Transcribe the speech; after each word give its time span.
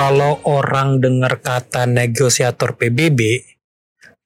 kalau 0.00 0.40
orang 0.48 0.96
dengar 0.96 1.44
kata 1.44 1.84
negosiator 1.84 2.72
PBB, 2.72 3.20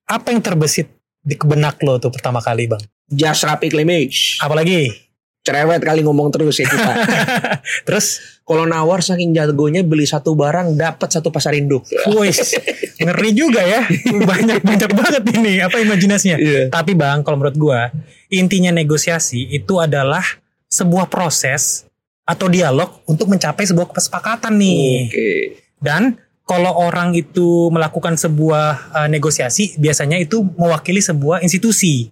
apa 0.07 0.31
yang 0.31 0.39
terbesit 0.39 0.87
di 1.19 1.35
benak 1.35 1.83
lo 1.83 1.99
tuh 1.99 2.15
pertama 2.15 2.39
kali 2.39 2.71
bang? 2.71 2.79
Just 3.11 3.43
rapid 3.43 3.75
image. 3.83 4.39
Apalagi? 4.39 4.95
Cerewet 5.43 5.83
kali 5.83 6.07
ngomong 6.07 6.31
terus 6.31 6.63
ya 6.63 6.71
kita. 6.71 6.93
Terus? 7.91 8.39
Kalau 8.49 8.65
nawar 8.65 9.05
saking 9.05 9.37
jagonya 9.37 9.85
beli 9.85 10.09
satu 10.09 10.33
barang 10.39 10.79
dapat 10.79 11.09
satu 11.11 11.29
pasar 11.29 11.53
induk. 11.59 11.85
Wis, 12.17 12.57
ngeri 12.97 13.35
juga 13.37 13.61
ya. 13.61 13.85
Banyak 14.31 14.65
banyak 14.65 14.91
banget 14.93 15.23
ini 15.37 15.61
apa 15.61 15.81
imajinasinya. 15.85 16.39
Iya. 16.41 16.63
Tapi 16.73 16.97
bang, 16.97 17.21
kalau 17.25 17.41
menurut 17.41 17.57
gua 17.61 17.93
intinya 18.33 18.73
negosiasi 18.73 19.53
itu 19.53 19.81
adalah 19.81 20.25
sebuah 20.69 21.13
proses 21.13 21.89
atau 22.25 22.49
dialog 22.49 23.05
untuk 23.05 23.29
mencapai 23.29 23.69
sebuah 23.69 23.93
kesepakatan 23.93 24.57
nih. 24.57 25.09
Oke. 25.09 25.64
Dan 25.85 26.17
kalau 26.49 26.73
orang 26.73 27.13
itu 27.13 27.69
melakukan 27.69 28.17
sebuah 28.17 28.97
uh, 28.97 29.09
negosiasi, 29.09 29.77
biasanya 29.77 30.17
itu 30.17 30.41
mewakili 30.57 31.05
sebuah 31.05 31.45
institusi 31.45 32.09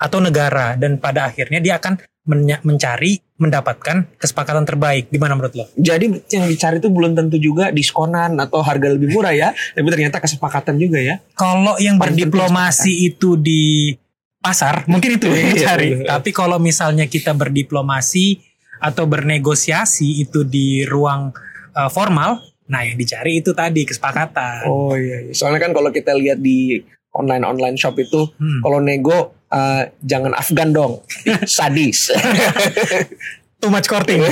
atau 0.00 0.16
negara 0.16 0.80
dan 0.80 0.96
pada 0.96 1.28
akhirnya 1.28 1.60
dia 1.60 1.76
akan 1.76 2.00
mencari 2.64 3.20
mendapatkan 3.40 4.04
kesepakatan 4.20 4.64
terbaik. 4.68 5.08
Gimana 5.08 5.32
menurut 5.36 5.56
lo? 5.56 5.64
Jadi 5.76 6.12
yang 6.32 6.44
dicari 6.48 6.76
itu 6.80 6.92
belum 6.92 7.16
tentu 7.16 7.40
juga 7.40 7.72
diskonan 7.72 8.36
atau 8.36 8.60
harga 8.60 8.92
lebih 8.92 9.12
murah 9.12 9.32
ya, 9.32 9.52
tapi 9.72 9.88
ternyata 9.88 10.20
kesepakatan 10.20 10.76
juga 10.76 11.00
ya. 11.00 11.20
Kalau 11.32 11.80
yang 11.80 11.96
berdiplomasi 11.96 13.08
itu 13.08 13.40
di 13.40 13.96
pasar, 14.40 14.84
mungkin 14.88 15.16
itu 15.16 15.32
yang 15.32 15.48
Iya, 15.52 15.56
dicari. 15.56 15.88
bener. 15.96 16.06
Tapi 16.12 16.30
kalau 16.36 16.60
misalnya 16.60 17.08
kita 17.08 17.32
berdiplomasi 17.32 18.40
atau 18.80 19.04
bernegosiasi 19.08 20.24
itu 20.24 20.44
di 20.44 20.84
ruang 20.84 21.32
uh, 21.72 21.90
formal, 21.92 22.40
nah 22.70 22.80
yang 22.80 22.94
dicari 22.94 23.42
itu 23.42 23.50
tadi 23.50 23.82
kesepakatan. 23.82 24.64
Oh 24.64 24.94
iya, 24.94 25.26
iya. 25.26 25.32
soalnya 25.34 25.58
kan 25.58 25.74
kalau 25.74 25.90
kita 25.90 26.14
lihat 26.14 26.38
di 26.38 26.78
online 27.10 27.42
online 27.42 27.74
shop 27.74 27.98
itu, 27.98 28.30
Hmm. 28.38 28.62
kalau 28.62 28.78
nego 28.78 29.34
eh, 29.50 29.90
jangan 30.00 30.30
Afgan 30.30 30.70
dong, 30.70 31.02
sadis. 31.44 32.14
Too 33.60 33.68
much 33.68 33.90
courting. 33.90 34.22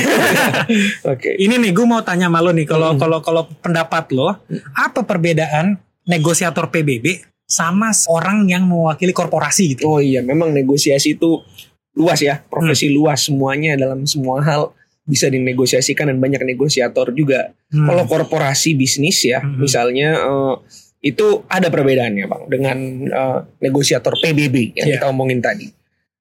Oke. 1.13 1.37
Ini 1.37 1.59
nih 1.59 1.75
gue 1.75 1.85
mau 1.85 2.01
tanya 2.01 2.33
sama 2.33 2.41
lo 2.41 2.55
nih 2.55 2.65
kalau 2.65 2.95
Hmm. 2.95 3.01
kalau 3.03 3.19
kalau 3.21 3.43
pendapat 3.61 4.15
lo 4.15 4.41
apa 4.73 5.01
perbedaan 5.03 5.77
negosiator 6.07 6.71
PBB 6.71 7.21
sama 7.45 7.93
orang 8.09 8.47
yang 8.47 8.65
mewakili 8.65 9.13
korporasi 9.13 9.77
gitu? 9.77 9.85
Oh 9.85 10.01
iya, 10.01 10.23
memang 10.23 10.55
negosiasi 10.55 11.19
itu 11.19 11.45
luas 11.93 12.23
ya, 12.23 12.41
profesi 12.47 12.89
luas 12.89 13.27
semuanya 13.27 13.75
dalam 13.75 14.07
semua 14.07 14.39
hal 14.41 14.71
bisa 15.09 15.27
dinegosiasikan 15.27 16.13
dan 16.13 16.21
banyak 16.21 16.45
negosiator 16.45 17.11
juga. 17.11 17.57
Hmm. 17.73 17.89
Kalau 17.89 18.05
korporasi 18.05 18.77
bisnis 18.77 19.25
ya, 19.25 19.41
Hmm. 19.41 19.57
misalnya 19.57 20.21
eh, 20.21 20.55
itu 21.01 21.47
ada 21.49 21.73
perbedaannya 21.73 22.29
bang 22.29 22.43
dengan 22.47 22.79
eh, 23.09 23.39
negosiator 23.65 24.15
PBB 24.15 24.77
yang 24.77 24.87
Iya. 24.93 24.95
kita 25.01 25.07
omongin 25.09 25.41
tadi. 25.41 25.65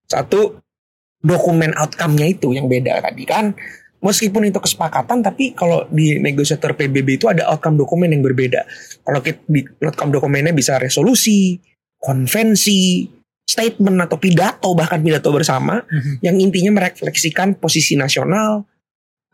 Satu 0.08 0.56
dokumen 1.20 1.76
outcome-nya 1.76 2.32
itu 2.32 2.56
yang 2.56 2.66
beda 2.66 3.04
tadi 3.04 3.28
kan. 3.28 3.52
Meskipun 3.98 4.46
itu 4.46 4.62
kesepakatan, 4.62 5.26
tapi 5.26 5.52
kalau 5.52 5.90
di 5.90 6.22
negosiator 6.22 6.78
PBB 6.78 7.18
itu 7.18 7.26
ada 7.28 7.50
outcome 7.50 7.76
dokumen 7.76 8.14
yang 8.14 8.22
berbeda. 8.22 8.62
Kalau 9.02 9.20
kita 9.20 9.42
di 9.50 9.66
outcome 9.82 10.14
dokumennya 10.14 10.54
bisa 10.54 10.78
resolusi, 10.78 11.58
konvensi, 11.98 13.10
statement 13.42 13.98
atau 14.06 14.20
pidato 14.20 14.70
bahkan 14.76 15.00
pidato 15.00 15.32
bersama 15.32 15.82
Mhm. 15.82 16.14
yang 16.22 16.36
intinya 16.38 16.72
merefleksikan 16.78 17.58
posisi 17.58 17.98
nasional 17.98 18.68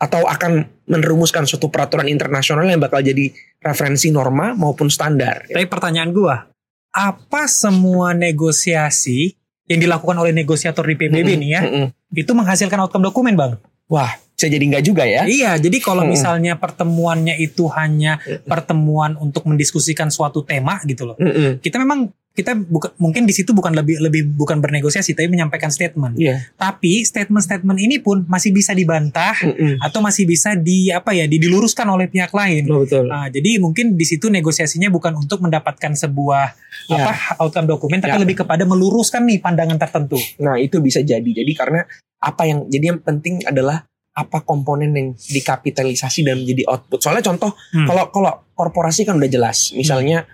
atau 0.03 0.27
akan 0.27 0.67
merumuskan 0.91 1.47
suatu 1.47 1.71
peraturan 1.71 2.11
internasional 2.11 2.67
yang 2.67 2.83
bakal 2.83 2.99
jadi 2.99 3.31
referensi 3.63 4.11
norma 4.11 4.51
maupun 4.51 4.91
standar. 4.91 5.47
Tapi 5.47 5.63
pertanyaan 5.71 6.11
gua, 6.11 6.43
apa 6.91 7.47
semua 7.47 8.11
negosiasi 8.11 9.31
yang 9.71 9.79
dilakukan 9.79 10.19
oleh 10.19 10.35
negosiator 10.35 10.83
di 10.83 10.99
PBB 10.99 11.29
nih 11.39 11.49
ya, 11.55 11.61
mm-mm. 11.63 11.87
itu 12.11 12.31
menghasilkan 12.35 12.83
outcome 12.83 13.07
dokumen, 13.07 13.39
Bang? 13.39 13.55
Wah, 13.87 14.11
bisa 14.35 14.51
jadi 14.51 14.59
enggak 14.59 14.83
juga 14.83 15.07
ya? 15.07 15.23
Iya, 15.23 15.55
jadi 15.55 15.79
kalau 15.79 16.03
misalnya 16.03 16.59
pertemuannya 16.59 17.39
itu 17.39 17.71
hanya 17.71 18.19
pertemuan 18.43 19.15
untuk 19.15 19.47
mendiskusikan 19.47 20.11
suatu 20.11 20.43
tema 20.43 20.83
gitu 20.83 21.07
loh. 21.07 21.15
Kita 21.63 21.79
memang 21.79 22.11
kita 22.33 22.57
bukan 22.57 22.97
mungkin 22.97 23.29
di 23.29 23.33
situ 23.33 23.53
bukan 23.53 23.77
lebih 23.77 24.01
lebih 24.01 24.25
bukan 24.33 24.57
bernegosiasi 24.57 25.13
tapi 25.13 25.29
menyampaikan 25.29 25.69
statement. 25.69 26.17
Iya. 26.17 26.41
Tapi 26.57 27.05
statement-statement 27.05 27.77
ini 27.77 28.01
pun 28.01 28.25
masih 28.25 28.49
bisa 28.49 28.73
dibantah 28.73 29.37
Mm-mm. 29.37 29.77
atau 29.77 30.01
masih 30.01 30.25
bisa 30.25 30.57
di 30.57 30.89
apa 30.89 31.13
ya 31.13 31.29
di- 31.29 31.37
diluruskan 31.37 31.85
oleh 31.85 32.09
pihak 32.09 32.33
lain. 32.33 32.65
Oh, 32.73 32.81
betul. 32.81 33.05
Nah, 33.05 33.29
jadi 33.29 33.61
mungkin 33.61 33.93
di 33.93 34.01
situ 34.01 34.33
negosiasinya 34.33 34.89
bukan 34.89 35.13
untuk 35.15 35.45
mendapatkan 35.45 35.93
sebuah 35.93 36.57
Ya. 36.89 37.05
apa 37.05 37.37
outcome 37.37 37.69
dokumen, 37.69 38.01
tapi 38.01 38.17
Ya. 38.17 38.21
lebih 38.25 38.41
kepada 38.41 38.65
meluruskan 38.65 39.29
nih 39.29 39.37
pandangan 39.37 39.77
tertentu. 39.77 40.17
Nah, 40.41 40.57
itu 40.57 40.81
bisa 40.81 40.99
jadi. 40.99 41.23
Jadi 41.23 41.51
karena 41.53 41.85
apa 42.17 42.49
yang 42.49 42.65
jadi 42.65 42.91
yang 42.91 42.99
penting 42.99 43.45
adalah 43.45 43.85
apa 44.13 44.41
komponen 44.41 44.89
yang 44.89 45.13
dikapitalisasi 45.13 46.21
dan 46.21 46.41
menjadi 46.41 46.65
output. 46.65 46.97
Soalnya 46.97 47.25
contoh 47.25 47.53
Hmm. 47.73 47.85
kalau 47.85 48.09
kalau 48.09 48.31
korporasi 48.53 49.05
kan 49.05 49.17
udah 49.17 49.29
jelas. 49.29 49.69
Misalnya 49.73 50.25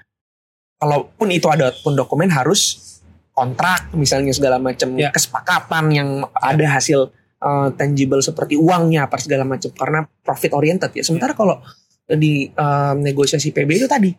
kalaupun 0.80 1.28
itu 1.30 1.46
ada 1.52 1.70
output 1.70 1.94
dokumen 1.94 2.32
harus 2.32 2.80
kontrak 3.36 3.92
misalnya 3.96 4.32
segala 4.36 4.58
macam 4.60 4.96
Ya. 4.96 5.12
kesepakatan 5.12 5.86
yang 5.92 6.10
ada 6.36 6.66
hasil 6.76 7.12
uh, 7.40 7.68
tangible 7.76 8.20
seperti 8.20 8.60
uangnya 8.60 9.08
apa 9.08 9.20
segala 9.20 9.48
macam 9.48 9.72
karena 9.76 10.04
profit 10.24 10.52
oriented 10.56 10.92
ya. 10.96 11.04
Sementara 11.04 11.36
kalau 11.36 11.60
di 12.10 12.50
uh, 12.52 12.98
negosiasi 12.98 13.54
PB 13.54 13.70
itu 13.70 13.88
tadi 13.88 14.12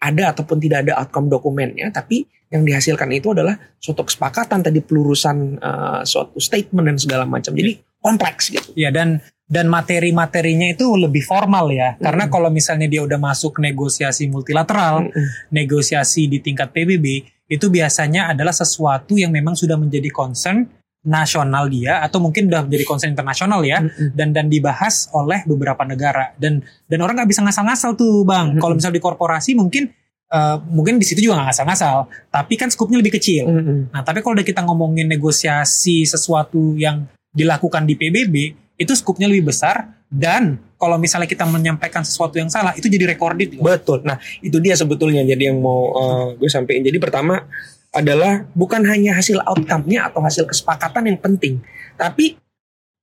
ada 0.00 0.32
ataupun 0.32 0.56
tidak 0.60 0.88
ada 0.88 0.92
outcome 1.04 1.28
dokumennya, 1.28 1.92
tapi 1.92 2.24
yang 2.50 2.64
dihasilkan 2.64 3.06
itu 3.14 3.30
adalah 3.36 3.54
suatu 3.78 4.02
kesepakatan 4.02 4.64
tadi 4.64 4.80
pelurusan 4.82 5.60
uh, 5.60 6.00
suatu 6.02 6.40
statement 6.40 6.88
dan 6.88 6.96
segala 6.98 7.24
macam. 7.28 7.52
Jadi 7.52 7.78
kompleks 8.00 8.48
gitu. 8.50 8.72
Ya 8.74 8.88
dan 8.90 9.20
dan 9.50 9.66
materi-materinya 9.66 10.70
itu 10.70 10.86
lebih 10.94 11.26
formal 11.26 11.74
ya. 11.74 11.98
Karena 11.98 12.24
Mm. 12.24 12.30
kalau 12.30 12.48
misalnya 12.48 12.86
dia 12.86 13.02
udah 13.02 13.18
masuk 13.18 13.58
negosiasi 13.58 14.30
multilateral, 14.30 15.10
Mm-mm. 15.10 15.26
negosiasi 15.50 16.30
di 16.30 16.38
tingkat 16.38 16.70
PBB, 16.70 17.06
itu 17.50 17.66
biasanya 17.66 18.30
adalah 18.30 18.54
sesuatu 18.54 19.18
yang 19.18 19.34
memang 19.34 19.58
sudah 19.58 19.74
menjadi 19.74 20.06
concern 20.08 20.70
nasional 21.00 21.66
dia 21.66 21.98
atau 21.98 22.20
mungkin 22.20 22.46
udah 22.46 22.62
menjadi 22.62 22.84
concern 22.84 23.10
internasional 23.10 23.64
ya 23.64 23.80
Mm-mm. 23.80 24.12
dan 24.12 24.30
dan 24.30 24.46
dibahas 24.46 25.08
oleh 25.10 25.42
beberapa 25.42 25.82
negara 25.82 26.30
dan 26.36 26.60
dan 26.86 26.98
orang 27.00 27.16
nggak 27.16 27.26
bisa 27.26 27.40
ngasal-ngasal 27.40 27.96
tuh 27.96 28.22
bang 28.22 28.54
Mhm. 28.54 28.60
kalau 28.60 28.74
misal 28.76 28.92
di 28.92 29.00
korporasi 29.00 29.56
mungkin 29.56 29.88
eh, 30.28 30.56
mungkin 30.68 31.00
di 31.00 31.08
situ 31.08 31.24
juga 31.24 31.40
nggak 31.40 31.48
ngasal-ngasal 31.50 31.96
tapi 32.28 32.54
kan 32.54 32.68
skupnya 32.68 33.00
lebih 33.00 33.16
kecil 33.16 33.48
Mm-mm. 33.48 33.78
nah 33.90 34.04
tapi 34.04 34.20
kalau 34.20 34.36
udah 34.36 34.44
kita 34.44 34.60
ngomongin 34.60 35.08
negosiasi 35.08 36.04
sesuatu 36.04 36.76
yang 36.76 37.08
dilakukan 37.32 37.82
di 37.82 37.96
PBB 37.96 38.34
itu 38.80 38.96
skupnya 38.96 39.28
lebih 39.28 39.52
besar 39.52 39.92
dan 40.08 40.56
kalau 40.80 40.96
misalnya 40.96 41.28
kita 41.28 41.44
menyampaikan 41.44 42.00
sesuatu 42.00 42.40
yang 42.40 42.48
salah 42.48 42.72
itu 42.72 42.88
jadi 42.88 43.12
recorded 43.12 43.60
loh. 43.60 43.68
Betul. 43.68 44.00
Nah, 44.08 44.16
itu 44.40 44.56
dia 44.56 44.72
sebetulnya 44.72 45.20
jadi 45.20 45.52
yang 45.52 45.60
mau 45.60 45.92
uh, 45.92 46.26
gue 46.32 46.48
sampaikan. 46.48 46.88
Jadi 46.88 46.96
pertama 46.96 47.44
adalah 47.92 48.48
bukan 48.56 48.80
hanya 48.88 49.20
hasil 49.20 49.44
outcome-nya 49.44 50.08
atau 50.08 50.24
hasil 50.24 50.48
kesepakatan 50.48 51.12
yang 51.12 51.18
penting, 51.20 51.60
tapi 52.00 52.40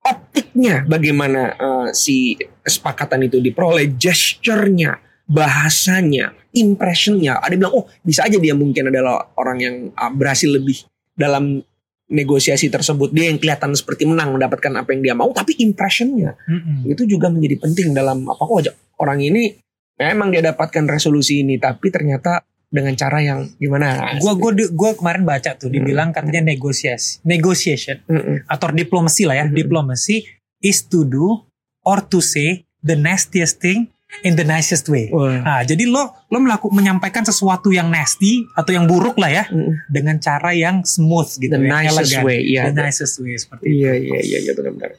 optiknya 0.01 0.87
bagaimana 0.87 1.53
uh, 1.59 1.87
si 1.93 2.39
kesepakatan 2.65 3.27
itu 3.27 3.37
diperoleh, 3.37 3.93
gesture-nya, 3.99 4.97
bahasanya, 5.29 6.33
impression-nya. 6.55 7.37
Ada 7.43 7.53
yang 7.53 7.61
bilang, 7.67 7.75
oh 7.77 7.85
bisa 8.01 8.25
aja 8.25 8.39
dia 8.39 8.55
mungkin 8.55 8.89
adalah 8.89 9.29
orang 9.35 9.57
yang 9.59 9.75
uh, 9.93 10.11
berhasil 10.15 10.47
lebih 10.47 10.87
dalam 11.13 11.61
negosiasi 12.07 12.71
tersebut. 12.71 13.11
Dia 13.11 13.27
yang 13.27 13.39
kelihatan 13.39 13.75
seperti 13.75 14.07
menang 14.07 14.31
mendapatkan 14.35 14.71
apa 14.79 14.95
yang 14.95 15.01
dia 15.03 15.15
mau, 15.15 15.27
tapi 15.35 15.59
impression-nya 15.59 16.39
Mm-mm. 16.47 16.87
itu 16.87 17.03
juga 17.03 17.27
menjadi 17.27 17.59
penting 17.59 17.91
dalam 17.91 18.23
apa 18.27 18.39
kok 18.39 18.57
aja 18.63 18.71
orang 19.03 19.19
ini 19.21 19.53
memang 19.97 20.29
dia 20.31 20.45
dapatkan 20.45 20.85
resolusi 20.87 21.41
ini 21.41 21.57
tapi 21.57 21.89
ternyata 21.89 22.41
dengan 22.67 22.93
cara 22.99 23.23
yang 23.23 23.47
gimana 23.55 24.19
Gua 24.19 24.35
gua 24.35 24.51
gua 24.75 24.91
kemarin 24.95 25.23
baca 25.23 25.55
tuh 25.55 25.71
dibilang 25.71 26.11
katanya 26.11 26.51
negosiasi, 26.51 27.23
negotiation 27.23 28.03
Mm-mm. 28.07 28.43
atau 28.47 28.67
diplomasi 28.71 29.23
lah 29.23 29.39
ya. 29.39 29.45
Mhm. 29.47 29.55
Diplomasi 29.55 30.15
is 30.63 30.83
to 30.87 31.07
do 31.07 31.47
or 31.87 32.03
to 32.03 32.19
say 32.19 32.67
the 32.83 32.95
nastiest 32.99 33.63
thing 33.63 33.87
in 34.23 34.33
the 34.33 34.43
nicest 34.43 34.87
way. 34.87 35.11
Wah. 35.11 35.43
Nah, 35.43 35.61
jadi 35.61 35.83
lo 35.85 36.09
lo 36.31 36.37
melakukan 36.39 36.73
menyampaikan 36.73 37.23
sesuatu 37.23 37.69
yang 37.69 37.91
nasty 37.91 38.47
atau 38.55 38.71
yang 38.71 38.87
buruk 38.87 39.19
lah 39.19 39.29
ya 39.29 39.43
Mm-mm. 39.51 39.87
dengan 39.91 40.17
cara 40.17 40.55
yang 40.55 40.81
smooth 40.83 41.27
gitu 41.37 41.51
the 41.53 41.59
yang 41.59 41.85
nicest 41.87 42.15
elegan. 42.15 42.23
way 42.23 42.39
iya 42.43 42.61
The 42.71 42.83
nicest 42.83 43.15
way 43.19 43.35
seperti 43.35 43.63
itu. 43.67 43.75
iya 43.83 43.93
iya 43.95 44.19
iya 44.23 44.37
iya 44.47 44.51
benar-benar 44.55 44.91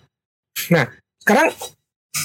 nah 0.73 0.85
sekarang 1.21 1.49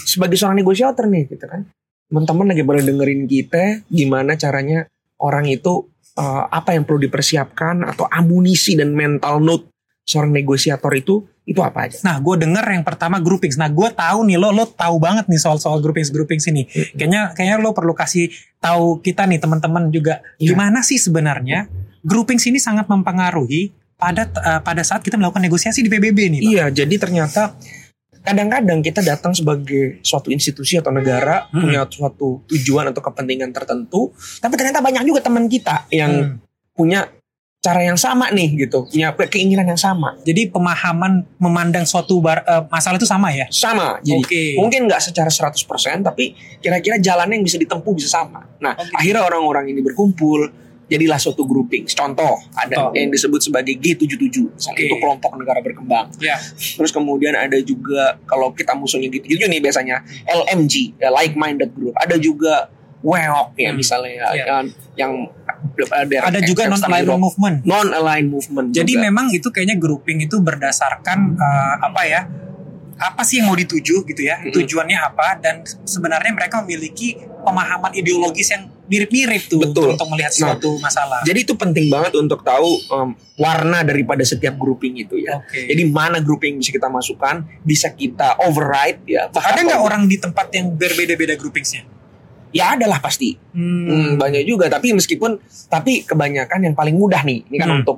sebagai 0.08 0.36
seorang 0.40 0.60
negosiator 0.60 1.06
nih 1.08 1.24
gitu 1.32 1.46
kan 1.48 1.68
teman-teman 2.08 2.46
lagi 2.56 2.64
pada 2.64 2.82
dengerin 2.84 3.22
kita 3.28 3.64
gimana 3.90 4.36
caranya 4.40 4.86
orang 5.20 5.48
itu 5.50 5.88
uh, 6.20 6.44
apa 6.48 6.76
yang 6.76 6.84
perlu 6.88 7.04
dipersiapkan 7.04 7.84
atau 7.84 8.06
amunisi 8.08 8.76
dan 8.78 8.92
mental 8.94 9.40
note 9.40 9.72
seorang 10.04 10.32
negosiator 10.32 10.92
itu 10.96 11.24
Itu 11.44 11.60
apa 11.60 11.86
aja? 11.86 12.00
Nah, 12.08 12.20
gue 12.20 12.36
denger 12.40 12.64
yang 12.64 12.84
pertama 12.84 13.20
groupings. 13.20 13.60
Nah, 13.60 13.68
gue 13.68 13.92
tahu 13.92 14.24
nih 14.24 14.40
lo 14.40 14.50
lo 14.50 14.64
tahu 14.64 14.96
banget 14.96 15.28
nih 15.28 15.36
soal 15.36 15.60
soal 15.60 15.84
groupings 15.84 16.08
groupings 16.08 16.48
ini. 16.48 16.64
Kayaknya 16.96 17.36
kayaknya 17.36 17.58
lo 17.60 17.76
perlu 17.76 17.92
kasih 17.92 18.32
tahu 18.58 19.00
kita 19.00 19.28
nih 19.28 19.38
teman-teman 19.38 19.92
juga 19.92 20.24
Iya. 20.40 20.56
gimana 20.56 20.80
sih 20.80 20.96
sebenarnya 20.96 21.68
groupings 22.00 22.48
ini 22.48 22.58
sangat 22.58 22.88
mempengaruhi 22.88 23.76
pada 23.94 24.24
eh, 24.24 24.60
pada 24.60 24.82
saat 24.82 25.00
kita 25.00 25.16
melakukan 25.16 25.44
negosiasi 25.44 25.80
di 25.80 25.92
PBB 25.92 26.18
nih. 26.30 26.40
Pak. 26.40 26.50
Iya, 26.50 26.66
jadi 26.74 26.96
ternyata 26.96 27.56
kadang-kadang 28.20 28.80
kita 28.80 29.04
datang 29.04 29.36
sebagai 29.36 30.00
suatu 30.00 30.32
institusi 30.32 30.80
atau 30.80 30.96
negara 30.96 31.52
Hmm. 31.52 31.68
punya 31.68 31.84
suatu 31.86 32.48
tujuan 32.48 32.88
atau 32.88 33.04
kepentingan 33.04 33.52
tertentu, 33.52 34.16
tapi 34.40 34.56
ternyata 34.56 34.80
banyak 34.80 35.04
juga 35.04 35.20
teman 35.20 35.52
kita 35.52 35.92
yang 35.92 36.12
Hmm. 36.12 36.36
punya 36.72 37.04
cara 37.64 37.80
yang 37.80 37.96
sama 37.96 38.28
nih 38.28 38.68
gitu, 38.68 38.84
punya 38.84 39.16
keinginan 39.16 39.64
yang 39.64 39.80
sama. 39.80 40.20
Jadi 40.22 40.52
pemahaman 40.52 41.24
memandang 41.40 41.88
suatu 41.88 42.20
bar- 42.20 42.44
eh, 42.44 42.68
masalah 42.68 43.00
itu 43.00 43.08
sama 43.08 43.32
ya. 43.32 43.48
Sama. 43.48 44.04
Jadi 44.04 44.20
Oke. 44.20 44.44
mungkin 44.60 44.84
nggak 44.84 45.00
secara 45.00 45.32
100% 45.32 46.04
tapi 46.04 46.36
kira-kira 46.60 47.00
jalannya 47.00 47.40
yang 47.40 47.48
bisa 47.48 47.56
ditempuh 47.56 47.96
bisa 47.96 48.12
sama. 48.12 48.44
Nah, 48.60 48.76
Oke. 48.76 48.92
akhirnya 48.94 49.24
orang-orang 49.24 49.72
ini 49.72 49.80
berkumpul 49.80 50.52
jadilah 50.84 51.16
suatu 51.16 51.48
grouping. 51.48 51.88
Contoh, 51.88 52.36
ada 52.54 52.92
Contoh. 52.92 53.00
yang 53.00 53.08
disebut 53.08 53.40
sebagai 53.40 53.80
G77. 53.80 54.44
Oke. 54.68 54.84
Itu 54.84 55.00
kelompok 55.00 55.40
negara 55.40 55.64
berkembang. 55.64 56.12
Ya. 56.20 56.36
Terus 56.60 56.92
kemudian 56.92 57.32
ada 57.32 57.56
juga 57.64 58.20
kalau 58.28 58.52
kita 58.52 58.76
musuhnya 58.76 59.08
gitu-gitu 59.08 59.48
nih 59.48 59.64
biasanya 59.64 60.04
LMG, 60.28 61.00
ya, 61.00 61.08
like 61.10 61.34
minded 61.34 61.72
group. 61.72 61.96
Ada 61.96 62.20
juga 62.20 62.68
WEOK 63.00 63.56
ya 63.58 63.68
Hmm. 63.68 63.76
misalnya 63.76 64.12
ya, 64.14 64.28
Iya. 64.32 64.46
yang 64.46 64.64
yang 64.96 65.12
ada, 65.74 66.30
Ada 66.30 66.40
juga 66.46 66.70
non 66.70 66.82
alignment 66.82 67.22
movement. 67.22 67.56
non 67.66 67.88
aligned 67.92 68.30
movement. 68.30 68.68
Jadi 68.72 68.94
juga. 68.96 69.06
memang 69.10 69.26
itu 69.34 69.48
kayaknya 69.50 69.78
grouping 69.82 70.22
itu 70.22 70.38
berdasarkan 70.40 71.38
eh, 71.38 71.76
apa 71.82 72.02
ya? 72.06 72.22
Apa 72.94 73.26
sih 73.26 73.42
yang 73.42 73.50
mau 73.50 73.58
dituju 73.58 74.06
gitu 74.06 74.22
ya? 74.22 74.38
Mm-mm. 74.40 74.54
Tujuannya 74.54 74.98
apa? 75.02 75.42
Dan 75.42 75.66
sebenarnya 75.66 76.30
mereka 76.32 76.62
memiliki 76.62 77.18
pemahaman 77.44 77.92
ideologis 77.98 78.54
yang 78.54 78.70
mirip-mirip 78.88 79.50
tuh 79.50 79.60
Betul. 79.64 79.98
untuk 79.98 80.08
melihat 80.14 80.32
suatu 80.32 80.78
masalah. 80.78 81.26
Jadi 81.26 81.40
itu 81.44 81.58
penting 81.58 81.90
banget 81.90 82.14
untuk 82.20 82.46
tahu 82.46 82.70
um, 82.94 83.18
warna 83.40 83.82
daripada 83.82 84.22
setiap 84.22 84.56
grouping 84.60 85.00
itu 85.02 85.20
ya. 85.20 85.42
Oke. 85.42 85.68
Jadi 85.68 85.84
mana 85.90 86.22
grouping 86.22 86.62
bisa 86.62 86.70
kita 86.70 86.88
masukkan, 86.88 87.42
bisa 87.66 87.90
kita 87.92 88.38
override 88.46 89.02
ya. 89.10 89.28
ada 89.32 89.60
nggak 89.60 89.82
orang 89.82 90.06
di 90.06 90.22
tempat 90.22 90.54
yang 90.54 90.72
berbeda-beda 90.76 91.34
groupingsnya? 91.40 91.84
Ya 92.54 92.78
adalah 92.78 93.02
pasti. 93.02 93.34
Hmm, 93.52 94.16
banyak 94.16 94.46
juga. 94.46 94.70
Tapi 94.70 94.94
meskipun, 94.94 95.42
tapi 95.68 96.06
kebanyakan 96.06 96.60
yang 96.64 96.76
paling 96.78 96.94
mudah 96.94 97.26
nih. 97.26 97.50
Ini 97.50 97.58
kan 97.58 97.70
Hmm. 97.70 97.80
Untuk 97.82 97.98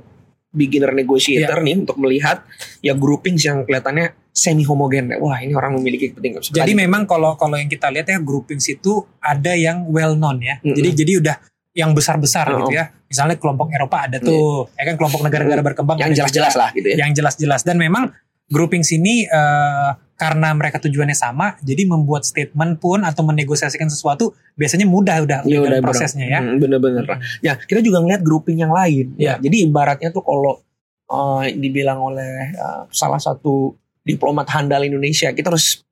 beginner 0.50 0.96
negotiator 0.96 1.60
nih 1.60 1.84
untuk 1.84 2.00
melihat 2.00 2.48
ya 2.80 2.96
groupings 2.96 3.44
yang 3.44 3.68
kelihatannya 3.68 4.16
semi 4.32 4.64
homogen. 4.64 5.12
Wah 5.20 5.44
ini 5.44 5.52
orang 5.52 5.76
memiliki 5.76 6.16
kepentingan. 6.16 6.40
Jadi 6.48 6.72
memang 6.72 7.04
kalau 7.04 7.36
kalau 7.36 7.60
yang 7.60 7.68
kita 7.68 7.92
lihat 7.92 8.08
ya 8.08 8.24
groupings 8.24 8.64
itu 8.66 9.04
ada 9.20 9.52
yang 9.52 9.84
well 9.86 10.16
known 10.16 10.40
ya. 10.40 10.56
Mm-mm. 10.64 10.72
Jadi 10.74 10.90
jadi 10.96 11.12
udah 11.20 11.36
yang 11.76 11.92
besar-besar 11.92 12.48
Oh. 12.48 12.64
gitu 12.64 12.80
ya. 12.80 12.88
Misalnya 13.06 13.36
kelompok 13.36 13.68
Eropa 13.70 14.08
ada 14.08 14.18
tuh, 14.18 14.72
ya 14.74 14.84
kan 14.88 14.96
kelompok 14.96 15.22
negara-negara 15.22 15.62
berkembang 15.62 16.00
yang 16.00 16.10
ada 16.10 16.24
jelas-jelas 16.24 16.56
juga. 16.56 16.62
lah 16.64 16.70
gitu 16.72 16.88
ya. 16.88 16.96
Yang 17.04 17.12
jelas-jelas 17.20 17.62
dan 17.68 17.76
memang 17.76 18.04
groupings 18.50 18.94
ini 18.94 19.26
eh, 19.26 19.92
karena 20.16 20.56
mereka 20.56 20.80
tujuannya 20.80 21.18
sama, 21.18 21.60
jadi 21.60 21.84
membuat 21.84 22.24
statement 22.24 22.80
pun 22.80 23.04
atau 23.04 23.20
menegosiasikan 23.28 23.92
sesuatu 23.92 24.32
biasanya 24.56 24.88
mudah 24.88 25.28
udah 25.28 25.40
Ya 25.44 25.60
dalam 25.60 25.68
udah 25.68 25.80
prosesnya 25.84 26.26
ya. 26.32 26.40
Hmm, 26.40 26.56
Bener-bener. 26.56 27.04
Ya 27.44 27.60
kita 27.60 27.84
juga 27.84 28.00
ngeliat 28.00 28.24
grouping 28.24 28.64
yang 28.64 28.72
lain. 28.72 29.12
Ya. 29.20 29.36
Jadi 29.36 29.68
ibaratnya 29.68 30.16
tuh 30.16 30.24
kalau 30.24 30.64
uh, 31.12 31.44
dibilang 31.52 32.00
oleh 32.00 32.56
uh, 32.56 32.88
salah 32.96 33.20
satu 33.20 33.76
diplomat 34.08 34.48
handal 34.56 34.88
Indonesia, 34.88 35.36
kita 35.36 35.52
harus 35.52 35.84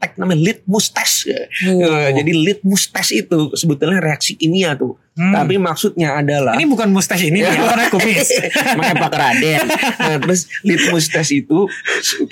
tag 0.00 0.16
namanya 0.16 0.40
litmus 0.40 0.88
test. 0.90 1.28
Oh. 1.68 2.08
Jadi 2.08 2.32
litmus 2.32 2.88
test 2.88 3.12
itu 3.12 3.52
sebetulnya 3.52 4.00
reaksi 4.00 4.32
kimia 4.34 4.72
tuh. 4.72 4.96
Hmm. 5.12 5.36
Tapi 5.36 5.60
maksudnya 5.60 6.16
adalah 6.16 6.56
ini 6.56 6.64
bukan 6.64 6.88
mustache 6.88 7.28
ini, 7.28 7.42
Ya. 7.44 7.52
warna 7.60 7.92
kumis. 7.92 8.32
makanya 8.80 8.96
Pak 8.96 9.12
Raden. 9.12 9.60
Nah, 10.00 10.18
terus 10.24 10.48
litmus 10.64 11.12
test 11.12 11.36
itu 11.36 11.68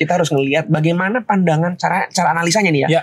kita 0.01 0.17
harus 0.17 0.33
ngelihat 0.33 0.73
bagaimana 0.73 1.21
pandangan 1.21 1.77
cara 1.77 2.09
cara 2.09 2.33
analisanya 2.33 2.73
nih 2.73 2.83
ya. 2.89 2.89
Ya. 2.89 3.03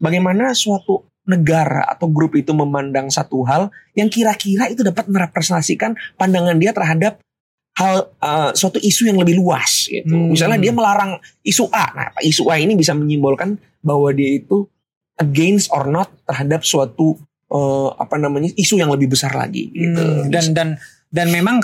Bagaimana 0.00 0.56
suatu 0.56 1.04
negara 1.28 1.84
atau 1.84 2.08
grup 2.08 2.38
itu 2.38 2.56
memandang 2.56 3.12
satu 3.12 3.44
hal 3.44 3.68
yang 3.92 4.08
kira-kira 4.08 4.70
itu 4.72 4.80
dapat 4.80 5.10
merepresentasikan 5.10 5.98
pandangan 6.16 6.56
dia 6.56 6.72
terhadap 6.72 7.20
hal 7.76 8.08
uh, 8.24 8.50
suatu 8.56 8.80
isu 8.80 9.12
yang 9.12 9.20
lebih 9.20 9.36
luas 9.36 9.84
gitu. 9.92 10.08
Hmm. 10.08 10.32
Misalnya 10.32 10.56
dia 10.56 10.72
melarang 10.72 11.20
isu 11.44 11.68
A. 11.68 11.86
Nah, 11.92 12.08
isu 12.24 12.48
A 12.48 12.56
ini 12.56 12.72
bisa 12.72 12.96
menyimbolkan 12.96 13.60
bahwa 13.86 14.10
dia 14.10 14.42
itu 14.42 14.66
against 15.22 15.70
or 15.70 15.86
not 15.86 16.10
terhadap 16.26 16.66
suatu 16.66 17.14
uh, 17.54 17.94
apa 17.96 18.18
namanya 18.18 18.50
isu 18.58 18.82
yang 18.82 18.90
lebih 18.90 19.14
besar 19.14 19.30
lagi 19.32 19.70
gitu. 19.70 20.02
Hmm, 20.02 20.26
dan 20.28 20.44
dan 20.50 20.68
dan 21.14 21.30
memang 21.30 21.62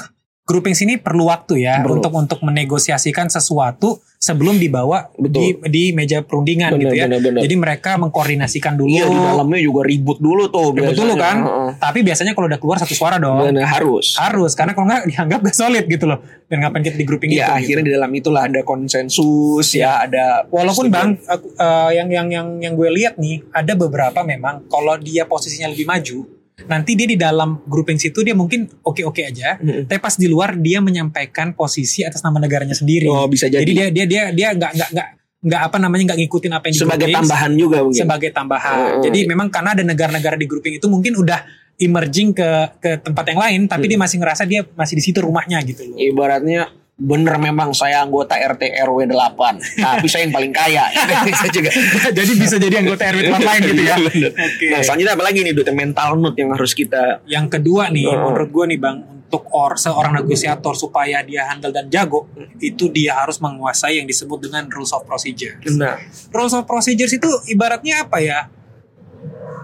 grouping 0.52 0.76
sini 0.76 1.00
perlu 1.00 1.24
waktu 1.26 1.64
ya 1.64 1.80
Perlu. 1.80 1.96
untuk 1.96 2.12
untuk 2.12 2.38
menegosiasikan 2.44 3.26
sesuatu 3.26 3.96
sebelum 4.16 4.54
dibawa 4.54 5.10
di 5.16 5.50
Betul. 5.50 5.66
di 5.66 5.90
meja 5.90 6.20
perundingan 6.20 6.76
gitu 6.76 6.92
ya. 6.92 7.08
benar. 7.08 7.40
Jadi 7.40 7.54
mereka 7.56 7.96
mengkoordinasikan 7.96 8.76
dulu. 8.76 8.92
Iya 8.92 9.08
di 9.08 9.16
dalamnya 9.16 9.58
juga 9.58 9.82
ribut 9.82 10.20
dulu 10.20 10.46
tuh. 10.46 10.70
Ribut 10.70 10.94
dulu 10.94 11.16
biasanya. 11.16 11.24
kan? 11.24 11.36
Heeh. 11.42 11.70
Tapi 11.80 11.98
biasanya 12.04 12.32
kalau 12.32 12.46
udah 12.46 12.60
keluar 12.60 12.76
satu 12.76 12.92
suara 12.92 13.16
dong. 13.16 13.48
Benar, 13.48 13.66
harus. 13.66 14.14
Harus 14.14 14.52
karena 14.52 14.76
kalau 14.76 14.86
nggak 14.86 15.02
dianggap 15.08 15.40
gak 15.42 15.56
solid 15.56 15.84
gitu 15.86 16.04
loh. 16.06 16.20
Dan 16.46 16.60
ngapain 16.60 16.84
kita 16.84 16.94
di 16.94 17.02
grouping 17.02 17.30
itu? 17.32 17.40
Ya 17.40 17.56
gitu. 17.56 17.58
akhirnya 17.58 17.84
di 17.84 17.92
dalam 17.92 18.10
itulah 18.12 18.42
ada 18.44 18.60
konsensus 18.62 19.66
ya 19.72 20.04
ada. 20.04 20.46
Walaupun 20.46 20.86
setuju. 20.86 20.94
bang, 20.94 21.10
aku- 21.26 21.52
eh, 21.54 21.90
yang 21.96 22.08
yang 22.08 22.28
yang 22.30 22.48
yang 22.60 22.72
gue 22.74 22.90
lihat 22.92 23.16
nih 23.16 23.42
ada 23.50 23.72
beberapa 23.74 24.22
memang 24.22 24.68
kalau 24.68 24.94
dia 24.96 25.24
posisinya 25.24 25.66
lebih 25.66 25.84
maju, 25.84 26.18
nanti 26.64 26.92
dia 26.92 27.06
di 27.06 27.14
dalam 27.14 27.62
grouping 27.64 27.96
situ 27.96 28.20
dia 28.20 28.32
mungkin 28.32 28.66
oke 28.80 29.02
oke 29.02 29.22
aja, 29.22 29.56
Mm-mm. 29.56 29.86
tapi 29.86 29.98
pas 29.98 30.14
di 30.14 30.26
luar 30.26 30.54
dia 30.56 30.78
menyampaikan 30.78 31.52
posisi 31.52 32.02
atas 32.02 32.20
nama 32.20 32.38
negaranya 32.38 32.72
sendiri. 32.72 33.06
Oh 33.06 33.26
bisa 33.26 33.46
jadi, 33.46 33.62
Jadi 33.62 33.72
dia 33.72 33.86
dia 33.88 34.04
dia 34.04 34.22
dia 34.30 34.48
nggak 34.52 34.72
nggak 34.74 34.90
nggak 34.92 35.08
nggak 35.42 35.60
apa 35.66 35.76
namanya 35.76 36.02
nggak 36.12 36.18
ngikutin 36.22 36.52
apa 36.52 36.64
yang 36.66 36.74
di 36.74 36.80
sebagai 36.80 36.98
grouping, 37.02 37.18
tambahan 37.18 37.52
juga 37.54 37.78
mungkin. 37.82 37.98
sebagai 37.98 38.30
tambahan. 38.30 38.76
Oh, 38.78 39.02
Jadi 39.02 39.18
memang 39.26 39.48
karena 39.48 39.70
ada 39.74 39.82
negara-negara 39.82 40.36
di 40.36 40.46
grouping 40.46 40.74
itu 40.78 40.86
mungkin 40.86 41.12
udah 41.18 41.40
emerging 41.78 42.30
ke 42.30 42.48
ke 42.78 42.90
tempat 43.02 43.24
yang 43.26 43.40
lain, 43.42 43.60
tapi 43.66 43.86
Hmm. 43.86 43.90
dia 43.90 43.98
masih 43.98 44.16
ngerasa 44.22 44.42
dia 44.46 44.60
masih 44.72 44.94
di 44.94 45.02
situ 45.02 45.18
rumahnya 45.18 45.58
gitu 45.64 45.82
loh. 45.82 45.98
Ibaratnya 45.98 46.70
bener 46.94 47.34
memang 47.36 47.72
saya 47.72 48.00
anggota 48.00 48.36
RT 48.36 48.78
RW 48.78 49.08
8 49.08 49.34
tapi 49.80 50.06
saya 50.06 50.22
yang 50.22 50.30
paling 50.30 50.52
kaya 50.52 50.86
bisa 51.26 51.48
juga 51.48 51.72
jadi 52.06 52.32
bisa 52.32 52.56
jadi 52.56 52.76
anggota 52.78 53.08
RW 53.08 53.20
tempat 53.26 53.42
lain 53.42 53.62
gitu 53.66 53.82
ya. 53.82 53.96
Oke. 53.96 54.66
nah 54.68 54.78
selanjutnya 54.78 55.12
apa 55.12 55.24
lagi 55.24 55.40
nih 55.40 55.52
Dut 55.52 55.72
mental 55.72 56.14
note 56.14 56.36
yang 56.36 56.52
harus 56.52 56.72
kita 56.72 57.24
Yang 57.24 57.46
kedua 57.50 57.88
nih, 57.88 58.06
Oh. 58.06 58.28
menurut 58.28 58.50
gue 58.50 58.64
nih 58.68 58.78
bang, 58.78 58.96
untuk 59.02 59.48
or 59.48 59.74
seorang 59.74 60.12
negosiator 60.14 60.74
supaya 60.74 61.20
dia 61.22 61.48
handal 61.48 61.70
dan 61.70 61.88
jago, 61.88 62.28
itu 62.58 62.86
dia 62.86 63.16
harus 63.16 63.40
menguasai 63.40 63.96
yang 63.96 64.04
disebut 64.04 64.38
dengan 64.42 64.68
rules 64.68 64.92
of 64.92 65.02
procedure. 65.02 65.56
nah 65.72 65.96
Rules 66.28 66.52
of 66.52 66.62
procedures 66.62 67.10
itu 67.10 67.26
ibaratnya 67.48 68.04
apa 68.04 68.20
ya? 68.20 68.52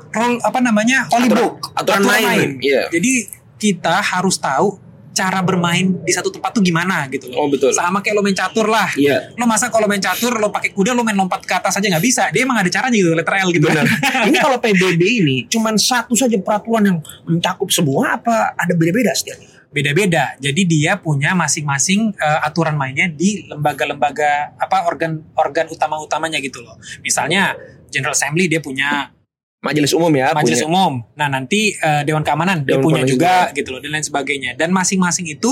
Rule 0.09 0.41
apa 0.41 0.59
namanya? 0.59 1.05
Holy 1.07 1.29
Aturan- 1.29 1.37
book, 1.45 1.57
aturan 1.77 2.03
main, 2.03 2.57
iya. 2.59 2.89
Jadi 2.89 3.29
kita 3.55 4.01
harus 4.01 4.41
tahu 4.41 4.81
cara 5.19 5.43
bermain 5.43 5.99
di 6.07 6.13
satu 6.15 6.31
tempat 6.31 6.55
tuh 6.55 6.63
gimana 6.63 7.11
gitu 7.11 7.27
loh. 7.27 7.43
oh 7.43 7.47
betul 7.51 7.75
Sama 7.75 7.99
kayak 7.99 8.15
lo 8.15 8.23
main 8.23 8.39
catur 8.39 8.71
lah. 8.71 8.87
iya 8.95 9.35
Lo 9.35 9.51
masa 9.51 9.67
kalau 9.67 9.91
main 9.91 9.99
catur 9.99 10.39
lo 10.39 10.55
pakai 10.55 10.71
kuda 10.71 10.95
lo 10.95 11.03
main 11.03 11.19
lompat 11.19 11.43
ke 11.43 11.55
atas 11.59 11.75
aja 11.75 11.87
nggak 11.91 12.05
bisa. 12.07 12.31
Dia 12.31 12.47
emang 12.47 12.63
ada 12.63 12.71
caranya 12.71 12.95
gitu, 12.95 13.11
letter 13.19 13.35
L 13.43 13.51
gitu. 13.51 13.67
Benar. 13.67 13.87
ini 14.31 14.39
kalau 14.39 14.63
PBB 14.63 15.03
ini 15.03 15.37
cuman 15.51 15.75
satu 15.75 16.15
saja 16.15 16.39
peraturan 16.39 16.83
yang 16.87 16.99
mencakup 17.27 17.67
semua 17.75 18.15
apa 18.15 18.55
ada 18.55 18.73
beda-beda 18.79 19.11
setiap 19.11 19.59
beda-beda. 19.69 20.33
Jadi 20.41 20.65
dia 20.65 20.97
punya 20.97 21.37
masing-masing 21.37 22.17
eh, 22.17 22.41
aturan 22.47 22.77
mainnya 22.79 23.09
di 23.11 23.45
lembaga-lembaga 23.49 24.57
apa 24.57 24.89
organ-organ 24.89 25.67
utama-utamanya 25.69 26.41
gitu 26.41 26.65
loh. 26.65 26.81
Misalnya 27.05 27.53
General 27.89 28.17
Assembly 28.17 28.49
dia 28.49 28.61
punya 28.61 29.13
majelis 29.59 29.91
umum 29.91 30.13
ya 30.13 30.31
majelis 30.33 30.61
punya. 30.61 30.71
umum. 30.71 30.93
Nah, 31.13 31.29
nanti 31.29 31.73
eh, 31.73 32.03
Dewan 32.03 32.23
Keamanan 32.23 32.63
dia 32.63 32.75
Dewan 32.75 32.85
punya 32.85 33.03
Keamanan 33.03 33.13
juga, 33.13 33.35
gitu 33.53 33.69
loh 33.71 33.81
dan 33.81 33.91
lain 33.91 34.05
sebagainya. 34.05 34.51
Dan 34.55 34.71
masing-masing 34.71 35.27
itu 35.29 35.51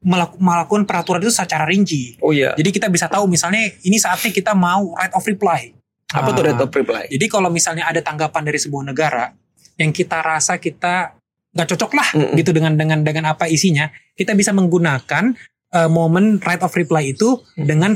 melaku- 0.00 0.36
melakukan 0.36 0.82
peraturan 0.82 1.20
itu 1.20 1.30
secara 1.30 1.62
rinci. 1.62 2.18
oh 2.18 2.30
iya 2.30 2.52
Jadi 2.52 2.70
kita 2.70 2.86
bisa 2.86 3.06
tahu 3.06 3.24
misalnya 3.26 3.62
ini 3.80 3.96
saatnya 3.96 4.30
kita 4.30 4.52
mau 4.52 4.92
right 4.92 5.12
of 5.12 5.22
reply. 5.22 5.72
apa 6.10 6.28
tuh 6.28 6.42
Ah. 6.42 6.46
right 6.46 6.60
of 6.60 6.68
reply 6.70 7.04
Jadi 7.06 7.24
kalau 7.26 7.48
misalnya 7.48 7.86
ada 7.86 7.98
tanggapan 7.98 8.42
dari 8.42 8.58
sebuah 8.58 8.84
negara 8.84 9.32
yang 9.74 9.88
kita 9.90 10.20
rasa 10.20 10.58
kita 10.58 11.16
nggak 11.50 11.68
cocok 11.68 11.90
lah 11.92 12.08
Mm-mm. 12.12 12.34
gitu 12.34 12.50
dengan 12.50 12.74
dengan 12.74 13.00
dengan 13.00 13.24
apa 13.30 13.44
isinya, 13.46 13.88
kita 14.12 14.32
bisa 14.32 14.52
menggunakan 14.52 15.32
eh, 15.70 15.88
momen 15.88 16.36
right 16.38 16.60
of 16.60 16.72
reply 16.72 17.08
itu 17.08 17.40
Mm. 17.54 17.64
dengan 17.64 17.90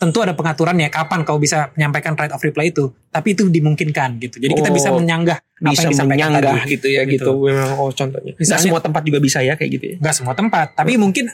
tentu 0.00 0.24
ada 0.24 0.32
pengaturannya 0.32 0.88
kapan 0.88 1.22
kau 1.22 1.36
bisa 1.36 1.68
menyampaikan 1.76 2.16
right 2.16 2.32
of 2.32 2.40
reply 2.40 2.72
itu, 2.72 2.88
tapi 3.06 3.36
itu 3.36 3.44
dimungkinkan 3.46 4.16
gitu. 4.16 4.40
Jadi 4.40 4.52
kita 4.54 4.72
Oh, 4.72 4.74
bisa 4.74 4.88
menyanggah 4.90 5.36
apa 5.36 5.68
bisa 5.68 5.84
yang 5.84 5.92
disampaikan 5.92 6.32
menyanggah 6.32 6.56
tadi. 6.56 6.72
gitu 6.72 6.88
ya 6.88 7.02
gitu, 7.04 7.20
Gitu. 7.28 7.32
memang 7.44 7.70
oh 7.76 7.90
contohnya 7.90 8.32
Nggak 8.32 8.40
Misalnya- 8.40 8.64
semua 8.64 8.80
tempat 8.80 9.02
juga 9.04 9.18
bisa 9.20 9.38
ya 9.40 9.54
kayak 9.54 9.70
gitu 9.70 9.84
ya 9.86 9.96
Nggak 10.00 10.14
semua 10.16 10.32
tempat, 10.32 10.66
tapi 10.72 10.96
mungkin 10.96 11.28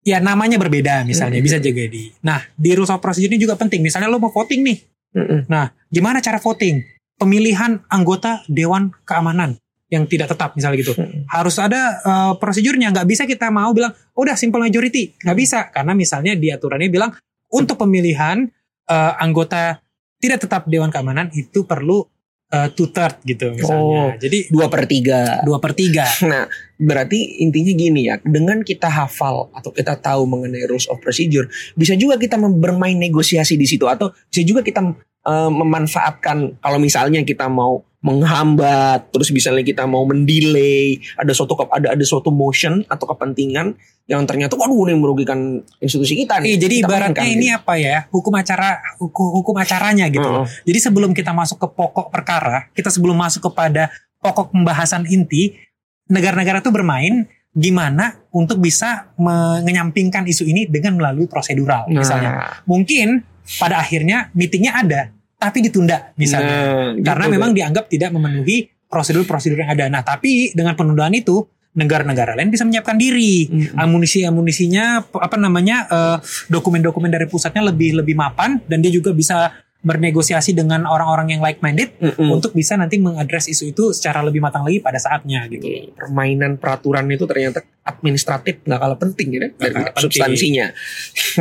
ya 0.00 0.16
namanya 0.18 0.56
berbeda 0.56 1.00
misalnya 1.02 1.38
Hmm. 1.38 1.46
bisa 1.46 1.56
jadi. 1.56 1.84
Nah 2.22 2.40
di 2.50 2.70
rules 2.72 2.88
of 2.88 2.98
procedure 2.98 3.28
ini 3.28 3.36
juga 3.38 3.54
penting. 3.54 3.80
Misalnya 3.80 4.08
lo 4.08 4.16
mau 4.16 4.28
voting 4.28 4.60
nih. 4.60 4.78
Mm-mm. 5.14 5.40
Nah 5.46 5.68
gimana 5.86 6.18
cara 6.18 6.36
voting? 6.38 6.80
Pemilihan 7.14 7.84
anggota 7.86 8.42
Dewan 8.46 8.90
Keamanan 9.04 9.54
yang 9.86 10.04
tidak 10.04 10.28
tetap 10.28 10.52
misalnya 10.52 10.76
gitu. 10.78 10.92
Mm-mm. 10.92 11.24
Harus 11.26 11.56
ada 11.56 12.00
eh, 12.00 12.32
prosedurnya. 12.34 12.90
Nggak 12.90 13.06
bisa 13.06 13.22
kita 13.24 13.48
mau 13.48 13.70
bilang 13.70 13.92
"Oh, 14.12 14.24
udah 14.24 14.34
simple 14.34 14.58
majority. 14.58 15.14
Nggak 15.18 15.36
bisa 15.36 15.58
karena 15.68 15.92
misalnya 15.92 16.32
di 16.34 16.48
aturannya 16.48 16.88
bilang 16.88 17.12
untuk 17.54 17.78
pemilihan 17.78 18.50
eh, 18.90 19.12
anggota 19.22 19.78
tidak 20.18 20.42
tetap 20.42 20.66
Dewan 20.66 20.90
Keamanan 20.90 21.30
itu 21.30 21.62
perlu 21.62 22.02
eh, 22.50 22.68
two 22.74 22.90
third 22.90 23.22
gitu 23.22 23.54
misalnya. 23.54 24.10
Oh. 24.10 24.10
Jadi 24.18 24.50
Dua 24.50 24.66
per 24.66 24.90
tiga. 24.90 25.40
dua 25.46 25.62
per 25.62 25.72
tiga. 25.78 26.04
Nah, 26.30 26.50
berarti 26.74 27.44
intinya 27.46 27.70
gini 27.70 28.10
ya, 28.10 28.18
dengan 28.26 28.66
kita 28.66 28.90
hafal 28.90 29.54
atau 29.54 29.70
kita 29.70 29.94
tahu 30.02 30.26
mengenai 30.26 30.66
rules 30.66 30.90
of 30.90 30.98
procedure, 30.98 31.46
bisa 31.78 31.94
juga 31.94 32.18
kita 32.18 32.34
bermain 32.40 32.98
negosiasi 32.98 33.54
di 33.54 33.70
situ 33.70 33.86
atau 33.86 34.10
bisa 34.26 34.42
juga 34.42 34.66
kita 34.66 34.82
eh, 35.24 35.50
memanfaatkan 35.50 36.58
kalau 36.58 36.78
misalnya 36.78 37.20
kita 37.22 37.48
mau 37.48 37.80
menghambat, 38.04 39.08
terus 39.08 39.32
misalnya 39.32 39.64
kita 39.64 39.88
mau 39.88 40.04
mendelay, 40.04 41.00
ada 41.16 41.32
suatu 41.32 41.56
ada 41.72 41.96
ada 41.96 42.04
suatu 42.04 42.28
motion 42.28 42.84
atau 42.84 43.08
kepentingan 43.08 43.72
yang 44.04 44.28
ternyata 44.28 44.52
waduh 44.54 44.84
ini 44.84 45.00
merugikan 45.00 45.40
institusi 45.80 46.12
kita 46.14 46.36
Eh, 46.44 46.52
nih. 46.52 46.60
jadi 46.60 46.74
Kita 46.78 46.84
ibaratnya 46.84 47.24
mainkan, 47.24 47.32
ini 47.32 47.48
gitu. 47.48 47.56
apa 47.56 47.72
ya 47.80 47.96
hukum 48.12 48.34
acara 48.36 48.68
hukum, 49.00 49.26
hukum 49.40 49.56
acaranya 49.56 50.12
gitu. 50.12 50.20
Heeh. 50.20 50.46
Jadi 50.68 50.78
sebelum 50.78 51.16
kita 51.16 51.32
masuk 51.32 51.56
ke 51.56 51.68
pokok 51.72 52.12
perkara, 52.12 52.68
kita 52.76 52.92
sebelum 52.92 53.16
masuk 53.16 53.48
kepada 53.48 53.88
pokok 54.20 54.52
pembahasan 54.52 55.08
inti, 55.08 55.56
negara-negara 56.04 56.60
itu 56.60 56.68
bermain 56.68 57.24
gimana 57.56 58.20
untuk 58.28 58.60
bisa 58.60 59.14
menyampingkan 59.16 60.26
isu 60.26 60.44
ini 60.44 60.66
dengan 60.66 60.98
melalui 60.98 61.24
prosedural. 61.24 61.88
Misalnya, 61.88 62.30
Nah, 62.34 62.52
mungkin 62.66 63.24
pada 63.60 63.78
akhirnya 63.78 64.32
meetingnya 64.32 64.72
ada, 64.74 65.12
tapi 65.36 65.60
ditunda 65.60 66.12
misalnya, 66.16 66.56
nah, 66.56 66.92
gitu 66.96 67.04
karena 67.04 67.24
deh. 67.28 67.32
memang 67.36 67.50
dianggap 67.52 67.84
tidak 67.88 68.10
memenuhi 68.10 68.68
prosedur-prosedur 68.88 69.58
yang 69.60 69.70
ada. 69.74 69.84
Nah, 69.90 70.00
tapi 70.00 70.54
dengan 70.54 70.72
penundaan 70.74 71.12
itu 71.12 71.44
negara-negara 71.74 72.38
lain 72.38 72.54
bisa 72.54 72.62
menyiapkan 72.62 72.94
diri 72.94 73.50
Mm-mm. 73.50 73.74
amunisi-amunisinya 73.74 75.10
apa 75.10 75.34
namanya 75.34 75.76
eh, 75.90 76.18
dokumen-dokumen 76.46 77.10
dari 77.10 77.26
pusatnya 77.26 77.66
lebih 77.66 77.98
lebih 77.98 78.14
mapan 78.14 78.62
dan 78.70 78.78
dia 78.78 78.94
juga 78.94 79.10
bisa 79.10 79.50
bernegosiasi 79.82 80.56
dengan 80.56 80.86
orang-orang 80.86 81.34
yang 81.34 81.42
like 81.42 81.58
minded 81.60 81.92
Mm-mm. 81.98 82.30
untuk 82.30 82.54
bisa 82.54 82.78
nanti 82.78 82.96
mengadres 82.96 83.50
isu 83.50 83.74
itu 83.74 83.84
secara 83.90 84.22
lebih 84.22 84.38
matang 84.40 84.62
lagi 84.62 84.78
pada 84.80 84.96
saatnya 84.96 85.44
gitu. 85.50 85.66
permainan 85.98 86.56
peraturan 86.56 87.10
itu 87.10 87.26
ternyata 87.26 87.60
administratif 87.82 88.62
nggak 88.64 88.78
kalah 88.80 88.96
penting 88.96 89.28
ya 89.28 89.38
Nggak 89.44 89.58
dari 89.60 89.74
penting. 89.74 90.02
substansinya. 90.08 90.66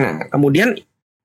Nah, 0.02 0.18
kemudian 0.34 0.76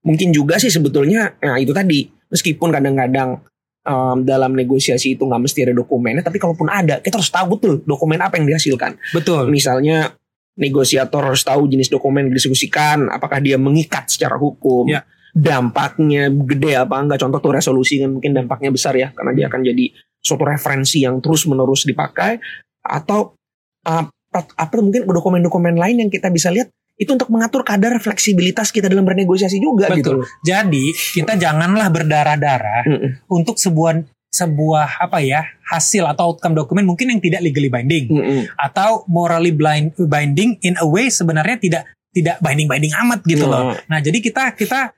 mungkin 0.06 0.30
juga 0.30 0.60
sih 0.60 0.70
sebetulnya 0.70 1.38
nah 1.42 1.58
itu 1.58 1.74
tadi 1.74 2.06
meskipun 2.28 2.68
kadang-kadang 2.70 3.40
em, 3.88 4.16
dalam 4.24 4.52
negosiasi 4.52 5.16
itu 5.16 5.24
nggak 5.24 5.42
mesti 5.48 5.58
ada 5.68 5.74
dokumennya, 5.74 6.22
tapi 6.22 6.36
kalaupun 6.36 6.68
ada 6.68 7.00
kita 7.00 7.18
harus 7.18 7.32
tahu 7.32 7.46
betul 7.58 7.72
dokumen 7.82 8.20
apa 8.20 8.36
yang 8.36 8.46
dihasilkan. 8.46 9.00
Betul. 9.16 9.48
Misalnya 9.48 10.12
negosiator 10.58 11.22
harus 11.24 11.42
tahu 11.42 11.70
jenis 11.70 11.88
dokumen 11.88 12.28
yang 12.28 12.32
didiskusikan, 12.34 13.08
apakah 13.08 13.40
dia 13.40 13.56
mengikat 13.56 14.10
secara 14.10 14.36
hukum. 14.36 14.90
Ya. 14.90 15.06
Dampaknya 15.32 16.32
gede 16.32 16.74
apa 16.74 16.98
enggak? 16.98 17.20
Contoh 17.22 17.38
tuh 17.38 17.52
resolusi 17.54 18.00
kan 18.00 18.10
mungkin 18.10 18.34
dampaknya 18.34 18.74
besar 18.74 18.96
ya 18.96 19.14
karena 19.14 19.32
dia 19.36 19.46
akan 19.46 19.60
jadi 19.62 19.86
suatu 20.18 20.42
referensi 20.42 21.06
yang 21.06 21.22
terus 21.22 21.46
menerus 21.46 21.86
dipakai 21.86 22.42
atau 22.82 23.38
uh, 23.86 24.04
apa 24.34 24.74
mungkin 24.82 25.06
dokumen-dokumen 25.06 25.78
lain 25.78 26.04
yang 26.04 26.10
kita 26.10 26.28
bisa 26.28 26.50
lihat 26.50 26.68
itu 26.98 27.10
untuk 27.14 27.30
mengatur 27.30 27.62
kadar 27.62 27.94
fleksibilitas 28.02 28.74
kita 28.74 28.90
dalam 28.90 29.06
bernegosiasi 29.06 29.62
juga 29.62 29.86
gitu. 29.94 30.18
Betul. 30.18 30.42
Jadi 30.42 30.90
kita 31.14 31.38
janganlah 31.38 31.86
berdarah-darah 31.94 32.82
Mm-mm. 32.90 33.10
untuk 33.30 33.54
sebuah 33.56 34.02
sebuah 34.28 35.08
apa 35.08 35.24
ya 35.24 35.40
hasil 35.72 36.04
atau 36.04 36.34
outcome 36.34 36.52
dokumen 36.52 36.84
mungkin 36.84 37.08
yang 37.08 37.22
tidak 37.22 37.40
legally 37.40 37.72
binding 37.72 38.10
Mm-mm. 38.12 38.42
atau 38.58 39.06
morally 39.08 39.54
blind, 39.54 39.94
binding 39.96 40.58
in 40.60 40.74
a 40.82 40.84
way 40.84 41.08
sebenarnya 41.08 41.56
tidak 41.56 41.82
tidak 42.12 42.36
binding 42.42 42.66
binding 42.66 42.92
amat 43.06 43.22
gitu 43.24 43.46
loh. 43.46 43.72
Mm. 43.72 43.88
Nah 43.88 43.98
jadi 44.02 44.18
kita 44.18 44.58
kita 44.58 44.90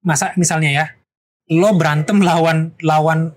masa 0.00 0.32
misalnya 0.40 0.70
ya 0.72 0.86
lo 1.52 1.76
berantem 1.76 2.24
lawan 2.24 2.72
lawan 2.80 3.36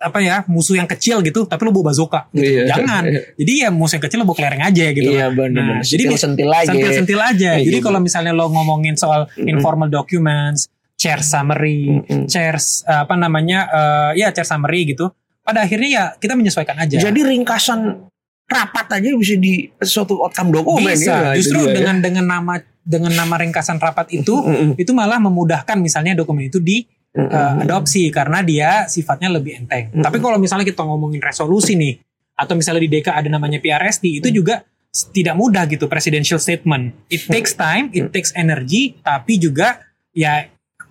apa 0.00 0.18
ya 0.18 0.48
musuh 0.48 0.80
yang 0.80 0.88
kecil 0.88 1.20
gitu 1.20 1.44
tapi 1.44 1.60
lo 1.60 1.70
bawa 1.70 1.92
bazooka 1.92 2.32
gitu. 2.32 2.64
Iya. 2.64 2.72
jangan 2.72 3.02
jadi 3.36 3.52
ya 3.58 3.68
musuh 3.68 4.00
yang 4.00 4.04
kecil 4.08 4.18
lo 4.18 4.24
bawa 4.24 4.38
kelereng 4.40 4.62
aja 4.64 4.84
gitu 4.90 5.10
Iya 5.12 5.28
Nah, 5.28 5.36
benar. 5.36 5.84
jadi 5.84 6.02
jadi 6.08 6.16
sentil 6.16 6.48
aja. 6.48 6.68
sentil-sentil 6.72 7.20
aja 7.20 7.50
Iya, 7.60 7.64
jadi 7.68 7.78
iya. 7.78 7.84
kalau 7.84 8.00
misalnya 8.00 8.32
lo 8.32 8.48
ngomongin 8.48 8.96
soal 8.96 9.28
Mm-mm. 9.30 9.52
informal 9.52 9.92
documents 9.92 10.72
chair 10.96 11.20
summary 11.20 12.00
Mm-mm. 12.00 12.24
chairs 12.26 12.80
eh, 12.84 13.04
apa 13.04 13.12
namanya 13.14 13.68
eh, 13.68 14.10
ya 14.18 14.32
chair 14.32 14.48
summary 14.48 14.88
gitu 14.88 15.12
pada 15.44 15.68
akhirnya 15.68 15.88
ya 15.88 16.04
kita 16.16 16.32
menyesuaikan 16.32 16.80
aja 16.80 16.96
Jadi 16.96 17.20
ringkasan 17.20 18.08
rapat 18.46 18.86
aja 18.96 19.08
bisa 19.14 19.36
di 19.36 19.68
suatu 19.78 20.16
outcome 20.18 20.50
dokumen 20.50 20.90
bisa 20.90 21.12
ya, 21.12 21.38
justru 21.38 21.60
juga 21.60 21.70
ya. 21.70 21.76
dengan 21.76 21.96
dengan 22.00 22.24
nama 22.26 22.54
dengan 22.80 23.12
nama 23.12 23.34
ringkasan 23.36 23.76
rapat 23.76 24.10
itu 24.10 24.32
itu 24.74 24.90
malah 24.90 25.20
memudahkan 25.20 25.76
misalnya 25.76 26.16
dokumen 26.16 26.48
itu 26.48 26.56
di. 26.58 26.88
Uh, 27.12 27.62
adopsi 27.62 28.08
karena 28.08 28.40
dia 28.40 28.70
sifatnya 28.86 29.30
lebih 29.30 29.64
enteng. 29.64 29.90
Mm-mm. 29.90 30.02
Tapi 30.02 30.18
kalau 30.18 30.36
misalnya 30.36 30.62
kita 30.62 30.82
ngomongin 30.82 31.18
resolusi 31.18 31.74
nih 31.74 31.98
atau 32.34 32.54
misalnya 32.54 32.80
di 32.80 32.90
DK 32.90 33.08
ada 33.10 33.28
namanya 33.28 33.58
PRST 33.58 34.04
itu 34.22 34.28
juga 34.30 34.62
s- 34.88 35.10
tidak 35.10 35.34
mudah 35.34 35.66
gitu 35.66 35.86
presidential 35.86 36.38
statement. 36.38 36.94
It 37.06 37.26
takes 37.26 37.52
time, 37.52 37.90
it 37.90 38.10
takes 38.10 38.30
energy, 38.32 38.96
tapi 39.00 39.36
juga 39.36 39.82
ya 40.10 40.46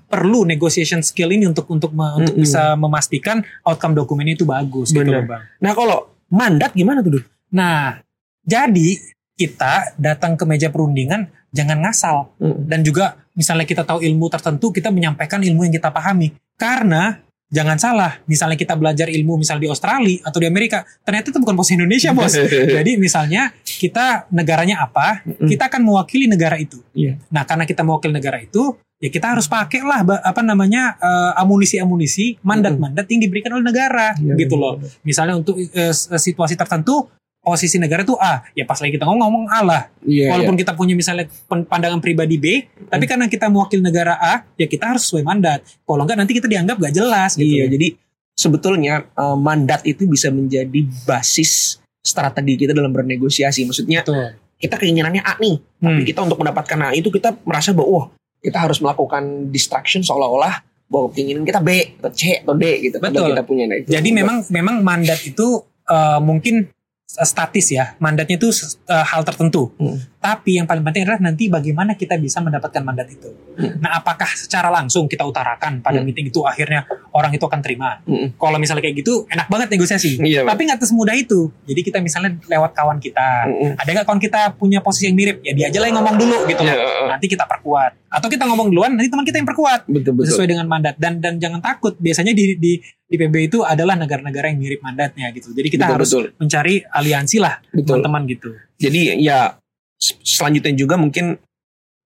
perlu 0.06 0.42
negotiation 0.42 1.00
skill 1.00 1.30
ini 1.30 1.46
untuk 1.46 1.70
untuk 1.70 1.94
me- 1.94 2.18
untuk 2.18 2.34
Mm-mm. 2.34 2.44
bisa 2.44 2.74
memastikan 2.74 3.40
outcome 3.62 3.94
dokumen 3.94 4.26
itu 4.28 4.42
bagus 4.44 4.90
gitu 4.90 5.06
Bener. 5.06 5.22
loh, 5.22 5.30
Bang. 5.30 5.44
Nah 5.60 5.72
kalau 5.72 5.98
mandat 6.30 6.74
gimana 6.74 7.02
tuh? 7.02 7.22
Nah, 7.50 7.98
jadi 8.40 8.90
kita 9.34 9.96
datang 9.96 10.36
ke 10.36 10.44
meja 10.44 10.68
perundingan 10.68 11.30
jangan 11.50 11.78
ngasal. 11.82 12.34
Dan 12.66 12.82
juga 12.82 13.18
misalnya 13.34 13.64
kita 13.64 13.84
tahu 13.84 14.02
ilmu 14.02 14.26
tertentu 14.28 14.70
kita 14.70 14.90
menyampaikan 14.90 15.40
ilmu 15.42 15.66
yang 15.66 15.74
kita 15.74 15.90
pahami. 15.90 16.34
Karena 16.56 17.18
jangan 17.50 17.82
salah 17.82 18.22
misalnya 18.30 18.54
kita 18.54 18.78
belajar 18.78 19.10
ilmu 19.10 19.42
misalnya 19.42 19.66
di 19.66 19.70
Australia 19.74 20.22
atau 20.22 20.38
di 20.38 20.46
Amerika 20.46 20.86
ternyata 21.02 21.34
itu 21.34 21.42
bukan 21.42 21.58
posisi 21.58 21.82
Indonesia 21.82 22.14
bos. 22.14 22.38
Jadi 22.78 22.94
misalnya 23.02 23.50
kita 23.66 24.30
negaranya 24.30 24.86
apa 24.86 25.26
kita 25.26 25.66
akan 25.66 25.82
mewakili 25.82 26.30
negara 26.30 26.62
itu. 26.62 26.78
Iya. 26.94 27.18
nah 27.34 27.48
karena 27.50 27.66
kita 27.66 27.82
mewakili 27.82 28.14
negara 28.14 28.38
itu 28.38 28.78
ya 29.00 29.08
kita 29.10 29.32
harus 29.34 29.48
pakai 29.48 29.80
lah 29.82 30.04
apa 30.04 30.44
namanya 30.44 31.00
eh, 31.00 31.42
amunisi-amunisi 31.42 32.44
mandat-mandat 32.44 33.08
yang 33.10 33.22
diberikan 33.24 33.56
oleh 33.56 33.66
negara 33.66 34.12
Iya, 34.20 34.36
gitu 34.36 34.54
bener. 34.60 34.62
loh. 34.62 34.74
misalnya 35.02 35.34
untuk 35.40 35.56
eh, 35.58 35.94
situasi 35.96 36.54
tertentu 36.54 37.08
posisi 37.50 37.82
negara 37.82 38.06
itu 38.06 38.14
A 38.22 38.46
ya 38.54 38.64
pas 38.70 38.78
lagi 38.78 38.94
kita 38.94 39.10
ngomong 39.10 39.26
ngomong 39.26 39.46
A 39.50 39.60
lah 39.66 39.84
Iya, 40.06 40.32
Walaupun 40.32 40.56
kita 40.56 40.74
punya 40.78 40.96
misalnya 40.96 41.28
pandangan 41.50 42.00
pribadi 42.00 42.40
B, 42.40 42.46
tapi 42.88 43.04
karena 43.04 43.28
kita 43.28 43.52
mewakili 43.52 43.84
negara 43.84 44.16
A, 44.16 44.48
ya 44.56 44.64
kita 44.64 44.96
harus 44.96 45.06
sesuai 45.06 45.28
mandat. 45.28 45.60
Kalau 45.84 46.02
enggak 46.08 46.18
nanti 46.18 46.32
kita 46.34 46.48
dianggap 46.48 46.80
gak 46.80 46.96
jelas 46.96 47.36
gitu. 47.36 47.46
Iya, 47.46 47.68
jadi 47.68 48.00
sebetulnya 48.34 49.04
eh, 49.12 49.38
mandat 49.38 49.84
itu 49.84 50.08
bisa 50.08 50.32
menjadi 50.32 50.88
basis 51.04 51.78
strategi 52.00 52.56
kita 52.66 52.72
dalam 52.72 52.96
bernegosiasi. 52.96 53.68
Maksudnya 53.68 54.08
Betul. 54.08 54.40
kita 54.56 54.76
keinginannya 54.80 55.20
A 55.20 55.36
nih, 55.38 55.60
Hmm. 55.84 56.00
tapi 56.00 56.04
kita 56.08 56.20
untuk 56.24 56.40
mendapatkan 56.40 56.80
A 56.80 56.90
itu 56.96 57.12
kita 57.12 57.36
merasa 57.44 57.76
bahwa 57.76 57.90
wah, 57.92 58.06
kita 58.40 58.56
harus 58.56 58.80
melakukan 58.80 59.52
distraction 59.52 60.00
seolah-olah 60.00 60.64
bahwa 60.90 61.12
keinginan 61.12 61.44
kita 61.44 61.60
B 61.62 62.00
atau 62.00 62.12
C 62.16 62.40
atau 62.42 62.56
D 62.56 62.64
gitu. 62.88 62.98
Betul. 62.98 63.20
Padahal 63.20 63.30
kita 63.36 63.44
punya 63.46 63.66
nah, 63.68 63.78
itu. 63.78 63.88
Jadi 63.92 64.10
memang 64.16 64.48
memang 64.48 64.80
mandat 64.82 65.20
itu 65.28 65.60
eh, 65.86 66.20
mungkin 66.24 66.72
statis 67.10 67.74
ya. 67.74 67.98
Mandatnya 67.98 68.38
itu 68.38 68.54
eh, 68.86 69.06
hal 69.06 69.26
tertentu. 69.26 69.74
Hmm. 69.82 69.98
Tapi 70.20 70.60
yang 70.60 70.68
paling 70.68 70.84
penting 70.84 71.08
adalah 71.08 71.20
nanti 71.24 71.48
bagaimana 71.48 71.96
kita 71.96 72.20
bisa 72.20 72.44
mendapatkan 72.44 72.84
mandat 72.84 73.08
itu. 73.08 73.32
Hmm. 73.56 73.80
Nah, 73.80 74.04
apakah 74.04 74.28
secara 74.36 74.68
langsung 74.68 75.08
kita 75.08 75.24
utarakan 75.24 75.80
pada 75.80 76.00
Hmm. 76.00 76.08
meeting 76.08 76.28
itu 76.28 76.44
akhirnya 76.44 76.84
orang 77.16 77.32
itu 77.32 77.44
akan 77.44 77.60
terima? 77.64 78.04
Mm-mm. 78.04 78.36
Kalau 78.36 78.60
misalnya 78.60 78.84
kayak 78.84 79.00
gitu, 79.00 79.24
enak 79.32 79.48
banget 79.48 79.72
negosiasi. 79.74 80.20
Iya. 80.20 80.44
Tapi 80.44 80.68
nggak 80.68 80.84
semudah 80.84 81.16
itu. 81.16 81.48
Jadi 81.64 81.82
kita 81.82 81.98
misalnya 82.04 82.36
lewat 82.46 82.76
kawan 82.76 83.00
kita, 83.00 83.48
Mm-mm. 83.48 83.80
ada 83.80 83.90
nggak 83.90 84.06
kawan 84.06 84.20
kita 84.20 84.42
punya 84.54 84.84
posisi 84.84 85.08
yang 85.08 85.16
mirip 85.16 85.40
ya 85.40 85.56
dia 85.56 85.66
aja 85.72 85.80
lah 85.80 85.88
yang 85.88 85.98
ngomong 86.04 86.16
dulu 86.20 86.38
gitu 86.46 86.62
loh 86.62 86.76
Iya, 86.76 87.08
nanti 87.10 87.26
kita 87.26 87.48
perkuat 87.48 87.92
atau 88.10 88.28
kita 88.28 88.44
ngomong 88.46 88.68
duluan 88.70 88.92
nanti 88.94 89.08
teman 89.08 89.24
kita 89.24 89.38
yang 89.40 89.48
perkuat 89.48 89.86
betul 89.86 90.18
betul. 90.18 90.34
sesuai 90.34 90.48
dengan 90.50 90.66
mandat 90.66 90.98
dan 90.98 91.22
dan 91.22 91.38
jangan 91.38 91.62
takut 91.62 91.96
biasanya 91.96 92.34
di 92.34 92.58
di 92.58 92.78
di 92.82 93.16
PB 93.16 93.36
itu 93.48 93.62
adalah 93.62 93.96
negara-negara 93.96 94.50
yang 94.50 94.60
mirip 94.60 94.82
mandatnya 94.82 95.30
gitu 95.32 95.54
jadi 95.54 95.68
kita 95.70 95.86
Betul, 95.86 95.96
harus 95.96 96.10
betul. 96.10 96.26
mencari 96.36 96.76
aliansi 96.84 97.38
lah 97.38 97.56
teman-teman 97.72 98.22
gitu 98.28 98.50
Jadi 98.76 99.22
ya 99.22 99.56
selanjutnya 100.00 100.74
juga 100.74 100.96
mungkin 100.96 101.36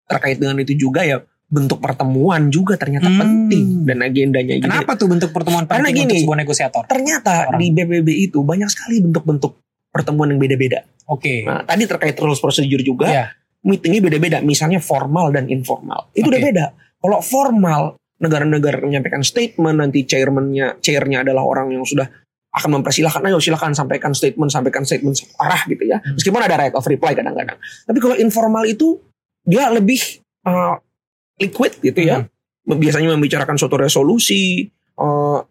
terkait 0.03 0.41
dengan 0.41 0.57
itu 0.59 0.73
juga 0.75 1.05
ya 1.05 1.21
bentuk 1.47 1.77
pertemuan 1.77 2.49
juga 2.49 2.73
ternyata 2.75 3.05
Hmm. 3.05 3.19
penting 3.21 3.85
dan 3.85 4.01
agendanya 4.01 4.57
gitu. 4.57 4.65
kenapa 4.65 4.97
tuh 4.97 5.05
bentuk 5.05 5.29
pertemuan 5.29 5.63
Karena 5.69 5.85
penting 5.85 6.01
untuk 6.01 6.09
gini, 6.09 6.23
sebuah 6.25 6.39
negosiator 6.41 6.83
Ternyata 6.89 7.33
Orang. 7.47 7.59
di 7.61 7.67
BBB 7.69 8.09
itu 8.25 8.39
banyak 8.41 8.69
sekali 8.73 8.95
bentuk-bentuk 8.99 9.53
pertemuan 9.93 10.33
yang 10.33 10.41
beda-beda. 10.41 10.81
oke 11.05 11.45
Nah, 11.45 11.61
tadi 11.61 11.85
terkait 11.85 12.17
rules 12.17 12.41
procedure 12.41 12.81
juga. 12.81 13.07
Iya. 13.07 13.25
meetingnya 13.63 14.03
beda-beda. 14.03 14.37
Misalnya 14.43 14.83
formal 14.83 15.31
dan 15.31 15.47
informal. 15.47 16.11
Itu 16.11 16.27
udah 16.27 16.35
Oke. 16.35 16.47
beda. 16.51 16.65
Kalau 16.99 17.23
formal, 17.23 17.81
negara-negara 18.19 18.83
menyampaikan 18.83 19.23
statement, 19.23 19.79
nanti 19.79 20.03
chairman-nya, 20.03 20.83
chairnya 20.83 21.23
adalah 21.23 21.47
orang 21.47 21.71
yang 21.71 21.87
sudah 21.87 22.11
akan 22.53 22.69
mempersilahkan, 22.79 23.25
ayo 23.25 23.41
silakan 23.41 23.73
sampaikan 23.73 24.13
statement, 24.13 24.53
sampaikan 24.53 24.85
statement 24.85 25.17
arah 25.41 25.65
gitu 25.65 25.89
ya. 25.89 25.97
Hmm. 25.97 26.13
Meskipun 26.13 26.41
ada 26.41 26.55
right 26.55 26.75
of 26.77 26.85
reply 26.85 27.17
kadang-kadang. 27.17 27.57
Tapi 27.57 27.97
kalau 27.97 28.13
informal 28.13 28.61
itu 28.69 29.01
dia 29.41 29.73
lebih 29.73 30.21
uh, 30.45 30.77
liquid 31.41 31.81
gitu 31.81 31.99
ya. 31.99 32.29
Biasanya 32.63 33.11
membicarakan 33.17 33.57
suatu 33.57 33.75
resolusi. 33.75 34.69
uh, 35.01 35.41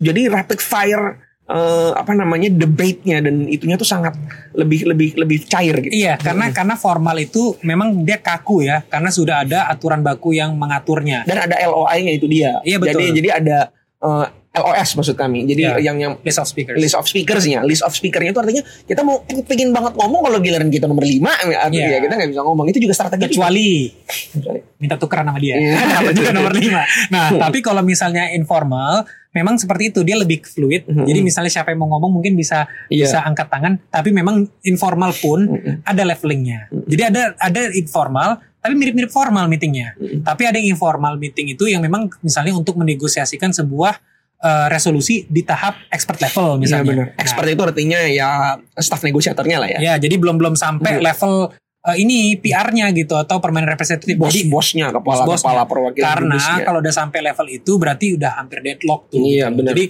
jadi 0.00 0.32
rapid 0.32 0.64
fire 0.64 1.20
uh, 1.50 1.92
apa 1.92 2.14
namanya 2.14 2.48
debate-nya 2.48 3.20
dan 3.20 3.44
itunya 3.50 3.74
tuh 3.74 3.84
sangat 3.84 4.14
lebih 4.54 4.86
lebih 4.86 5.18
lebih 5.18 5.44
cair 5.50 5.76
gitu. 5.82 5.92
Iya, 5.92 6.16
karena 6.16 6.54
karena 6.54 6.78
formal 6.78 7.18
itu 7.18 7.58
memang 7.66 8.06
dia 8.06 8.22
kaku 8.22 8.64
ya, 8.64 8.86
karena 8.86 9.10
sudah 9.10 9.44
ada 9.44 9.66
aturan 9.68 10.00
baku 10.00 10.32
yang 10.38 10.54
mengaturnya. 10.54 11.26
dan 11.26 11.50
ada 11.50 11.58
LOI-nya 11.58 12.12
itu 12.14 12.26
dia. 12.30 12.62
Iya, 12.64 12.78
betul. 12.78 13.02
Jadi 13.02 13.06
jadi 13.20 13.28
ada 13.42 13.58
uh, 14.00 14.26
LOS 14.52 14.98
maksud 14.98 15.14
kami. 15.14 15.46
Jadi 15.46 15.62
Iya. 15.62 15.78
yang 15.80 15.96
yang 15.96 16.12
List 16.20 16.36
of 16.36 16.44
speakers. 16.44 16.74
list 16.74 16.92
of 16.92 17.06
speakers-nya, 17.06 17.62
list 17.62 17.80
of 17.80 17.92
speaker-nya 17.92 18.34
itu 18.34 18.40
artinya 18.40 18.62
kita 18.82 19.00
mau 19.00 19.22
pengen 19.46 19.70
banget 19.70 19.94
ngomong 19.94 20.20
kalau 20.20 20.38
giliran 20.38 20.66
kita 20.68 20.84
nomor 20.84 21.06
5 21.06 21.22
artinya 21.54 21.70
Iya. 21.88 22.02
kita 22.02 22.14
nggak 22.16 22.30
bisa 22.30 22.42
ngomong. 22.42 22.66
Itu 22.66 22.78
juga 22.78 22.92
strategi. 22.92 23.30
kecuali 23.30 23.86
Kecuali. 24.02 24.60
minta 24.76 24.96
tukeran 24.96 25.24
sama 25.24 25.38
dia. 25.38 25.54
Iya. 25.54 25.74
Dapat 25.96 26.12
juga 26.12 26.30
nomor 26.32 26.52
5. 26.52 26.82
Nah, 27.08 27.26
tapi 27.38 27.58
kalau 27.60 27.80
misalnya 27.80 28.34
informal 28.34 29.06
memang 29.30 29.54
seperti 29.54 29.94
itu 29.94 30.02
dia 30.02 30.18
lebih 30.18 30.42
fluid. 30.42 30.82
Mhm. 30.84 31.06
Jadi 31.06 31.18
misalnya 31.22 31.52
siapa 31.52 31.70
yang 31.70 31.78
mau 31.78 31.94
ngomong 31.94 32.18
mungkin 32.18 32.34
bisa 32.34 32.66
Iya. 32.88 33.06
bisa 33.06 33.22
angkat 33.22 33.46
tangan, 33.46 33.78
tapi 33.86 34.10
memang 34.10 34.42
informal 34.62 35.14
pun 35.14 35.46
Mm-mm. 35.46 35.86
ada 35.86 36.02
levelingnya. 36.02 36.66
Mhm. 36.68 36.90
Jadi 36.90 37.02
ada 37.06 37.22
ada 37.38 37.60
informal 37.70 38.42
tapi 38.60 38.72
mirip-mirip 38.74 39.08
formal 39.08 39.44
meetingnya. 39.46 39.96
Mm-mm. 39.96 40.20
Tapi 40.20 40.42
ada 40.44 40.56
yang 40.56 40.70
informal 40.70 41.16
meeting 41.16 41.50
itu 41.50 41.64
yang 41.64 41.80
memang 41.80 42.06
misalnya 42.20 42.52
untuk 42.52 42.76
menegosiasikan 42.76 43.50
sebuah 43.50 43.96
eh, 44.38 44.66
resolusi 44.68 45.24
di 45.26 45.40
tahap 45.40 45.76
expert 45.88 46.16
level 46.18 46.56
Iya 46.56 46.60
misalnya. 46.60 46.86
benar. 46.86 47.06
Nah, 47.10 47.18
Expert 47.18 47.46
itu 47.46 47.60
artinya 47.62 48.00
ya 48.02 48.28
staff 48.74 49.00
negosiatornya 49.00 49.56
lah 49.58 49.68
ya. 49.70 49.78
Ya, 49.82 49.94
jadi 49.96 50.16
belum 50.16 50.36
belum 50.36 50.54
sampai 50.54 50.96
Hmm. 50.96 51.04
level 51.04 51.34
eh, 51.80 51.96
ini 51.98 52.36
PR-nya 52.36 52.88
gitu 52.90 53.16
atau 53.16 53.36
permanen 53.36 53.64
representatif. 53.66 54.12
Jadi 54.12 54.20
Bos-bosnya, 54.48 54.88
kepala 54.90 55.24
Bos-bosnya. 55.24 55.44
kepala 55.44 55.62
perwakilan 55.64 56.04
karena 56.06 56.36
kalau 56.60 56.78
udah 56.78 56.92
sampai 56.94 57.20
level 57.22 57.46
itu 57.48 57.72
berarti 57.76 58.06
udah 58.16 58.30
hampir 58.34 58.60
deadlock 58.60 59.08
tuh. 59.08 59.20
Iya, 59.20 59.48
gitu. 59.48 59.56
benar. 59.56 59.72
Jadi 59.72 59.84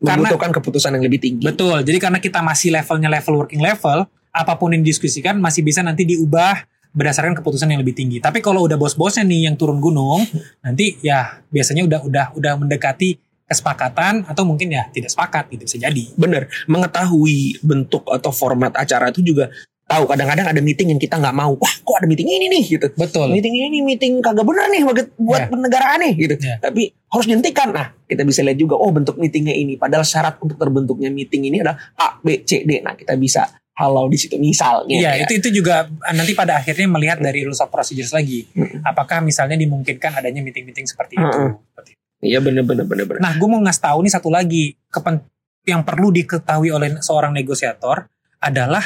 karena 0.00 0.16
membutuhkan 0.18 0.50
keputusan 0.52 0.90
yang 0.92 1.04
lebih 1.04 1.20
tinggi. 1.20 1.44
betul. 1.44 1.76
Jadi 1.80 1.96
karena 1.96 2.18
kita 2.18 2.40
masih 2.40 2.72
levelnya 2.72 3.08
level 3.10 3.34
working 3.38 3.60
level, 3.60 4.04
apa 4.30 4.52
pun 4.54 4.68
yang 4.68 4.80
didiskusikan 4.80 5.36
masih 5.36 5.60
bisa 5.60 5.80
nanti 5.80 6.04
diubah 6.04 6.64
berdasarkan 6.94 7.34
keputusan 7.34 7.68
yang 7.68 7.82
lebih 7.82 7.92
tinggi. 7.92 8.22
Tapi 8.22 8.38
kalau 8.38 8.64
udah 8.64 8.78
bos-bosnya 8.78 9.26
nih 9.26 9.50
yang 9.50 9.58
turun 9.58 9.82
gunung, 9.82 10.22
nanti 10.64 10.96
ya 11.02 11.42
biasanya 11.50 11.82
udah 11.84 12.00
udah 12.06 12.26
udah 12.38 12.52
mendekati 12.56 13.18
kesepakatan 13.44 14.24
atau 14.24 14.42
mungkin 14.48 14.72
ya 14.72 14.88
tidak 14.88 15.12
sepakat 15.12 15.52
gitu 15.52 15.68
bisa 15.68 15.76
jadi. 15.76 16.04
Bener, 16.16 16.48
mengetahui 16.64 17.60
bentuk 17.60 18.06
atau 18.08 18.32
format 18.32 18.72
acara 18.72 19.12
itu 19.12 19.20
juga 19.20 19.52
tahu 19.84 20.08
kadang-kadang 20.08 20.48
ada 20.48 20.60
meeting 20.64 20.96
yang 20.96 21.00
kita 21.02 21.20
nggak 21.20 21.36
mau. 21.36 21.52
Wah, 21.60 21.74
kok 21.84 21.96
ada 22.00 22.08
meeting 22.08 22.24
ini 22.24 22.48
nih 22.48 22.64
gitu. 22.78 22.88
Betul. 22.96 23.28
Meeting 23.36 23.52
ini 23.52 23.84
meeting 23.84 24.24
kagak 24.24 24.48
bener 24.48 24.72
nih 24.72 24.80
buat 24.80 24.96
buat 25.20 25.42
Ya. 25.44 25.56
negara 25.60 25.86
aneh 26.00 26.12
gitu. 26.16 26.34
Ya. 26.40 26.56
Tapi 26.56 26.88
harus 27.12 27.26
dihentikan. 27.28 27.68
Nah, 27.68 27.92
kita 28.08 28.24
bisa 28.24 28.40
lihat 28.40 28.56
juga 28.56 28.80
oh 28.80 28.88
bentuk 28.88 29.20
meetingnya 29.20 29.52
ini. 29.52 29.76
Padahal 29.76 30.08
syarat 30.08 30.40
untuk 30.40 30.56
terbentuknya 30.56 31.12
meeting 31.12 31.52
ini 31.52 31.60
adalah 31.60 31.76
A, 32.00 32.16
B, 32.16 32.40
C, 32.48 32.64
D. 32.64 32.80
Nah, 32.80 32.96
kita 32.96 33.12
bisa 33.20 33.44
halau 33.74 34.06
di 34.06 34.18
situ 34.18 34.38
misalnya. 34.38 34.94
Iya, 34.94 35.10
ya. 35.18 35.22
itu 35.26 35.42
itu 35.42 35.62
juga 35.62 35.90
nanti 36.14 36.32
pada 36.32 36.62
akhirnya 36.62 36.86
melihat 36.86 37.18
dari 37.18 37.42
rules 37.42 37.58
of 37.58 37.70
procedures 37.70 38.14
lagi. 38.14 38.46
Apakah 38.86 39.18
misalnya 39.20 39.58
dimungkinkan 39.58 40.14
adanya 40.14 40.40
meeting-meeting 40.40 40.86
seperti 40.86 41.18
itu. 41.18 41.40
Seperti 41.74 41.90
itu. 41.98 42.02
Iya 42.24 42.38
bener 42.40 42.64
bener. 42.64 42.86
Nah, 43.20 43.32
gue 43.36 43.48
mau 43.50 43.60
ngasih 43.60 43.82
tahu 43.84 43.98
nih 44.06 44.12
satu 44.14 44.28
lagi 44.32 44.78
kepen 44.88 45.20
yang 45.66 45.82
perlu 45.82 46.14
diketahui 46.14 46.70
oleh 46.70 47.02
seorang 47.02 47.34
negosiator 47.34 48.06
adalah 48.40 48.84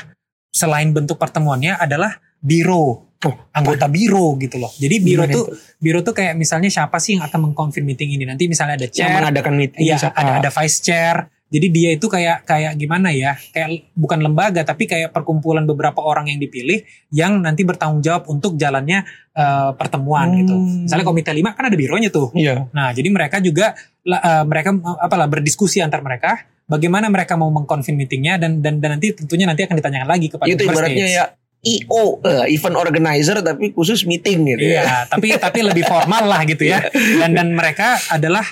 selain 0.48 0.90
bentuk 0.90 1.20
pertemuannya 1.20 1.76
adalah 1.76 2.18
biro, 2.40 3.08
Oh, 3.26 3.34
anggota 3.50 3.90
biro 3.90 4.38
gitu 4.38 4.62
loh. 4.62 4.70
Jadi 4.78 5.02
biro 5.02 5.26
Gimana 5.26 5.34
tuh 5.34 5.50
biro 5.82 6.06
tuh 6.06 6.14
kayak 6.14 6.38
misalnya 6.38 6.70
siapa 6.70 7.02
sih 7.02 7.18
yang 7.18 7.26
akan 7.26 7.50
mengkonfirm 7.50 7.82
meeting 7.82 8.14
ini? 8.14 8.22
Nanti 8.22 8.46
misalnya 8.46 8.78
ada 8.78 8.86
yang 8.86 8.94
chair, 8.94 9.18
mengadakan 9.18 9.54
meeting 9.58 9.82
iya 9.82 9.98
siapa? 9.98 10.22
ada 10.22 10.32
ada 10.38 10.50
vice 10.54 10.78
chair. 10.78 11.26
Jadi 11.48 11.66
dia 11.72 11.90
itu 11.96 12.06
kayak 12.12 12.44
kayak 12.44 12.76
gimana 12.76 13.08
ya? 13.08 13.32
Kayak 13.56 13.88
bukan 13.96 14.20
lembaga 14.20 14.60
tapi 14.68 14.84
kayak 14.84 15.16
perkumpulan 15.16 15.64
beberapa 15.64 16.04
orang 16.04 16.28
yang 16.28 16.36
dipilih 16.36 16.84
yang 17.08 17.40
nanti 17.40 17.64
bertanggung 17.64 18.04
jawab 18.04 18.28
untuk 18.28 18.60
jalannya 18.60 19.00
eh, 19.32 19.70
pertemuan 19.72 20.28
gitu. 20.44 20.52
Hmm. 20.52 20.84
Misalnya 20.84 21.06
komite 21.08 21.32
5 21.32 21.56
kan 21.56 21.64
ada 21.72 21.76
bironya 21.76 22.12
tuh. 22.12 22.28
Iya. 22.36 22.68
Nah, 22.76 22.92
jadi 22.92 23.08
mereka 23.08 23.40
juga 23.40 23.72
eh, 24.04 24.44
mereka 24.44 24.76
apalah 25.00 25.24
berdiskusi 25.24 25.80
antar 25.80 26.04
mereka 26.04 26.44
bagaimana 26.68 27.08
mereka 27.08 27.40
mau 27.40 27.48
mengkonfirm 27.48 27.96
meetingnya 27.96 28.36
dan 28.36 28.60
dan 28.60 28.76
dan 28.76 29.00
nanti 29.00 29.16
tentunya 29.16 29.48
nanti 29.48 29.64
akan 29.64 29.76
ditanyakan 29.80 30.08
lagi 30.08 30.26
kepada 30.28 30.52
Itu 30.52 30.68
ibaratnya 30.68 31.08
ya 31.08 31.24
IO, 31.58 32.22
eh, 32.22 32.54
event 32.54 32.76
organizer 32.78 33.40
tapi 33.40 33.72
khusus 33.72 34.04
meeting 34.04 34.52
gitu 34.52 34.62
ya. 34.68 34.84
Iya, 34.84 34.96
tapi 35.08 35.32
tapi 35.34 35.64
lebih 35.64 35.88
formal 35.88 36.28
lah 36.28 36.44
gitu 36.46 36.68
ya. 36.68 36.86
Dan 37.24 37.34
dan 37.34 37.56
mereka 37.56 37.96
adalah 38.12 38.44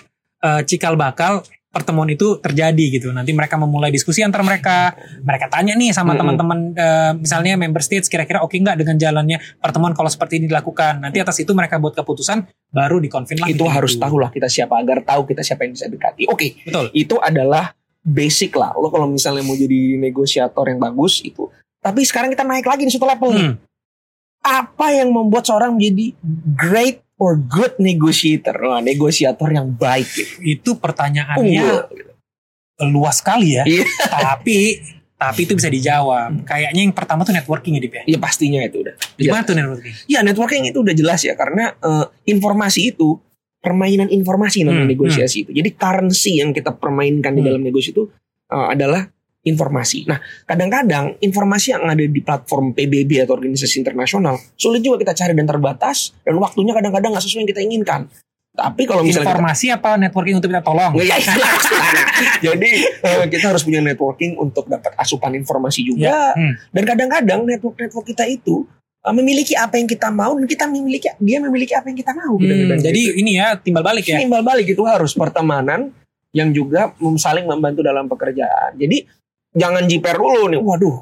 cikal 0.66 0.94
bakal 0.94 1.42
pertemuan 1.76 2.08
itu 2.08 2.40
terjadi 2.40 2.84
gitu. 2.96 3.12
Nanti 3.12 3.36
mereka 3.36 3.60
memulai 3.60 3.92
diskusi 3.92 4.24
antar 4.24 4.40
mereka. 4.40 4.96
Mereka 5.20 5.52
tanya 5.52 5.76
nih 5.76 5.92
sama 5.92 6.16
Mm-mm. 6.16 6.20
teman-teman 6.24 6.58
eh, 6.72 7.12
misalnya 7.20 7.60
member 7.60 7.84
states 7.84 8.08
kira-kira 8.08 8.40
oke 8.40 8.56
nggak 8.56 8.80
dengan 8.80 8.96
jalannya 8.96 9.36
pertemuan 9.60 9.92
kalau 9.92 10.08
seperti 10.08 10.40
ini 10.40 10.48
dilakukan. 10.48 11.04
Nanti 11.04 11.20
atas 11.20 11.36
itu 11.36 11.52
mereka 11.52 11.76
buat 11.76 11.92
keputusan 11.92 12.48
baru 12.72 12.96
dikonfirm 13.04 13.44
lah. 13.44 13.48
itu 13.52 13.60
meeting 13.60 13.76
harus 13.76 13.92
tahu 14.00 14.16
lah 14.16 14.32
kita 14.32 14.48
siapa 14.48 14.80
agar 14.80 15.04
tahu 15.04 15.28
kita 15.28 15.44
siapa 15.44 15.68
yang 15.68 15.76
bisa 15.76 15.86
dekati. 15.92 16.24
Oke, 16.32 16.56
Betul. 16.64 16.88
itu 16.96 17.20
adalah 17.20 17.76
basic 18.00 18.56
lah. 18.56 18.72
Lo 18.74 18.88
kalau 18.88 19.06
misalnya 19.10 19.44
mau 19.44 19.54
jadi 19.54 20.00
negosiator 20.00 20.64
yang 20.72 20.80
bagus 20.80 21.20
itu. 21.20 21.46
Tapi 21.82 22.02
sekarang 22.02 22.32
kita 22.34 22.42
naik 22.42 22.66
lagi 22.66 22.82
di 22.82 22.90
satu 22.90 23.06
level 23.06 23.30
nih. 23.36 23.46
Hmm. 23.52 23.56
Apa 24.46 24.94
yang 24.94 25.10
membuat 25.10 25.46
seorang 25.46 25.74
menjadi 25.74 26.14
great 26.54 27.05
or 27.16 27.37
good 27.37 27.76
negotiator? 27.79 28.57
Wah, 28.57 28.81
negosiator 28.81 29.48
yang 29.48 29.72
baik 29.72 30.09
gitu. 30.09 30.35
Itu 30.40 30.70
pertanyaannya 30.76 31.64
Unggul. 31.64 32.92
luas 32.92 33.24
sekali 33.24 33.57
ya. 33.57 33.64
Iya. 33.64 33.85
tapi 34.12 34.81
tapi 35.16 35.48
itu 35.48 35.57
bisa 35.57 35.72
dijawab. 35.72 36.44
Kayaknya 36.44 36.81
yang 36.85 36.92
pertama 36.92 37.24
tuh 37.24 37.33
networking 37.33 37.76
ya, 37.76 37.81
Dip 37.81 37.94
ya. 37.94 38.02
Ya 38.05 38.18
pastinya 38.20 38.61
itu 38.61 38.85
udah. 38.85 38.94
Gimana 39.16 39.42
tuh 39.42 39.57
networking? 39.57 39.94
Ya 40.07 40.20
networking 40.20 40.68
itu 40.68 40.79
udah 40.85 40.92
jelas 40.92 41.24
ya 41.24 41.33
karena 41.33 41.72
eh, 41.72 42.05
informasi 42.29 42.92
itu 42.92 43.16
permainan 43.57 44.07
informasi 44.07 44.62
namanya 44.62 44.85
Hmm, 44.87 44.92
negosiasi 44.92 45.42
itu. 45.42 45.50
Jadi 45.50 45.72
currency 45.72 46.38
yang 46.38 46.52
kita 46.52 46.70
permainkan 46.70 47.33
di 47.33 47.40
Hmm. 47.40 47.48
dalam 47.48 47.62
negosiasi 47.64 47.96
itu 47.96 48.05
eh, 48.46 48.66
adalah 48.76 49.09
informasi. 49.46 50.11
Nah, 50.11 50.18
kadang-kadang 50.42 51.22
informasi 51.22 51.78
yang 51.78 51.87
ada 51.87 52.02
di 52.02 52.20
platform 52.20 52.74
PBB 52.74 53.22
atau 53.22 53.38
organisasi 53.38 53.87
internasional 53.87 54.35
sulit 54.59 54.82
juga 54.82 55.06
kita 55.06 55.14
cari 55.14 55.32
dan 55.38 55.46
terbatas 55.46 56.12
dan 56.26 56.35
waktunya 56.42 56.74
kadang-kadang 56.74 57.14
nggak 57.14 57.24
sesuai 57.24 57.46
yang 57.46 57.50
kita 57.54 57.62
inginkan. 57.62 58.00
Tapi 58.56 58.88
kalau 58.88 59.04
misalnya 59.04 59.28
kita 59.28 59.32
Informasi 59.37 59.66
apa 59.68 59.90
networking 60.00 60.37
untuk 60.40 60.48
minta 60.48 60.64
tolong? 60.64 60.96
Ya, 60.96 61.20
maksudnya. 61.20 62.04
Jadi 62.48 62.70
eh, 62.88 63.24
kita 63.28 63.52
harus 63.52 63.62
punya 63.62 63.85
networking 63.85 64.40
untuk 64.40 64.64
dapat 64.64 64.96
asupan 64.96 65.37
informasi 65.37 65.85
juga. 65.85 66.32
Hmm. 66.32 66.56
Dan 66.72 66.82
kadang-kadang 66.88 67.44
network-network 67.44 68.16
kita 68.16 68.24
itu 68.24 68.64
uh, 69.04 69.14
memiliki 69.14 69.52
apa 69.52 69.76
yang 69.76 69.85
kita 69.85 70.09
mau 70.09 70.32
dan 70.35 70.48
kita 70.48 70.64
memiliki 70.66 71.12
dia 71.20 71.38
memiliki 71.38 71.76
apa 71.76 71.92
yang 71.92 71.98
kita 72.00 72.16
mau. 72.16 72.35
Hmm, 72.35 72.48
Kadang-kadang 72.48 72.80
jadi 72.80 73.02
gitu. 73.12 73.20
ini 73.20 73.32
ya 73.37 73.48
timbal 73.61 73.85
balik 73.85 74.04
ya. 74.09 74.18
timbal 74.18 74.42
balik 74.42 74.66
itu 74.72 74.82
harus 74.88 75.12
pertemanan 75.12 75.92
yang 76.35 76.48
juga 76.52 76.96
saling 77.20 77.44
membantu 77.44 77.85
dalam 77.85 78.09
pekerjaan. 78.09 78.76
Jadi 78.76 79.04
jangan 79.56 79.88
jiper 79.88 80.14
dulu 80.14 80.52
nih. 80.52 80.60
Waduh, 80.60 80.96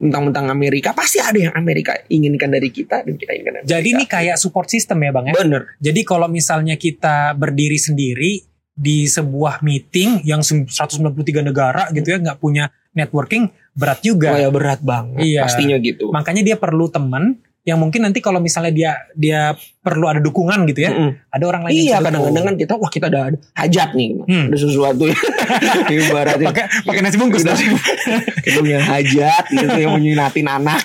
mentang-mentang 0.00 0.48
Amerika 0.48 0.92
pasti 0.92 1.20
ada 1.20 1.36
yang 1.36 1.52
Amerika 1.52 1.96
inginkan 2.08 2.48
dari 2.48 2.68
kita 2.68 3.04
dan 3.04 3.16
kita 3.16 3.32
inginkan. 3.32 3.52
dari 3.60 3.68
Jadi 3.68 3.88
ini 3.90 4.04
Amerika. 4.04 4.16
kayak 4.20 4.36
support 4.36 4.68
system 4.68 5.00
ya 5.00 5.10
bang 5.10 5.24
ya. 5.28 5.34
bener. 5.36 5.62
Jadi 5.76 6.00
kalau 6.04 6.28
misalnya 6.28 6.76
kita 6.76 7.32
berdiri 7.36 7.76
sendiri 7.76 8.32
di 8.70 9.04
sebuah 9.04 9.60
meeting 9.60 10.24
yang 10.24 10.40
sem- 10.40 10.64
193 10.64 11.44
negara 11.44 11.92
gitu 11.92 12.16
ya 12.16 12.18
nggak 12.20 12.40
punya 12.40 12.68
networking 12.96 13.52
berat 13.76 14.00
juga. 14.00 14.32
Wah, 14.32 14.40
ya 14.40 14.48
berat 14.48 14.80
banget. 14.80 15.20
Iya. 15.20 15.44
Pastinya 15.44 15.76
gitu. 15.78 16.08
Makanya 16.10 16.42
dia 16.42 16.56
perlu 16.56 16.88
teman 16.88 17.36
yang 17.70 17.78
mungkin 17.78 18.02
nanti 18.02 18.18
kalau 18.18 18.38
misalnya 18.38 18.70
dia 18.70 18.90
dia 19.12 19.40
perlu 19.80 20.04
ada 20.04 20.18
dukungan 20.18 20.66
gitu 20.66 20.82
ya. 20.82 20.90
Mm-mm. 20.90 21.10
Ada 21.30 21.44
orang 21.46 21.62
lain 21.64 21.72
Iya 21.72 21.86
yang 21.94 22.04
kadang-kadang 22.04 22.44
kan 22.44 22.54
kita 22.56 22.72
wah 22.74 22.88
kita 22.88 23.06
ada 23.06 23.20
hajat 23.54 23.90
nih 23.92 24.08
Hmm. 24.20 24.46
ada 24.46 24.56
sesuatu 24.58 25.02
ya 25.04 25.16
ibaratnya 25.96 26.46
pakai 26.46 26.64
pakai 26.84 27.00
nasi 27.00 27.16
bungkus 27.16 27.42
dong. 27.42 27.56
kita 28.44 28.58
punya 28.58 28.76
hajat 28.78 29.44
gitu 29.48 29.76
yang 29.78 29.94
menyinatin 29.94 30.46
anak 30.46 30.82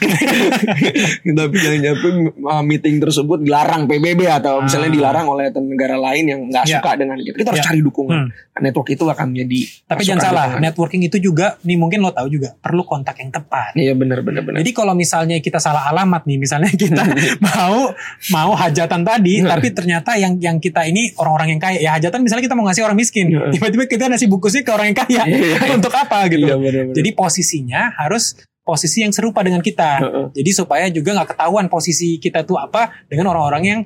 tapi 1.25 1.55
jangan 1.55 1.79
sampai 1.91 2.11
uh, 2.45 2.63
meeting 2.63 2.95
tersebut 2.97 3.41
dilarang 3.41 3.85
PBB 3.85 4.21
atau 4.31 4.61
misalnya 4.61 4.83
Ah. 4.85 4.93
dilarang 4.93 5.25
oleh 5.27 5.45
negara 5.51 5.97
lain 5.97 6.23
yang 6.25 6.39
nggak 6.45 6.63
Ya. 6.63 6.77
suka 6.77 6.91
dengan 6.95 7.17
kita 7.17 7.35
kita 7.35 7.49
harus 7.49 7.59
Ya. 7.59 7.67
cari 7.67 7.79
dukungan 7.81 8.13
Hmm. 8.17 8.29
Nah, 8.55 8.61
network 8.63 8.87
itu 8.89 9.03
akan 9.03 9.25
menjadi 9.27 9.59
Tapi 9.83 10.01
jangan 10.01 10.23
salah, 10.23 10.43
dukungan. 10.47 10.61
networking 10.63 11.01
itu 11.03 11.17
juga 11.19 11.59
nih 11.59 11.75
mungkin 11.75 11.99
lo 11.99 12.11
tahu 12.11 12.27
juga 12.29 12.55
perlu 12.55 12.81
kontak 12.81 13.17
yang 13.17 13.27
tepat. 13.29 13.75
iya 13.75 13.91
benar 13.91 14.21
benar 14.21 14.41
benar 14.41 14.61
Jadi 14.61 14.71
kalau 14.71 14.93
misalnya 14.93 15.35
kita 15.37 15.59
salah 15.59 15.83
alamat 15.85 16.23
nih, 16.23 16.37
misalnya 16.37 16.71
kita 16.75 17.03
mau 17.47 17.91
mau 18.31 18.51
hajatan 18.53 19.01
tadi, 19.01 19.41
tapi 19.41 19.71
ternyata 19.71 20.15
yang 20.15 20.35
yang 20.39 20.57
kita 20.59 20.85
ini 20.85 21.11
orang-orang 21.17 21.57
yang 21.57 21.61
kaya. 21.61 21.79
Ya 21.81 21.91
hajatan 21.95 22.21
misalnya 22.21 22.43
kita 22.45 22.55
mau 22.55 22.67
ngasih 22.67 22.83
orang 22.85 22.97
miskin, 22.99 23.31
Iya. 23.31 23.51
tiba-tiba 23.51 23.83
kita 23.87 24.07
ngasih 24.07 24.27
bungkusnya 24.29 24.61
ke 24.63 24.71
orang 24.71 24.87
yang 24.93 24.97
kaya. 24.97 25.23
Iya. 25.25 25.57
Untuk 25.77 25.93
apa 25.95 26.27
gitu? 26.29 26.45
Iya. 26.47 26.91
Jadi 26.93 27.09
posisinya 27.15 27.95
harus 27.97 28.37
posisi 28.65 29.05
yang 29.05 29.13
serupa 29.13 29.45
dengan 29.45 29.61
kita. 29.61 30.01
Jadi 30.33 30.49
supaya 30.49 30.89
juga 30.89 31.13
nggak 31.13 31.37
ketahuan 31.37 31.69
posisi 31.69 32.17
kita 32.17 32.41
tuh 32.41 32.57
apa 32.57 33.05
dengan 33.05 33.29
orang-orang 33.29 33.63
yang 33.63 33.79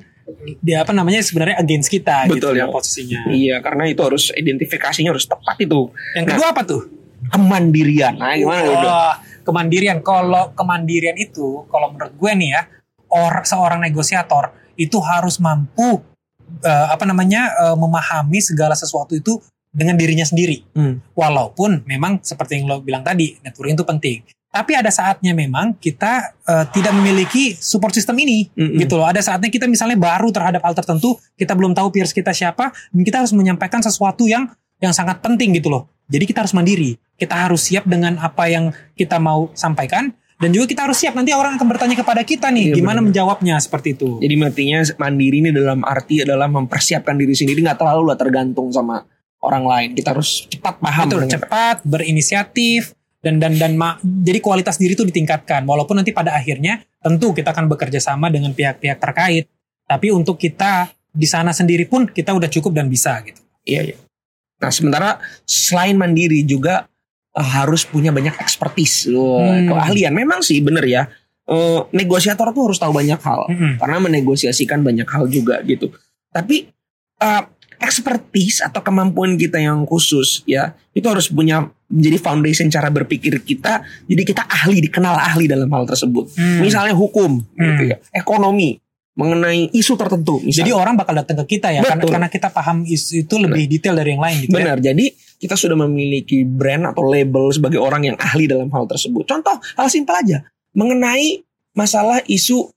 dia 0.62 0.86
apa 0.86 0.94
namanya 0.94 1.20
sebenarnya 1.26 1.58
against 1.58 1.90
kita 1.90 2.30
Betul, 2.30 2.54
gitu 2.54 2.62
ya. 2.62 2.66
posisinya. 2.70 3.20
Iya, 3.28 3.56
karena 3.60 3.90
itu 3.90 4.00
harus 4.00 4.30
identifikasinya 4.30 5.10
harus 5.10 5.26
tepat 5.26 5.58
itu. 5.58 5.90
Yang 6.14 6.26
kedua 6.32 6.46
apa 6.54 6.62
tuh? 6.62 6.82
Kemandirian. 7.28 8.14
Nah, 8.16 8.34
gimana? 8.38 8.70
Wah, 8.80 9.14
kemandirian. 9.44 9.98
Kalau 10.00 10.54
kemandirian 10.54 11.16
itu, 11.18 11.66
kalau 11.68 11.92
menurut 11.92 12.14
gue 12.16 12.32
nih 12.32 12.48
ya, 12.56 12.62
or 13.10 13.42
seorang 13.44 13.82
negosiator 13.82 14.54
itu 14.78 14.96
harus 15.02 15.36
mampu 15.42 16.00
eh, 16.62 16.86
apa 16.88 17.04
namanya 17.04 17.50
eh, 17.68 17.76
memahami 17.76 18.40
segala 18.40 18.72
sesuatu 18.78 19.12
itu 19.12 19.36
dengan 19.70 19.94
dirinya 19.94 20.26
sendiri. 20.26 20.66
Hmm. 20.74 20.98
Walaupun 21.14 21.86
memang 21.86 22.18
seperti 22.22 22.58
yang 22.58 22.66
lo 22.66 22.82
bilang 22.82 23.06
tadi, 23.06 23.38
networking 23.42 23.78
itu 23.78 23.86
penting. 23.86 24.18
Tapi 24.50 24.74
ada 24.74 24.90
saatnya 24.90 25.30
memang 25.30 25.78
kita 25.78 26.34
eh, 26.42 26.66
tidak 26.74 26.90
memiliki 26.90 27.54
support 27.54 27.94
system 27.94 28.18
ini, 28.18 28.50
Mm-mm. 28.50 28.82
gitu 28.82 28.98
loh. 28.98 29.06
Ada 29.06 29.22
saatnya 29.22 29.46
kita 29.46 29.70
misalnya 29.70 29.94
baru 29.94 30.34
terhadap 30.34 30.66
hal 30.66 30.74
tertentu, 30.74 31.14
kita 31.38 31.54
belum 31.54 31.70
tahu 31.70 31.94
peers 31.94 32.10
kita 32.10 32.34
siapa, 32.34 32.74
dan 32.90 33.02
kita 33.06 33.22
harus 33.22 33.30
menyampaikan 33.30 33.78
sesuatu 33.78 34.26
yang 34.26 34.50
yang 34.82 34.90
sangat 34.90 35.22
penting 35.22 35.54
gitu 35.54 35.70
loh. 35.70 35.86
Jadi 36.10 36.26
kita 36.26 36.42
harus 36.42 36.50
mandiri. 36.50 36.98
Kita 37.14 37.46
harus 37.46 37.62
siap 37.62 37.86
dengan 37.86 38.18
apa 38.18 38.50
yang 38.50 38.74
kita 38.98 39.22
mau 39.22 39.54
sampaikan 39.54 40.10
dan 40.40 40.56
juga 40.56 40.64
kita 40.66 40.88
harus 40.88 40.96
siap 40.96 41.12
nanti 41.12 41.36
orang 41.36 41.60
akan 41.60 41.68
bertanya 41.68 41.94
kepada 41.94 42.24
kita 42.24 42.48
nih 42.48 42.72
Iya, 42.72 42.80
gimana 42.80 42.98
benar. 42.98 43.12
menjawabnya 43.12 43.60
seperti 43.60 43.92
itu. 43.92 44.16
Jadi 44.18 44.34
matinya 44.40 44.80
mandiri 44.96 45.36
ini 45.44 45.50
dalam 45.52 45.84
arti 45.84 46.24
adalah 46.24 46.48
mempersiapkan 46.48 47.12
diri 47.14 47.36
sendiri 47.36 47.60
nggak 47.60 47.76
terlalu 47.76 48.08
lah 48.08 48.16
tergantung 48.16 48.72
sama 48.72 49.04
orang 49.44 49.64
lain. 49.68 49.88
Kita 49.92 50.16
harus 50.16 50.48
cepat 50.48 50.80
paham. 50.80 51.06
Betul, 51.12 51.28
cepat, 51.28 51.76
berinisiatif 51.84 52.96
dan 53.20 53.36
dan 53.36 53.60
dan 53.60 53.76
ma- 53.76 54.00
jadi 54.00 54.40
kualitas 54.40 54.80
diri 54.80 54.96
itu 54.96 55.04
ditingkatkan. 55.04 55.62
Walaupun 55.62 56.00
nanti 56.00 56.10
pada 56.10 56.32
akhirnya 56.32 56.80
tentu 56.98 57.30
kita 57.30 57.52
akan 57.52 57.68
bekerja 57.68 58.00
sama 58.00 58.32
dengan 58.32 58.50
pihak-pihak 58.50 58.98
terkait. 58.98 59.46
Tapi 59.84 60.08
untuk 60.10 60.34
kita 60.34 60.88
di 61.10 61.26
sana 61.26 61.52
sendiri 61.52 61.84
pun 61.86 62.08
kita 62.08 62.32
udah 62.32 62.48
cukup 62.48 62.74
dan 62.74 62.88
bisa 62.88 63.20
gitu. 63.22 63.38
Iya, 63.64 63.92
iya. 63.92 63.96
Nah, 64.60 64.68
sementara 64.68 65.10
selain 65.44 65.96
mandiri 65.96 66.44
juga 66.44 66.89
harus 67.32 67.84
punya 67.84 68.10
banyak 68.10 68.34
expertise, 68.36 69.06
Hmm. 69.06 69.70
keahlian. 69.70 70.10
Memang 70.10 70.40
sih 70.40 70.58
bener 70.58 70.82
ya. 70.82 71.02
Eh, 71.44 71.80
negosiator 71.92 72.50
tuh 72.50 72.70
harus 72.70 72.78
tahu 72.78 72.90
banyak 72.92 73.18
hal 73.18 73.42
Mm-mm. 73.48 73.72
karena 73.78 73.98
menegosiasikan 73.98 74.80
banyak 74.80 75.02
hal 75.04 75.26
juga 75.26 75.58
gitu. 75.62 75.90
Tapi 76.28 76.70
eh, 77.18 77.42
expertise 77.80 78.62
atau 78.62 78.80
kemampuan 78.80 79.34
kita 79.34 79.58
yang 79.58 79.82
khusus 79.82 80.44
ya 80.44 80.72
itu 80.92 81.02
harus 81.04 81.26
punya 81.26 81.64
menjadi 81.86 82.18
foundation 82.20 82.66
cara 82.66 82.86
berpikir 82.88 83.34
kita. 83.40 83.82
Jadi 84.06 84.22
kita 84.22 84.46
ahli 84.46 84.78
dikenal 84.80 85.16
ahli 85.16 85.44
dalam 85.44 85.66
hal 85.68 85.84
tersebut. 85.84 86.30
Hmm. 86.32 86.62
Misalnya 86.62 86.94
hukum, 86.94 87.42
gitu 87.50 87.82
Hmm. 87.82 87.90
ya, 87.90 87.96
ekonomi, 88.12 88.78
mengenai 89.12 89.74
isu 89.74 89.98
tertentu. 89.98 90.38
Jadi 90.40 90.70
Misalnya. 90.70 90.76
orang 90.76 90.94
bakal 90.94 91.14
datang 91.18 91.42
ke 91.42 91.58
kita 91.58 91.68
ya 91.70 91.82
karena, 91.82 91.98
Betul. 91.98 92.12
karena 92.14 92.28
kita 92.30 92.48
paham 92.48 92.86
isu 92.86 93.26
itu 93.26 93.34
lebih 93.36 93.64
detail 93.66 93.92
dari 93.92 94.14
yang 94.14 94.22
lain 94.22 94.36
gitu 94.40 94.54
ya. 94.54 94.58
Benar. 94.62 94.78
Jadi 94.78 95.06
kita 95.40 95.56
sudah 95.56 95.74
memiliki 95.74 96.44
brand 96.44 96.84
atau 96.86 97.02
label 97.02 97.48
sebagai 97.48 97.80
orang 97.80 98.04
yang 98.04 98.16
ahli 98.16 98.44
dalam 98.44 98.68
hal 98.68 98.84
tersebut. 98.84 99.24
Contoh 99.24 99.56
hal 99.56 99.88
simpel 99.88 100.12
aja 100.14 100.44
mengenai 100.70 101.40
masalah 101.72 102.20
isu 102.24 102.68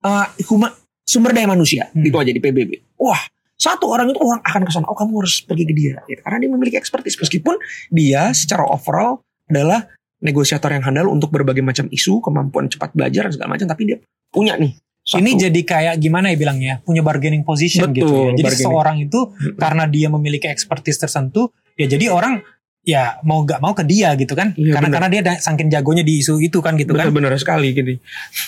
uh, 0.00 0.26
huma- 0.46 0.72
sumber 1.02 1.32
daya 1.32 1.46
manusia 1.46 1.90
Hmm. 1.90 2.02
itu 2.02 2.14
aja 2.14 2.30
di 2.30 2.38
PBB. 2.38 2.94
Wah, 2.96 3.18
satu 3.52 3.88
orang 3.88 4.08
itu 4.08 4.18
orang 4.18 4.38
akan 4.40 4.62
ke 4.62 4.70
sana. 4.70 4.86
Oh, 4.86 4.94
kamu 4.94 5.18
harus 5.18 5.40
pergi 5.40 5.64
ke 5.64 5.72
dia 5.72 5.98
gitu. 6.04 6.20
karena 6.20 6.38
dia 6.38 6.50
memiliki 6.50 6.76
expertise 6.76 7.16
meskipun 7.16 7.58
dia 7.88 8.30
secara 8.30 8.62
overall 8.64 9.18
adalah 9.46 9.90
negosiator 10.18 10.70
yang 10.70 10.82
handal 10.82 11.06
untuk 11.08 11.28
berbagai 11.28 11.60
macam 11.60 11.86
isu, 11.88 12.18
kemampuan 12.20 12.66
cepat 12.66 12.92
belajar 12.92 13.26
dan 13.26 13.32
segala 13.32 13.50
macam 13.50 13.66
tapi 13.66 13.82
dia 13.84 13.98
punya 14.26 14.54
nih 14.54 14.72
satu- 15.02 15.20
Ini 15.20 15.30
jadi 15.38 15.60
kayak 15.62 15.94
gimana 15.98 16.30
ya 16.30 16.36
bilangnya 16.36 16.74
punya 16.80 16.98
bargaining 17.00 17.42
position 17.42 17.90
Betul, 17.90 17.94
gitu 17.96 18.12
ya. 18.12 18.22
Jadi 18.28 18.42
bargaining. 18.42 18.58
seseorang 18.64 18.96
itu 19.00 19.20
karena 19.54 19.84
dia 19.86 20.08
memiliki 20.08 20.46
expertise 20.46 20.96
tertentu 20.96 21.52
ya 21.76 21.86
jadi 21.86 22.10
orang 22.10 22.42
ya 22.86 23.18
mau 23.26 23.42
gak 23.42 23.58
mau 23.58 23.74
ke 23.74 23.82
dia 23.82 24.14
gitu 24.14 24.38
kan. 24.38 24.54
Iya, 24.54 24.78
karena 24.78 24.88
benar. 24.88 24.96
karena 25.02 25.08
dia 25.10 25.22
saking 25.42 25.68
jagonya 25.68 26.06
di 26.06 26.22
isu 26.22 26.38
itu 26.38 26.62
kan 26.62 26.78
gitu 26.78 26.94
kan. 26.94 27.10
benar-benar 27.10 27.34
sekali 27.36 27.74
gini. 27.74 27.98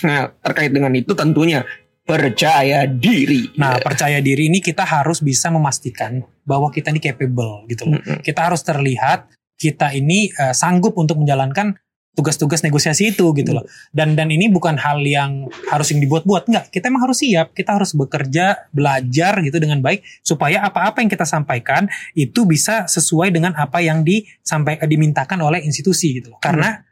Nah, 0.07 0.31
terkait 0.39 0.71
dengan 0.71 0.95
itu 0.95 1.11
tentunya 1.11 1.67
percaya 2.07 2.87
diri. 2.87 3.51
Nah, 3.59 3.77
percaya 3.83 4.23
diri 4.23 4.49
ini 4.49 4.63
kita 4.63 4.87
harus 4.87 5.19
bisa 5.21 5.51
memastikan 5.51 6.23
bahwa 6.47 6.71
kita 6.71 6.89
ini 6.89 7.03
capable 7.03 7.67
gitu 7.69 7.85
loh. 7.85 7.99
Mm-mm. 7.99 8.23
Kita 8.23 8.49
harus 8.49 8.63
terlihat 8.63 9.29
kita 9.59 9.91
ini 9.91 10.31
eh, 10.31 10.55
sanggup 10.55 10.95
untuk 10.95 11.19
menjalankan 11.19 11.75
tugas-tugas 12.19 12.59
negosiasi 12.59 13.15
itu 13.15 13.31
gitu 13.31 13.55
loh. 13.55 13.63
Dan 13.95 14.19
dan 14.19 14.27
ini 14.27 14.51
bukan 14.51 14.75
hal 14.75 14.99
yang 15.07 15.47
harus 15.71 15.95
yang 15.95 16.03
dibuat-buat 16.03 16.51
enggak. 16.51 16.67
Kita 16.67 16.91
emang 16.91 17.07
harus 17.07 17.23
siap, 17.23 17.55
kita 17.55 17.79
harus 17.79 17.95
bekerja, 17.95 18.67
belajar 18.75 19.39
gitu 19.39 19.55
dengan 19.55 19.79
baik 19.79 20.03
supaya 20.19 20.67
apa-apa 20.67 20.99
yang 20.99 21.07
kita 21.07 21.23
sampaikan 21.23 21.87
itu 22.11 22.43
bisa 22.43 22.83
sesuai 22.91 23.31
dengan 23.31 23.55
apa 23.55 23.79
yang 23.79 24.03
disampaikan 24.03 24.83
dimintakan 24.83 25.39
oleh 25.39 25.63
institusi 25.63 26.19
gitu 26.19 26.35
loh. 26.35 26.39
Karena 26.43 26.83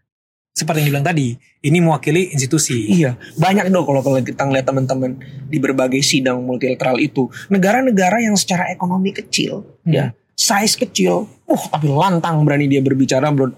seperti 0.58 0.82
yang 0.82 0.88
dibilang 0.90 1.06
tadi, 1.06 1.38
ini 1.70 1.78
mewakili 1.78 2.34
institusi. 2.34 2.90
Iya, 2.90 3.13
banyak 3.38 3.70
dong 3.70 3.86
kalau 3.86 4.02
kalau 4.02 4.18
kita 4.26 4.42
ngeliat 4.42 4.66
teman-teman 4.66 5.22
di 5.46 5.62
berbagai 5.62 6.02
sidang 6.02 6.42
multilateral 6.42 6.98
itu, 6.98 7.30
negara-negara 7.54 8.26
yang 8.26 8.34
secara 8.34 8.74
ekonomi 8.74 9.13
kecil, 9.13 9.62
Hmm. 9.86 9.94
ya, 9.94 10.06
size 10.34 10.74
kecil, 10.74 11.30
uh 11.46 11.63
tapi 11.70 11.94
lantang 11.94 12.42
berani 12.42 12.66
dia 12.66 12.82
berbicara, 12.82 13.30
ber- 13.30 13.54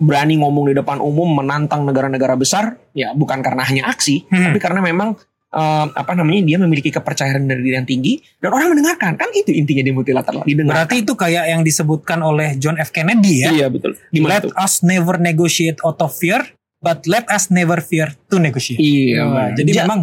berani 0.00 0.40
ngomong 0.40 0.64
di 0.66 0.74
depan 0.74 0.96
umum 0.98 1.28
menantang 1.30 1.84
negara-negara 1.84 2.32
besar, 2.34 2.80
ya 2.90 3.12
bukan 3.12 3.38
karena 3.38 3.62
hanya 3.62 3.86
aksi, 3.86 4.24
Hmm. 4.26 4.50
tapi 4.50 4.58
karena 4.58 4.80
memang 4.80 5.12
eh, 5.50 5.86
apa 5.90 6.14
namanya 6.14 6.46
dia 6.46 6.56
memiliki 6.56 6.88
kepercayaan 6.88 7.42
dari 7.42 7.58
diri 7.60 7.74
yang 7.74 7.84
tinggi 7.84 8.16
dan 8.38 8.50
orang 8.50 8.70
mendengarkan, 8.70 9.14
kan 9.14 9.28
itu 9.30 9.50
intinya 9.50 9.82
di 9.82 9.90
multilateral. 9.90 10.46
Berarti 10.46 11.02
itu 11.02 11.12
kayak 11.12 11.44
yang 11.44 11.60
disebutkan 11.60 12.22
oleh 12.22 12.54
John 12.54 12.78
F 12.78 12.88
Kennedy 12.88 13.42
ya. 13.42 13.50
Iya 13.50 13.66
betul. 13.66 13.98
Gimana 14.08 14.30
let 14.32 14.42
tuh? 14.46 14.54
us 14.54 14.78
never 14.80 15.18
negotiate 15.18 15.82
out 15.82 15.98
of 15.98 16.14
fear, 16.14 16.38
but 16.78 17.02
let 17.04 17.26
us 17.26 17.50
never 17.50 17.82
fear 17.82 18.14
to 18.26 18.38
negotiate. 18.38 18.78
Iya. 18.78 19.26
Benar. 19.26 19.48
jadi 19.58 19.70
Ja- 19.74 19.82
memang 19.84 20.00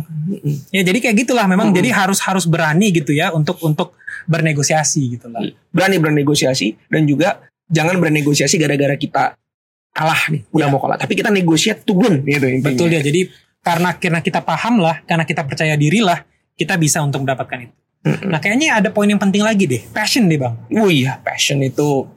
ya 0.70 0.82
jadi 0.84 1.00
kayak 1.00 1.16
gitulah 1.18 1.48
memang 1.48 1.72
Mm-mm. 1.72 1.80
jadi 1.80 1.90
harus 1.96 2.20
harus 2.20 2.44
berani 2.44 2.92
gitu 2.92 3.16
ya 3.16 3.32
untuk 3.32 3.56
untuk 3.64 3.96
bernegosiasi 4.28 5.16
gitu 5.16 5.28
lah. 5.28 5.42
berani 5.72 5.98
bernegosiasi 5.98 6.76
dan 6.88 7.04
juga 7.04 7.40
jangan 7.66 7.96
bernegosiasi 7.98 8.56
gara-gara 8.58 8.94
kita 8.96 9.40
kalah 9.90 10.22
nih 10.30 10.42
udah 10.50 10.68
Ya. 10.68 10.72
mau 10.72 10.80
kalah 10.80 10.96
tapi 10.96 11.14
kita 11.14 11.30
negosiasi 11.30 11.82
to 11.82 11.94
win 11.94 12.22
gitu 12.22 12.46
intinya. 12.46 12.72
Betul 12.72 12.90
ya. 12.90 13.02
Jadi 13.02 13.22
karena 13.60 13.90
karena 13.94 14.20
kita 14.20 14.40
paham 14.42 14.80
lah, 14.80 15.04
karena 15.04 15.24
kita 15.24 15.44
percaya 15.44 15.74
diri 15.74 16.00
lah, 16.00 16.22
kita 16.54 16.76
bisa 16.76 17.00
untuk 17.00 17.22
mendapatkan 17.22 17.60
itu. 17.62 17.76
Mm-mm. 18.00 18.30
Nah, 18.30 18.38
kayaknya 18.38 18.78
ada 18.78 18.90
poin 18.90 19.06
yang 19.06 19.18
penting 19.18 19.42
lagi 19.42 19.66
deh, 19.66 19.82
passion 19.90 20.26
deh, 20.26 20.38
Bang. 20.38 20.56
Oh 20.72 20.88
iya 20.88 21.20
passion 21.20 21.60
itu 21.60 22.08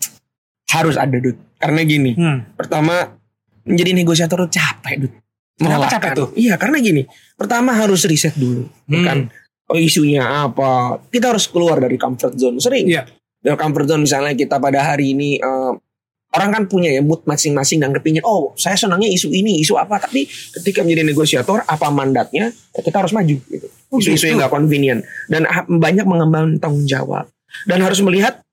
harus 0.69 0.95
ada 0.95 1.17
Dut 1.17 1.35
karena 1.57 1.83
gini 1.83 2.15
Hmm. 2.15 2.47
pertama 2.55 3.11
menjadi 3.61 3.91
negosiator 3.93 4.47
tuh 4.47 4.53
capek 4.53 4.95
Dut 4.99 5.13
Kenapa 5.59 5.91
capek 5.91 6.11
tuh? 6.15 6.29
iya 6.35 6.55
karena 6.55 6.79
gini 6.79 7.03
pertama 7.35 7.75
harus 7.75 8.07
riset 8.07 8.33
dulu 8.33 8.65
ya 8.87 8.95
Hmm. 8.95 9.05
kan 9.05 9.19
oh 9.67 9.77
isunya 9.77 10.23
apa 10.47 11.03
kita 11.07 11.31
harus 11.31 11.45
keluar 11.45 11.77
dari 11.77 11.99
comfort 11.99 12.33
zone 12.33 12.57
sering 12.57 12.87
Iya. 12.87 13.03
dari 13.37 13.57
comfort 13.57 13.87
zone 13.89 14.07
misalnya 14.07 14.33
kita 14.33 14.57
pada 14.57 14.87
hari 14.87 15.11
ini 15.11 15.37
eh, 15.37 15.73
orang 16.31 16.51
kan 16.55 16.63
punya 16.71 16.95
ya 16.95 17.03
mood 17.03 17.27
masing-masing 17.27 17.83
dan 17.83 17.91
kepingin 17.91 18.23
oh 18.23 18.55
saya 18.55 18.79
senangnya 18.79 19.11
isu 19.11 19.31
ini 19.35 19.63
isu 19.63 19.75
apa. 19.77 19.99
Tapi 19.99 20.27
ketika 20.61 20.87
menjadi 20.87 21.11
negosiator 21.11 21.67
apa 21.67 21.87
mandatnya 21.91 22.55
ya 22.55 22.81
kita 22.81 23.03
harus 23.03 23.13
maju 23.15 23.37
gitu. 23.37 23.67
Oh, 23.91 23.99
isu-isu 23.99 24.27
gitu. 24.27 24.27
yang 24.31 24.39
nggak 24.45 24.53
convenient. 24.55 25.01
Dan 25.27 25.47
ah, 25.51 25.67
banyak 25.67 26.07
mengemban 26.07 26.59
tanggung 26.63 26.87
jawab. 26.87 27.27
Dan 27.67 27.83
harus 27.83 27.99
melihat 28.03 28.47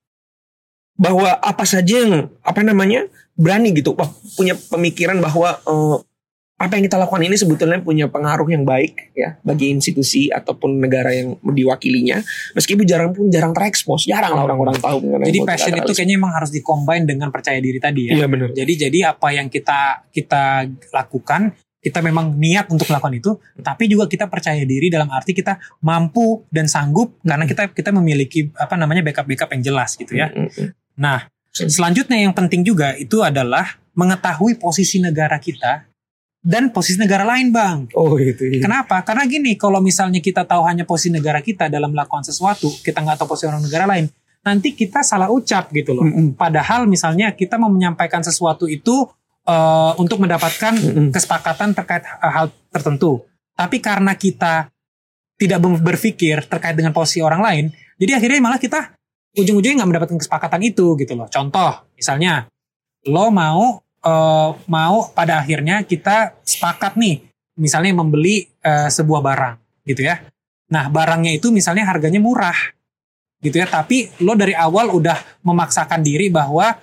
bahwa 0.97 1.29
apa 1.29 1.61
saja 1.61 2.01
yang 2.01 2.33
apa 2.41 2.65
namanya 2.65 3.05
berani 3.37 3.69
gitu 3.69 3.93
Wah, 3.93 4.09
punya 4.33 4.57
pemikiran 4.57 5.21
bahwa 5.21 5.61
eh, 5.61 5.97
apa 6.57 6.73
yang 6.73 6.89
kita 6.89 6.97
lakukan 6.97 7.21
ini 7.21 7.37
sebetulnya 7.37 7.77
punya 7.85 8.09
pengaruh 8.09 8.49
yang 8.49 8.65
baik 8.65 9.13
ya 9.13 9.37
bagi 9.45 9.69
institusi 9.69 10.33
ataupun 10.33 10.81
negara 10.81 11.13
yang 11.13 11.37
diwakilinya 11.37 12.17
meskipun 12.57 12.81
jarang 12.81 13.13
pun 13.13 13.29
jarang 13.29 13.53
terekspos 13.53 14.09
jarang 14.09 14.33
lah 14.33 14.49
orang-orang 14.49 14.73
tahu 14.81 15.21
Jadi 15.21 15.45
passion 15.45 15.77
itu 15.77 15.93
kayaknya 15.93 16.17
emang 16.17 16.33
harus 16.33 16.49
dikombin 16.49 17.05
dengan 17.05 17.29
percaya 17.29 17.61
diri 17.61 17.77
tadi 17.77 18.09
ya. 18.09 18.17
iya 18.17 18.25
benar 18.25 18.57
Jadi 18.57 18.73
jadi 18.73 19.13
apa 19.13 19.37
yang 19.37 19.53
kita 19.53 20.09
kita 20.09 20.65
lakukan 20.97 21.53
kita 21.77 22.01
memang 22.01 22.35
niat 22.35 22.67
untuk 22.67 22.89
melakukan 22.89 23.15
itu, 23.15 23.31
tapi 23.63 23.87
juga 23.87 24.11
kita 24.11 24.27
percaya 24.27 24.59
diri 24.67 24.91
dalam 24.91 25.07
arti 25.07 25.31
kita 25.31 25.55
mampu 25.87 26.43
dan 26.51 26.67
sanggup 26.67 27.15
karena 27.23 27.47
kita 27.47 27.71
kita 27.71 27.95
memiliki 27.95 28.51
apa 28.59 28.75
namanya 28.75 29.05
backup 29.07 29.23
backup 29.23 29.55
yang 29.55 29.63
jelas 29.63 29.95
gitu 29.95 30.19
ya. 30.19 30.27
Mm, 30.27 30.51
mm, 30.51 30.51
mm. 30.51 30.69
Nah, 30.99 31.31
selanjutnya 31.53 32.19
yang 32.19 32.35
penting 32.35 32.67
juga 32.67 32.91
itu 32.99 33.23
adalah 33.23 33.79
mengetahui 33.95 34.59
posisi 34.59 34.99
negara 34.99 35.39
kita 35.39 35.86
dan 36.47 36.71
posisi 36.71 36.95
negara 36.95 37.27
lain, 37.27 37.51
Bang. 37.51 37.91
Oh 37.91 38.15
itu. 38.15 38.47
Iya. 38.47 38.63
Kenapa? 38.63 39.03
Karena 39.03 39.27
gini, 39.27 39.59
kalau 39.59 39.83
misalnya 39.83 40.23
kita 40.23 40.47
tahu 40.47 40.63
hanya 40.63 40.87
posisi 40.87 41.11
negara 41.11 41.43
kita 41.43 41.67
dalam 41.67 41.91
melakukan 41.91 42.23
sesuatu, 42.23 42.71
kita 42.79 43.03
nggak 43.03 43.19
tahu 43.19 43.35
posisi 43.35 43.51
orang 43.51 43.67
negara 43.67 43.83
lain, 43.83 44.07
nanti 44.47 44.71
kita 44.71 45.03
salah 45.03 45.27
ucap 45.27 45.67
gitu 45.75 45.91
loh. 45.91 46.07
Mm-mm. 46.07 46.39
Padahal 46.39 46.87
misalnya 46.87 47.35
kita 47.35 47.59
mau 47.59 47.67
menyampaikan 47.67 48.23
sesuatu 48.23 48.63
itu 48.63 49.03
eh, 49.43 49.91
untuk 49.99 50.23
mendapatkan 50.23 50.71
Mm-mm. 50.79 51.07
kesepakatan 51.11 51.75
terkait 51.75 52.07
hal 52.07 52.47
tertentu. 52.71 53.27
Tapi 53.51 53.83
karena 53.83 54.15
kita 54.15 54.71
tidak 55.35 55.59
ber- 55.59 55.83
berpikir 55.83 56.47
terkait 56.47 56.79
dengan 56.79 56.95
posisi 56.95 57.19
orang 57.19 57.43
lain, 57.43 57.65
jadi 57.99 58.23
akhirnya 58.23 58.39
malah 58.39 58.61
kita 58.61 58.95
ujung-ujungnya 59.35 59.83
nggak 59.83 59.89
mendapatkan 59.91 60.17
kesepakatan 60.23 60.63
itu 60.63 60.95
gitu 60.95 61.11
loh. 61.11 61.27
Contoh, 61.27 61.91
misalnya 61.91 62.47
lo 63.03 63.27
mau 63.35 63.83
eh, 63.99 64.49
mau 64.67 64.95
pada 65.11 65.39
akhirnya 65.39 65.81
kita 65.81 66.37
sepakat 66.41 66.95
nih, 66.95 67.21
misalnya 67.55 67.93
membeli 67.93 68.43
eh, 68.43 68.87
sebuah 68.87 69.21
barang 69.21 69.55
gitu 69.83 70.03
ya. 70.03 70.19
Nah 70.67 70.87
barangnya 70.87 71.31
itu 71.31 71.47
misalnya 71.49 71.87
harganya 71.87 72.19
murah 72.19 72.57
gitu 73.37 73.55
ya, 73.55 73.65
tapi 73.65 74.09
lo 74.19 74.33
dari 74.33 74.51
awal 74.51 74.89
udah 74.91 75.15
memaksakan 75.41 76.01
diri 76.01 76.27
bahwa 76.27 76.73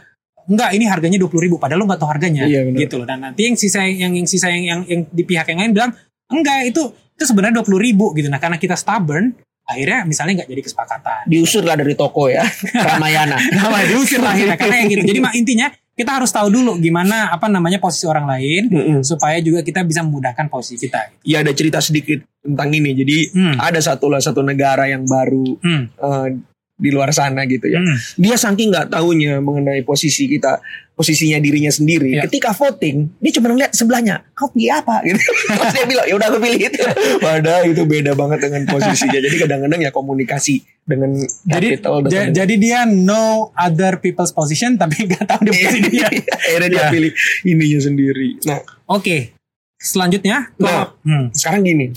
enggak 0.44 0.70
ini 0.72 0.84
harganya 0.84 1.16
20.000 1.16 1.40
ribu 1.40 1.56
padahal 1.56 1.80
lo 1.80 1.88
nggak 1.88 1.98
tahu 1.98 2.10
harganya 2.12 2.44
Iya, 2.44 2.68
benar. 2.68 2.78
gitu 2.78 2.94
loh 3.00 3.08
dan 3.08 3.16
nanti 3.18 3.48
yang 3.48 3.56
sisa 3.56 3.80
yang 3.80 4.12
yang 4.12 4.28
sisa 4.28 4.52
yang, 4.52 4.60
yang 4.62 4.80
yang 4.84 5.00
di 5.08 5.24
pihak 5.24 5.48
yang 5.48 5.56
lain 5.56 5.72
bilang 5.72 5.90
enggak 6.28 6.68
itu 6.68 6.84
itu 7.16 7.24
sebenarnya 7.24 7.64
20.000 7.64 7.80
ribu 7.80 8.12
gitu 8.12 8.28
nah 8.28 8.36
karena 8.36 8.60
kita 8.60 8.76
stubborn 8.76 9.32
akhirnya 9.64 10.04
misalnya 10.04 10.44
nggak 10.44 10.50
jadi 10.52 10.62
kesepakatan 10.62 11.20
Diusir 11.24 11.64
lah 11.64 11.80
dari 11.80 11.96
toko 11.96 12.28
ya. 12.28 12.44
Ramayana. 12.92 13.40
Nama 13.40 13.88
diusir 13.88 14.20
lah 14.20 14.36
akhirnya 14.36 14.60
karena 14.60 14.76
yang 14.84 14.88
gitu 14.92 15.02
jadi 15.08 15.20
mak- 15.24 15.32
intinya 15.34 15.66
kita 15.94 16.10
harus 16.18 16.30
tahu 16.34 16.50
dulu 16.50 16.74
gimana 16.82 17.30
apa 17.30 17.46
namanya 17.46 17.78
posisi 17.78 18.06
orang 18.10 18.26
lain 18.26 18.62
Mm-mm. 18.66 19.00
supaya 19.06 19.38
juga 19.38 19.62
kita 19.62 19.86
bisa 19.86 20.02
memudahkan 20.02 20.50
posisi 20.50 20.74
kita 20.78 21.22
Ya 21.22 21.40
ada 21.40 21.54
cerita 21.54 21.78
sedikit 21.78 22.22
tentang 22.42 22.70
ini. 22.74 22.92
Jadi 22.92 23.18
Hmm. 23.34 23.56
ada 23.56 23.80
satu 23.80 24.10
lah 24.10 24.20
satu 24.20 24.42
negara 24.44 24.84
yang 24.90 25.06
baru 25.06 25.56
hmm. 25.62 25.82
eh, 25.96 26.28
di 26.76 26.90
luar 26.90 27.10
sana 27.10 27.42
gitu 27.44 27.64
ya. 27.64 27.78
Hmm. 27.78 27.94
Dia 28.16 28.34
saking 28.34 28.68
nggak 28.68 28.90
tahunya 28.90 29.38
mengenai 29.38 29.80
posisi 29.80 30.26
kita, 30.26 30.58
posisinya 30.92 31.38
dirinya 31.38 31.70
sendiri. 31.70 32.18
Ya. 32.18 32.26
Ketika 32.26 32.50
voting, 32.50 33.14
dia 33.16 33.30
cuma 33.32 33.48
ngeliat 33.48 33.70
sebelahnya, 33.70 34.26
kau 34.32 34.50
pilih 34.50 34.74
apa 34.74 35.00
gitu. 35.02 35.14
Terus 35.48 35.70
dia 35.72 35.86
bilang, 35.86 36.02
ya 36.04 36.14
udah 36.14 36.28
aku 36.28 36.38
pilih 36.40 36.60
itu. 36.64 36.82
Padahal 37.18 37.62
itu 37.64 37.82
beda 37.84 38.12
banget 38.12 38.38
dengan 38.42 38.62
posisinya. 38.66 39.16
Jadi 39.16 39.36
kadang-kadang 39.38 39.80
ya 39.80 39.90
komunikasi 39.90 40.54
dengan 40.82 41.14
jadi 41.46 41.66
capital. 41.74 41.94
ja- 41.94 42.04
dengan- 42.04 42.32
jadi 42.34 42.54
dia 42.56 42.80
know 42.84 43.54
other 43.54 43.96
people's 43.96 44.30
position 44.30 44.74
tapi 44.74 45.06
nggak 45.06 45.24
tahu 45.24 45.40
dia 45.44 45.54
posisi 45.54 45.88
dia 45.94 46.06
Akhirnya 46.10 46.68
dia 46.68 46.80
Ya. 46.80 46.90
pilih 46.90 47.12
ininya 47.44 47.80
sendiri. 47.80 48.28
Nah, 48.42 48.60
oke 48.88 49.30
selanjutnya 49.76 50.50
Nah. 50.56 50.90
Hmm. 51.00 51.30
sekarang 51.30 51.62
gini, 51.62 51.94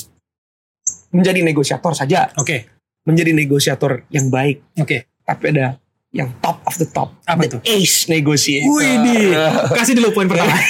menjadi 1.10 1.40
negosiator 1.42 1.92
saja, 1.92 2.30
oke 2.36 2.77
menjadi 3.08 3.32
negosiator 3.32 4.04
yang 4.12 4.28
baik. 4.28 4.60
oke 4.76 5.08
Tapi 5.24 5.44
ada 5.56 5.80
yang 6.12 6.28
top 6.40 6.60
of 6.64 6.76
the 6.76 6.88
top, 6.88 7.16
Apa 7.24 7.48
the 7.48 7.48
itu? 7.48 7.58
ace 7.64 8.08
negotiator. 8.08 8.68
Wih, 8.70 8.96
di. 9.02 9.16
kasih 9.78 9.96
dulu 9.96 10.12
poin 10.12 10.28
pertama. 10.28 10.52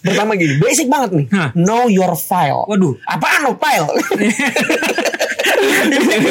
Pertama 0.00 0.32
gini, 0.32 0.56
basic 0.56 0.88
banget 0.88 1.12
nih. 1.12 1.26
Hah. 1.28 1.52
Know 1.52 1.84
your 1.86 2.16
file. 2.16 2.64
Waduh, 2.64 2.96
Apaan 3.04 3.44
lo 3.44 3.52
file? 3.60 3.84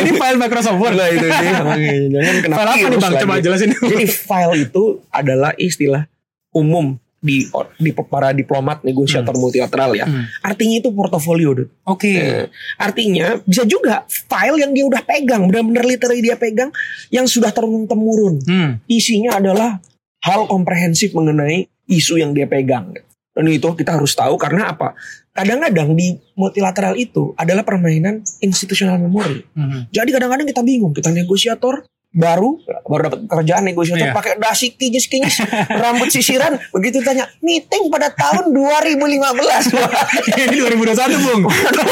ini 0.02 0.12
file 0.18 0.38
Microsoft 0.38 0.82
Word. 0.82 0.98
Nah 0.98 1.06
itu 1.06 1.22
dia. 1.22 1.62
Jangan 2.10 2.36
kena 2.42 2.56
File 2.58 2.70
apa 2.74 2.88
nih 2.90 2.98
bang? 2.98 3.12
lagi. 3.14 3.24
Coba 3.24 3.36
jelasin. 3.38 3.70
Jadi 3.78 4.06
file 4.10 4.54
itu 4.58 4.84
adalah 5.14 5.52
istilah 5.56 6.10
umum 6.50 6.98
di 7.20 7.44
di 7.76 7.92
para 7.92 8.32
diplomat 8.32 8.82
negosiator 8.88 9.36
multilateral 9.36 9.92
ya. 9.92 10.08
Hmm. 10.08 10.24
Artinya 10.40 10.80
itu 10.80 10.90
portofolio. 10.96 11.52
Oke. 11.84 12.16
Eh, 12.16 12.46
artinya 12.80 13.40
bisa 13.44 13.68
juga 13.68 14.08
file 14.08 14.64
yang 14.64 14.72
dia 14.72 14.88
udah 14.88 15.04
pegang, 15.04 15.52
benar-benar 15.52 15.84
literally 15.84 16.24
dia 16.24 16.40
pegang 16.40 16.72
yang 17.12 17.28
sudah 17.28 17.52
turun 17.52 17.86
temurun. 17.86 18.40
Hmm. 18.48 18.80
Isinya 18.88 19.36
adalah 19.36 19.84
hal 20.24 20.48
komprehensif 20.48 21.12
mengenai 21.12 21.68
isu 21.92 22.24
yang 22.24 22.32
dia 22.32 22.48
pegang. 22.48 22.96
Dan 23.36 23.46
itu 23.52 23.72
kita 23.72 23.96
harus 23.96 24.16
tahu 24.16 24.36
karena 24.36 24.76
apa? 24.76 24.96
Kadang-kadang 25.32 25.96
di 25.96 26.12
multilateral 26.36 27.00
itu 27.00 27.32
adalah 27.40 27.64
permainan 27.64 28.20
institutional 28.44 29.00
memory. 29.00 29.48
Hmm. 29.56 29.88
Jadi 29.92 30.10
kadang-kadang 30.12 30.48
kita 30.48 30.60
bingung, 30.64 30.92
kita 30.92 31.12
negosiator 31.12 31.88
baru 32.10 32.58
baru 32.90 33.02
dapat 33.06 33.20
kerjaan 33.30 33.70
negosiator 33.70 34.02
Iya. 34.02 34.18
pakai 34.18 34.42
dasi 34.42 34.74
kinyis 34.74 35.06
kinyis 35.06 35.46
rambut 35.70 36.10
sisiran 36.10 36.58
begitu 36.74 37.06
tanya 37.06 37.30
meeting 37.40 37.94
pada 37.94 38.10
tahun 38.10 38.50
2015 38.50 39.78
Wah, 39.78 39.94
Ini 40.50 40.58
2021 40.58 41.22
bung. 41.22 41.42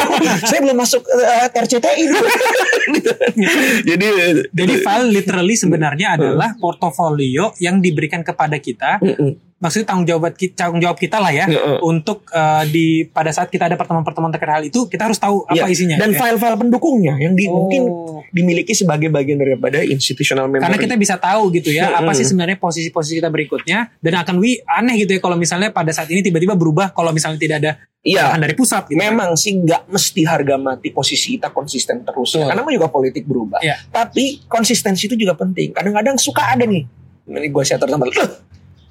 saya 0.50 0.58
belum 0.58 0.74
masuk 0.74 1.06
eh, 1.06 1.46
RCTI 1.54 2.02
dulu. 2.02 2.26
Gitu. 2.98 3.12
jadi 3.94 4.06
Jadi 4.50 4.74
file 4.82 5.08
literally 5.12 5.54
sebenarnya 5.54 6.18
adalah 6.18 6.58
portofolio 6.58 7.54
yang 7.62 7.78
diberikan 7.78 8.26
kepada 8.26 8.58
kita. 8.58 8.98
Mm-mm. 8.98 9.47
Maksudnya 9.58 9.90
tanggung 9.90 10.06
jawab 10.06 10.30
kita, 10.32 10.54
tanggung 10.54 10.78
jawab 10.78 10.94
kita 10.94 11.18
lah 11.18 11.34
ya. 11.34 11.50
Iya. 11.50 11.82
Untuk 11.82 12.30
eh, 12.30 12.64
di 12.70 12.86
pada 13.04 13.34
saat 13.34 13.50
kita 13.50 13.66
ada 13.66 13.74
pertemuan-pertemuan 13.74 14.30
terkait 14.30 14.54
hal 14.54 14.62
itu, 14.62 14.86
kita 14.86 15.10
harus 15.10 15.18
tahu 15.18 15.42
apa 15.44 15.66
Iya. 15.66 15.74
isinya. 15.74 15.96
dan 15.98 16.14
ya. 16.14 16.18
file-file 16.18 16.54
pendukungnya 16.54 17.18
yang 17.18 17.34
di, 17.34 17.50
Oh. 17.50 17.66
mungkin 17.66 17.82
dimiliki 18.30 18.70
sebagai 18.70 19.08
bagian 19.08 19.34
daripada 19.36 19.80
institutional 19.80 20.46
memory 20.46 20.62
Karena 20.62 20.78
kita 20.78 20.94
bisa 20.94 21.18
tahu 21.18 21.50
gitu 21.50 21.72
ya, 21.72 21.90
apa 21.90 22.06
Mm-mm. 22.06 22.14
sih 22.14 22.26
sebenarnya 22.28 22.54
posisi-posisi 22.56 23.18
kita 23.18 23.28
berikutnya 23.28 23.98
dan 23.98 24.14
akan 24.20 24.38
wi 24.38 24.62
aneh 24.62 24.94
gitu 25.00 25.16
ya 25.16 25.20
kalau 25.20 25.34
misalnya 25.34 25.72
pada 25.72 25.90
saat 25.90 26.06
ini 26.06 26.20
tiba-tiba 26.20 26.54
berubah 26.54 26.92
kalau 26.92 27.10
misalnya 27.10 27.40
tidak 27.40 27.56
ada 27.58 27.72
Iya. 27.98 28.38
dari 28.38 28.54
pusat 28.54 28.86
gitu. 28.86 28.94
Memang 28.94 29.34
sih 29.34 29.58
nggak 29.58 29.90
mesti 29.90 30.22
harga 30.22 30.54
mati 30.54 30.94
posisi 30.94 31.34
kita 31.34 31.50
konsisten 31.50 32.06
terus. 32.06 32.30
Betul. 32.30 32.46
Karena 32.46 32.62
namanya 32.62 32.76
juga 32.78 32.88
politik 32.88 33.26
berubah. 33.26 33.58
Iya. 33.58 33.74
Tapi 33.90 34.46
konsistensi 34.46 35.10
itu 35.10 35.18
juga 35.18 35.34
penting. 35.34 35.74
Kadang-kadang 35.74 36.14
suka 36.14 36.54
ada 36.54 36.62
nih. 36.62 36.86
Ini 37.26 37.48
gue 37.50 37.64
siater 37.66 37.90
sama 37.90 38.06
Loh, 38.06 38.14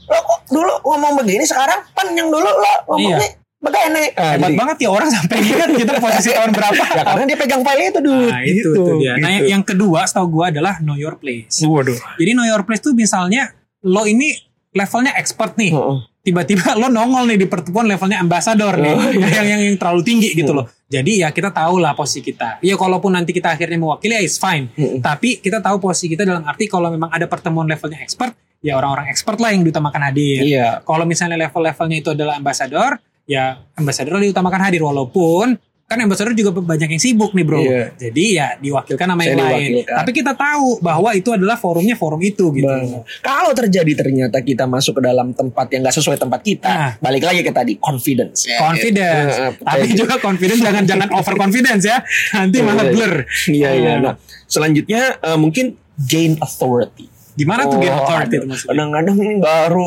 lo 0.08 0.18
kok 0.24 0.40
dulu 0.48 0.74
ngomong 0.84 1.14
begini 1.20 1.44
sekarang 1.44 1.84
kan 1.92 2.08
yang 2.16 2.32
dulu 2.32 2.48
lo 2.48 2.74
ngomongnya 2.88 3.36
begini. 3.58 4.06
Ah, 4.16 4.38
Hebat 4.38 4.54
jadi- 4.54 4.60
banget 4.60 4.78
ya 4.86 4.90
orang 4.94 5.10
sampai 5.10 5.38
ingat 5.42 5.70
gitu 5.74 5.92
posisi 5.98 6.30
tahun 6.30 6.52
berapa. 6.54 6.84
Ya 6.94 7.04
karena 7.04 7.24
dia 7.26 7.38
pegang 7.42 7.62
file 7.66 7.84
itu 7.90 8.00
dulu. 8.00 8.26
Nah 8.30 8.42
itu 8.46 8.70
tuh 8.70 8.86
dia. 9.02 9.14
Nah 9.18 9.30
yang, 9.34 9.46
yang 9.60 9.64
kedua 9.66 10.06
setahu 10.06 10.40
gua 10.40 10.46
adalah 10.54 10.78
know 10.80 10.94
your 10.94 11.18
place. 11.18 11.66
Waduh. 11.66 11.98
Jadi 12.22 12.32
know 12.38 12.46
your 12.46 12.62
place 12.64 12.86
tuh 12.86 12.94
misalnya 12.94 13.52
lo 13.82 14.06
ini 14.06 14.32
levelnya 14.72 15.18
expert 15.18 15.58
nih. 15.58 15.74
Heeh. 15.74 15.98
Tiba-tiba 16.22 16.76
lo 16.82 16.88
nongol 16.88 17.26
nih 17.34 17.38
di 17.44 17.48
pertemuan 17.50 17.90
levelnya 17.90 18.22
ambassador 18.22 18.78
nih. 18.78 18.94
Oh, 18.94 19.10
iya. 19.10 19.42
yang, 19.42 19.48
yang 19.58 19.62
yang 19.74 19.78
terlalu 19.82 20.06
tinggi 20.06 20.30
gitu 20.38 20.54
loh. 20.54 20.70
Jadi 20.88 21.26
ya 21.26 21.34
kita 21.34 21.50
tahu 21.52 21.82
lah 21.82 21.98
posisi 21.98 22.22
kita. 22.24 22.62
Ya 22.62 22.78
kalaupun 22.78 23.12
nanti 23.12 23.34
kita 23.34 23.58
akhirnya 23.58 23.76
mewakili 23.76 24.16
ya 24.16 24.22
it's 24.22 24.38
fine. 24.38 24.70
Mm-mm. 24.78 25.02
Tapi 25.02 25.42
kita 25.42 25.60
tahu 25.60 25.82
posisi 25.82 26.14
kita 26.14 26.24
dalam 26.24 26.46
arti 26.46 26.70
kalau 26.70 26.94
memang 26.94 27.10
ada 27.12 27.26
pertemuan 27.28 27.68
levelnya 27.68 28.00
expert, 28.00 28.32
ya 28.60 28.74
orang-orang 28.76 29.08
expert 29.08 29.38
lah 29.38 29.54
yang 29.54 29.62
diutamakan 29.62 30.02
hadir. 30.10 30.42
Iya. 30.44 30.82
Kalau 30.82 31.06
misalnya 31.06 31.38
level-levelnya 31.38 31.98
itu 32.00 32.10
adalah 32.14 32.36
ambassador, 32.36 32.98
ya 33.26 33.62
ambassador 33.76 34.18
diutamakan 34.18 34.62
hadir 34.72 34.82
walaupun 34.82 35.56
kan 35.88 36.04
ambassador 36.04 36.36
juga 36.36 36.52
banyak 36.52 36.92
yang 36.92 37.00
sibuk 37.00 37.32
nih 37.32 37.46
bro. 37.48 37.64
Iya. 37.64 37.96
Jadi 37.96 38.24
ya 38.36 38.60
diwakilkan 38.60 39.08
sama 39.08 39.24
Saya 39.24 39.32
yang 39.32 39.40
lain. 39.40 39.72
Tapi 39.88 40.12
kita 40.12 40.36
tahu 40.36 40.84
bahwa 40.84 41.16
itu 41.16 41.32
adalah 41.32 41.56
forumnya 41.56 41.96
forum 41.96 42.20
itu 42.20 42.52
gitu. 42.52 42.68
Benar. 42.68 43.08
Kalau 43.24 43.56
terjadi 43.56 43.96
ternyata 43.96 44.44
kita 44.44 44.68
masuk 44.68 45.00
ke 45.00 45.08
dalam 45.08 45.32
tempat 45.32 45.72
yang 45.72 45.88
gak 45.88 45.96
sesuai 45.96 46.20
tempat 46.20 46.44
kita, 46.44 46.68
Nah. 46.68 46.92
balik 47.00 47.24
lagi 47.24 47.40
ke 47.40 47.56
tadi 47.56 47.80
confidence. 47.80 48.52
Ya, 48.52 48.60
Confidence. 48.60 49.32
Eh, 49.40 49.52
Tapi 49.72 49.88
juga 49.96 50.20
confidence 50.20 50.60
jangan 50.60 50.84
jangan 50.84 51.08
over 51.16 51.36
confidence 51.40 51.88
ya. 51.88 52.04
Nanti 52.36 52.58
malah 52.60 52.84
Iya. 52.84 52.92
blur. 52.92 53.14
Iya 53.48 53.70
iya. 53.72 53.92
Ah. 53.96 54.00
Nah, 54.12 54.14
selanjutnya 54.44 55.02
eh, 55.24 55.40
mungkin 55.40 55.80
gain 56.04 56.36
authority. 56.44 57.08
Gimana 57.38 57.70
tuh 57.70 57.78
gain 57.78 57.94
Oh, 57.94 58.02
authority 58.02 58.36
itu 58.36 58.46
maksudnya? 58.50 58.70
Kadang-kadang 58.74 59.16
ini 59.22 59.36
baru 59.38 59.86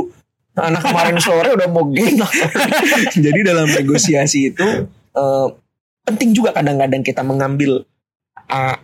anak 0.55 0.83
kemarin 0.83 1.17
sore 1.19 1.49
udah 1.51 1.69
mau 1.69 1.85
authority. 1.85 2.31
Jadi 3.27 3.41
dalam 3.43 3.67
negosiasi 3.67 4.55
itu 4.55 4.67
eh, 5.11 5.47
penting 6.07 6.31
juga 6.31 6.55
kadang-kadang 6.55 7.03
kita 7.03 7.21
mengambil 7.21 7.83
eh, 8.47 8.77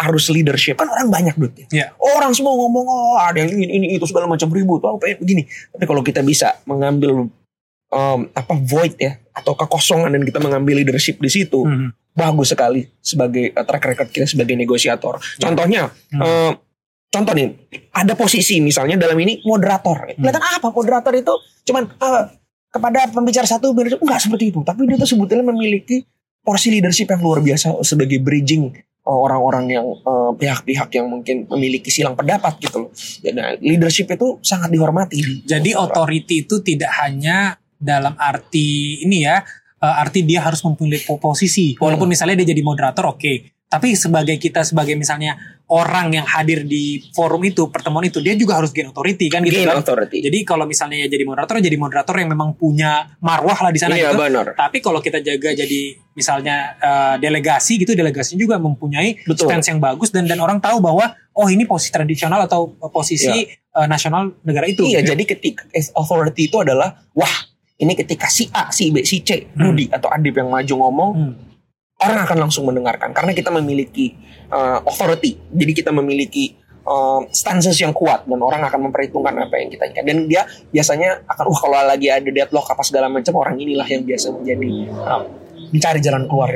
arus 0.00 0.32
leadership 0.32 0.80
kan 0.80 0.88
orang 0.88 1.08
banyak 1.08 1.34
duit 1.36 1.52
ya. 1.56 1.66
Iya. 1.68 1.86
Orang 1.96 2.32
semua 2.32 2.56
ngomong 2.56 2.84
oh 2.84 3.16
ada 3.16 3.36
yang 3.36 3.52
ini 3.52 3.68
ini 3.68 3.86
itu 3.96 4.04
segala 4.04 4.24
macam 4.24 4.48
ribut 4.48 4.80
oh 4.80 4.96
pengen 4.96 5.20
begini. 5.20 5.42
Tapi 5.72 5.84
kalau 5.84 6.00
kita 6.00 6.20
bisa 6.20 6.56
mengambil 6.64 7.28
em, 7.90 8.20
apa 8.32 8.54
void 8.56 8.96
ya 8.96 9.20
atau 9.36 9.52
kekosongan 9.52 10.12
dan 10.12 10.22
kita 10.24 10.40
mengambil 10.40 10.80
leadership 10.80 11.20
di 11.20 11.28
situ 11.28 11.60
Hmm. 11.60 11.92
bagus 12.10 12.48
sekali 12.50 12.88
sebagai 12.98 13.52
eh, 13.52 13.64
track 13.64 13.84
record 13.86 14.08
kita 14.08 14.24
sebagai 14.24 14.56
negosiator. 14.56 15.20
Contohnya, 15.36 15.92
Hmm. 16.10 16.20
eh, 16.24 16.52
contoh 17.10 17.34
nih, 17.34 17.48
ada 17.92 18.14
posisi 18.14 18.62
misalnya 18.62 18.96
dalam 18.96 19.18
ini 19.20 19.42
moderator. 19.44 20.14
Kelihatan 20.14 20.42
apa 20.42 20.68
moderator 20.70 21.12
itu? 21.12 21.34
Cuman 21.66 21.90
eh, 21.90 22.22
kepada 22.70 23.10
pembicara 23.10 23.44
satu 23.44 23.74
enggak 23.74 24.20
seperti 24.22 24.54
itu. 24.54 24.62
Tapi 24.62 24.86
dia 24.86 24.96
tuh 24.96 25.10
sebetulnya 25.10 25.44
memiliki 25.50 26.06
porsi 26.40 26.72
leadership 26.72 27.10
yang 27.10 27.20
luar 27.20 27.44
biasa 27.44 27.82
sebagai 27.84 28.22
bridging 28.22 28.72
eh, 28.72 28.80
orang-orang 29.04 29.64
yang 29.68 29.86
eh, 29.90 30.32
pihak-pihak 30.38 30.88
yang 30.96 31.10
mungkin 31.10 31.50
memiliki 31.50 31.90
silang 31.90 32.14
pendapat 32.14 32.56
gitu 32.62 32.88
loh. 32.88 32.90
Eh, 33.26 33.58
leadership 33.60 34.08
itu 34.08 34.38
sangat 34.40 34.70
dihormati. 34.70 35.18
di 35.20 35.42
Jadi 35.44 35.74
authority 35.74 36.46
itu 36.46 36.62
tidak 36.62 36.94
hanya 37.02 37.58
dalam 37.80 38.12
arti 38.20 39.00
ini 39.02 39.24
ya, 39.24 39.40
uh, 39.80 40.02
arti 40.04 40.22
dia 40.22 40.44
harus 40.44 40.60
memilih 40.62 41.00
po- 41.08 41.16
posisi. 41.16 41.72
Walaupun 41.80 42.06
misalnya 42.12 42.44
dia 42.44 42.52
jadi 42.52 42.60
moderator, 42.60 43.16
oke. 43.16 43.56
Tapi 43.70 43.94
sebagai 43.94 44.34
kita 44.34 44.66
sebagai 44.66 44.98
misalnya 44.98 45.38
orang 45.70 46.10
yang 46.10 46.26
hadir 46.26 46.66
di 46.66 46.98
forum 47.14 47.38
itu, 47.46 47.70
pertemuan 47.70 48.02
itu, 48.02 48.18
dia 48.18 48.34
juga 48.34 48.58
harus 48.58 48.74
gain 48.74 48.90
authority 48.90 49.30
kan 49.30 49.46
gitu 49.46 49.62
Gain 49.62 49.70
kan. 49.70 49.78
authority. 49.78 50.18
Jadi 50.26 50.42
kalau 50.42 50.66
misalnya 50.66 50.98
ya 50.98 51.06
jadi 51.06 51.22
moderator, 51.22 51.62
jadi 51.62 51.78
moderator 51.78 52.18
yang 52.18 52.34
memang 52.34 52.58
punya 52.58 53.14
marwah 53.22 53.54
lah 53.54 53.70
di 53.70 53.78
sana 53.78 53.94
Iya 53.94 54.10
gitu. 54.10 54.18
benar. 54.18 54.58
Tapi 54.58 54.82
kalau 54.82 54.98
kita 54.98 55.22
jaga 55.22 55.54
jadi 55.54 55.80
misalnya 56.10 56.74
eh, 56.82 57.14
delegasi 57.22 57.78
gitu, 57.78 57.94
delegasi 57.94 58.34
juga 58.34 58.58
mempunyai 58.58 59.22
Betul. 59.22 59.46
stance 59.46 59.70
yang 59.70 59.78
bagus 59.78 60.10
dan 60.10 60.26
dan 60.26 60.42
orang 60.42 60.58
tahu 60.58 60.82
bahwa 60.82 61.06
oh 61.30 61.46
ini 61.46 61.62
posisi 61.62 61.94
tradisional 61.94 62.42
atau 62.44 62.74
posisi 62.90 63.46
eh, 63.46 63.86
nasional 63.86 64.34
negara 64.42 64.66
itu. 64.66 64.82
Iya, 64.82 65.06
gitu. 65.06 65.14
jadi 65.14 65.22
ketika 65.30 65.62
as 65.70 65.94
authority 65.94 66.50
itu 66.50 66.58
adalah 66.58 67.06
wah 67.14 67.46
ini 67.78 67.94
ketika 67.94 68.26
si 68.26 68.50
A, 68.50 68.74
si 68.74 68.90
B, 68.90 69.06
si 69.06 69.22
C, 69.22 69.46
Hmm. 69.54 69.70
Rudi 69.70 69.86
atau 69.88 70.10
Adib 70.10 70.34
yang 70.34 70.50
maju 70.50 70.74
ngomong, 70.76 71.10
Hmm. 71.14 71.34
Orang 72.00 72.18
akan 72.24 72.38
langsung 72.48 72.64
mendengarkan 72.64 73.12
karena 73.12 73.32
kita 73.36 73.52
memiliki 73.52 74.16
uh, 74.48 74.80
authority. 74.84 75.36
Jadi 75.52 75.72
kita 75.76 75.90
memiliki 75.92 76.56
um, 76.84 77.28
stances 77.30 77.76
yang 77.80 77.92
kuat 77.92 78.24
dan 78.24 78.40
orang 78.40 78.64
akan 78.64 78.90
memperhitungkan 78.90 79.36
apa 79.36 79.54
yang 79.60 79.68
kita 79.68 79.84
inginkan. 79.88 80.04
Dan 80.06 80.18
dia 80.26 80.42
biasanya 80.72 81.24
akan 81.28 81.44
wah 81.48 81.60
kalau 81.60 81.76
lagi 81.84 82.08
ada 82.08 82.28
deadlock 82.28 82.66
apa 82.72 82.82
segala 82.84 83.06
macam 83.12 83.36
orang 83.36 83.60
inilah 83.60 83.86
yang 83.86 84.02
biasa 84.04 84.32
menjadi 84.32 84.72
um, 84.90 85.22
mencari 85.70 86.00
jalan 86.00 86.24
keluar. 86.26 86.50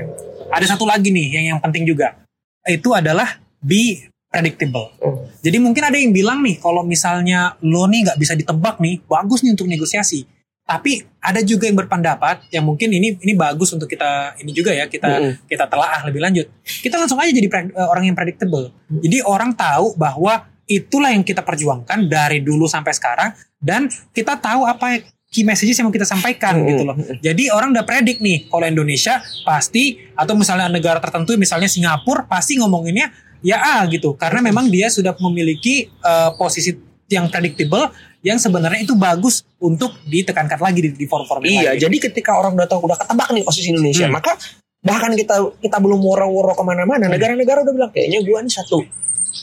Ada 0.50 0.76
satu 0.76 0.84
lagi 0.88 1.12
nih 1.12 1.40
yang 1.40 1.44
yang 1.56 1.60
penting 1.60 1.84
juga. 1.84 2.24
Itu 2.64 2.96
adalah 2.96 3.40
be 3.60 4.08
predictable. 4.32 4.90
Hmm. 4.98 5.28
Jadi 5.44 5.56
mungkin 5.60 5.82
ada 5.84 5.94
yang 5.94 6.10
bilang 6.10 6.40
nih 6.42 6.58
kalau 6.58 6.82
misalnya 6.82 7.54
lo 7.62 7.86
nih 7.86 8.08
nggak 8.08 8.18
bisa 8.18 8.32
ditebak 8.34 8.80
nih, 8.80 9.04
bagus 9.04 9.44
nih 9.44 9.52
untuk 9.52 9.68
negosiasi. 9.68 10.24
Tapi 10.64 11.04
ada 11.20 11.44
juga 11.44 11.68
yang 11.68 11.76
berpendapat 11.76 12.48
yang 12.48 12.64
mungkin 12.64 12.88
ini 12.88 13.20
ini 13.20 13.32
bagus 13.36 13.76
untuk 13.76 13.84
kita 13.84 14.32
ini 14.40 14.48
juga 14.48 14.72
ya 14.72 14.88
kita 14.88 15.08
Mm-mm. 15.20 15.32
kita 15.44 15.68
telaah 15.68 16.00
lebih 16.08 16.24
lanjut. 16.24 16.48
Kita 16.64 16.96
langsung 16.96 17.20
aja 17.20 17.28
jadi 17.28 17.48
eh, 17.52 17.88
orang 17.88 18.08
yang 18.08 18.16
predictable. 18.16 18.72
Jadi 18.88 19.20
orang 19.28 19.52
tahu 19.52 19.92
bahwa 20.00 20.48
itulah 20.64 21.12
yang 21.12 21.20
kita 21.20 21.44
perjuangkan 21.44 22.08
dari 22.08 22.40
dulu 22.40 22.64
sampai 22.64 22.96
sekarang 22.96 23.36
dan 23.60 23.92
kita 24.16 24.40
tahu 24.40 24.64
apa 24.64 25.04
key 25.28 25.44
messages 25.44 25.76
yang 25.76 25.90
mau 25.90 25.94
kita 25.94 26.08
sampaikan 26.08 26.56
Mm-mm. 26.56 26.70
gitu 26.72 26.82
loh. 26.88 26.96
Jadi 27.20 27.52
orang 27.52 27.76
udah 27.76 27.84
predik 27.84 28.24
nih 28.24 28.48
kalau 28.48 28.64
Indonesia 28.64 29.20
pasti 29.44 30.00
atau 30.16 30.32
misalnya 30.32 30.72
negara 30.72 30.96
tertentu 30.96 31.36
misalnya 31.36 31.68
Singapura 31.68 32.24
pasti 32.24 32.56
ngomonginnya 32.56 33.12
ya 33.44 33.60
A 33.60 33.84
gitu 33.92 34.16
karena 34.16 34.40
memang 34.40 34.72
dia 34.72 34.88
sudah 34.88 35.12
memiliki 35.20 35.92
eh, 35.92 36.30
posisi 36.40 36.72
yang 37.08 37.28
predictable 37.28 37.92
yang 38.24 38.40
sebenarnya 38.40 38.80
itu 38.88 38.96
bagus 38.96 39.44
untuk 39.60 39.92
ditekankan 40.08 40.56
lagi 40.56 40.80
di, 40.80 40.90
di 40.96 41.04
forum-forum 41.04 41.44
Iya, 41.44 41.76
lain. 41.76 41.80
jadi 41.84 41.96
ketika 42.08 42.40
orang 42.40 42.56
udah 42.56 42.64
tahu 42.64 42.88
udah 42.88 42.96
ketebak 42.96 43.28
nih 43.36 43.44
posisi 43.44 43.68
Indonesia, 43.68 44.08
Hmm. 44.08 44.16
maka 44.16 44.32
bahkan 44.80 45.12
kita 45.12 45.36
kita 45.60 45.76
belum 45.80 46.00
woro-woro 46.00 46.56
ke 46.56 46.64
mana-mana, 46.64 47.04
Hmm. 47.08 47.12
negara-negara 47.12 47.64
udah 47.68 47.74
bilang 47.76 47.90
kayaknya 47.92 48.24
gua 48.24 48.40
nih 48.40 48.52
satu 48.52 48.80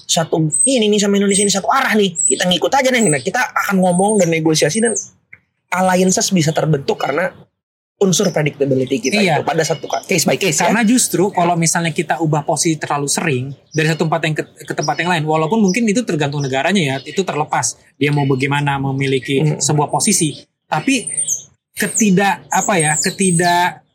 satu 0.08 0.38
ini 0.65 0.88
nih 0.88 1.00
sama 1.04 1.19
Indonesia 1.19 1.43
ini 1.43 1.54
satu 1.54 1.67
arah 1.69 1.93
nih, 1.93 2.10
kita 2.15 2.47
ngikut 2.47 2.71
aja 2.74 2.89
nih, 2.89 3.12
nah, 3.12 3.21
kita 3.21 3.41
akan 3.43 3.76
ngomong 3.84 4.24
dan 4.24 4.32
negosiasi 4.32 4.80
dan 4.80 4.95
alliances 5.69 6.32
bisa 6.32 6.52
terbentuk 6.52 7.00
karena 7.00 7.32
unsur 8.02 8.28
predictability 8.28 8.98
kita 9.00 9.14
Iya. 9.16 9.34
itu 9.36 9.44
pada 9.44 9.62
satu 9.62 9.86
case 9.86 10.26
by 10.26 10.34
case 10.34 10.58
ya. 10.58 10.68
Karena 10.68 10.82
justru 10.82 11.30
kalau 11.30 11.54
misalnya 11.54 11.90
kita 11.90 12.18
ubah 12.18 12.42
posisi 12.42 12.74
terlalu 12.76 13.06
sering 13.06 13.44
dari 13.70 13.86
satu 13.86 14.04
tempat 14.04 14.22
yang 14.22 14.34
ke, 14.34 14.44
ke 14.60 14.74
tempat 14.74 14.96
yang 14.98 15.10
lain, 15.10 15.24
walaupun 15.24 15.60
mungkin 15.60 15.86
itu 15.86 16.02
tergantung 16.02 16.42
negaranya 16.42 16.82
ya, 16.82 16.96
itu 17.04 17.22
terlepas 17.22 17.66
dia 17.96 18.10
mau 18.10 18.26
bagaimana 18.26 18.82
memiliki 18.82 19.38
Hmm. 19.40 19.58
sebuah 19.58 19.88
posisi, 19.88 20.34
tapi 20.66 21.14
ketidak 21.72 22.46
apa 22.48 22.74
ya, 22.76 22.94
ketidak 22.96 23.86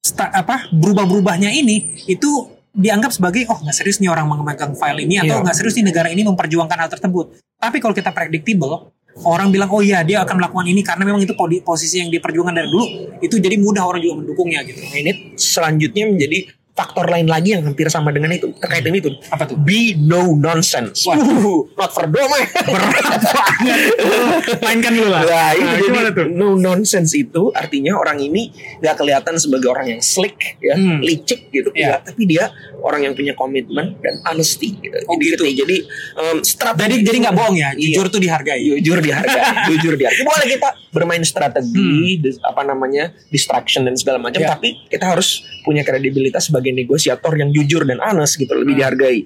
sta- 0.00 0.30
apa 0.32 0.66
berubah-berubahnya 0.70 1.50
ini 1.50 1.76
itu 2.06 2.30
dianggap 2.72 3.08
sebagai 3.08 3.46
oh 3.46 3.56
nggak 3.58 3.72
serius 3.72 3.98
nih 3.98 4.06
orang 4.06 4.28
memegang 4.28 4.74
file 4.74 5.00
ini 5.00 5.16
atau 5.16 5.38
Iya. 5.38 5.42
nggak 5.42 5.56
serius 5.56 5.74
nih 5.76 5.86
negara 5.86 6.08
ini 6.10 6.22
memperjuangkan 6.22 6.76
hal 6.76 6.90
tersebut. 6.90 7.26
Tapi 7.56 7.80
kalau 7.80 7.94
kita 7.94 8.12
predictable, 8.12 8.92
orang 9.24 9.48
bilang 9.48 9.72
oh 9.72 9.80
iya 9.80 10.04
dia 10.04 10.20
akan 10.20 10.36
melakukan 10.36 10.66
ini 10.68 10.84
karena 10.84 11.08
memang 11.08 11.24
itu 11.24 11.32
posisi 11.64 12.04
yang 12.04 12.12
diperjuangkan 12.12 12.52
dari 12.52 12.68
dulu, 12.68 12.86
itu 13.24 13.40
jadi 13.40 13.56
mudah 13.56 13.88
orang 13.88 14.04
juga 14.04 14.14
mendukungnya 14.20 14.60
gitu. 14.68 14.84
Nah, 14.84 14.98
ini 15.00 15.12
selanjutnya 15.40 16.04
menjadi 16.12 16.38
faktor 16.76 17.08
lain 17.08 17.24
lagi 17.24 17.56
yang 17.56 17.64
hampir 17.64 17.88
sama 17.88 18.12
dengan 18.12 18.28
itu 18.30 18.52
terkait 18.60 18.84
ini 18.84 19.00
tuh 19.00 19.16
Apa 19.32 19.48
tuh? 19.48 19.56
be 19.56 19.96
no 19.96 20.36
nonsense. 20.36 21.08
Wah. 21.08 21.16
Uh, 21.16 21.64
not 21.72 21.88
for 21.88 22.04
doma. 22.04 22.36
berat 22.68 22.92
banget. 22.92 23.20
Mainkan 24.60 24.92
dulu 24.92 25.08
lah. 25.08 25.22
Nah, 25.24 25.50
itu 25.52 25.64
Nah, 25.64 25.80
jadi 25.80 26.10
tuh? 26.12 26.26
no 26.28 26.52
nonsense 26.52 27.12
itu 27.14 27.48
artinya 27.50 27.96
orang 27.96 28.20
ini 28.20 28.52
nggak 28.78 28.94
kelihatan 28.94 29.34
sebagai 29.36 29.68
orang 29.68 29.86
yang 29.88 30.00
slick 30.00 30.36
ya, 30.58 30.76
Hmm. 30.76 31.00
licik 31.00 31.48
gitu, 31.48 31.72
Iya. 31.72 31.96
ya, 31.96 32.04
tapi 32.04 32.28
dia 32.28 32.52
orang 32.78 33.02
yang 33.02 33.14
punya 33.14 33.32
komitmen 33.32 33.96
dan 33.98 34.14
honesty 34.22 34.76
gitu. 34.76 34.96
Oh, 35.08 35.16
jadi 35.16 35.32
gitu. 35.32 35.44
gitu. 35.44 35.64
Jadi 35.64 35.76
um, 36.14 36.36
strategi 36.42 36.84
Jadi 36.86 36.96
jadi 37.02 37.16
nggak 37.24 37.34
bohong 37.34 37.56
ya, 37.56 37.70
Iya. 37.72 37.96
jujur 37.96 38.06
tuh 38.08 38.20
dihargai. 38.20 38.60
jujur 38.78 38.98
dihargai, 39.00 39.42
jujur 39.72 39.94
dihargai. 39.96 40.22
Boleh 40.22 40.46
kita 40.46 40.68
bermain 40.92 41.22
strategi, 41.22 42.20
Hmm. 42.20 42.44
apa 42.44 42.62
namanya, 42.62 43.04
distraction 43.28 43.82
dan 43.82 43.96
segala 43.96 44.20
macam, 44.20 44.38
Ya. 44.38 44.52
tapi 44.52 44.76
kita 44.86 45.08
harus 45.08 45.40
punya 45.62 45.82
kredibilitas 45.82 46.46
sebagai 46.46 46.65
negosiator 46.72 47.32
yang 47.36 47.50
jujur 47.52 47.84
dan 47.84 48.00
honest 48.00 48.38
gitu, 48.38 48.54
lebih 48.54 48.74
Hmm. 48.74 48.80
dihargai. 48.82 49.18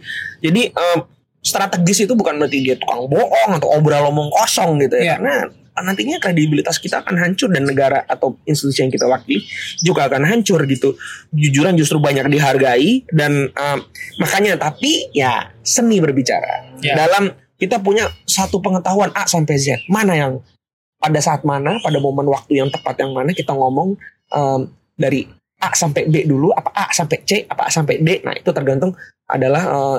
Jadi 0.43 0.63
em, 0.75 0.99
strategis 1.41 2.05
itu 2.05 2.13
bukan 2.13 2.37
berarti 2.37 2.61
dia 2.61 2.77
tukang 2.77 3.09
bohong 3.09 3.57
atau 3.57 3.69
obral 3.73 4.13
omong 4.13 4.29
kosong 4.29 4.77
gitu 4.85 5.01
ya, 5.01 5.05
Ya. 5.05 5.15
karena 5.17 5.35
nantinya 5.81 6.21
kredibilitas 6.21 6.77
kita 6.77 7.01
akan 7.01 7.17
hancur 7.17 7.49
dan 7.49 7.65
negara 7.65 8.05
atau 8.05 8.37
institusi 8.45 8.85
yang 8.85 8.93
kita 8.93 9.09
wakili 9.09 9.41
juga 9.81 10.13
akan 10.13 10.29
hancur 10.29 10.61
gitu. 10.69 10.93
Jujuran 11.33 11.73
justru 11.81 11.97
banyak 11.97 12.29
dihargai 12.29 13.09
dan 13.09 13.49
em, 13.49 13.79
makanya 14.21 14.61
tapi 14.61 15.09
ya 15.17 15.49
seni 15.65 15.97
berbicara 16.05 16.77
Ya. 16.85 17.01
dalam 17.01 17.33
kita 17.57 17.81
punya 17.81 18.13
satu 18.29 18.61
pengetahuan 18.61 19.09
A 19.17 19.25
sampai 19.25 19.57
Z 19.57 19.81
mana 19.89 20.13
yang 20.13 20.45
pada 21.01 21.17
saat 21.25 21.49
mana 21.49 21.81
pada 21.81 21.97
momen 21.97 22.29
waktu 22.29 22.61
yang 22.61 22.69
tepat 22.69 23.01
yang 23.01 23.17
mana 23.17 23.33
kita 23.33 23.57
ngomong 23.57 23.97
em, 24.37 24.69
dari 25.01 25.25
A 25.61 25.77
sampai 25.77 26.09
B 26.09 26.25
dulu 26.25 26.51
apa 26.57 26.73
A 26.73 26.89
sampai 26.91 27.21
C 27.23 27.45
apa 27.45 27.69
A 27.69 27.71
sampai 27.71 28.01
D 28.01 28.25
nah 28.25 28.33
itu 28.33 28.49
tergantung 28.51 28.97
adalah 29.29 29.63
eh, 29.63 29.99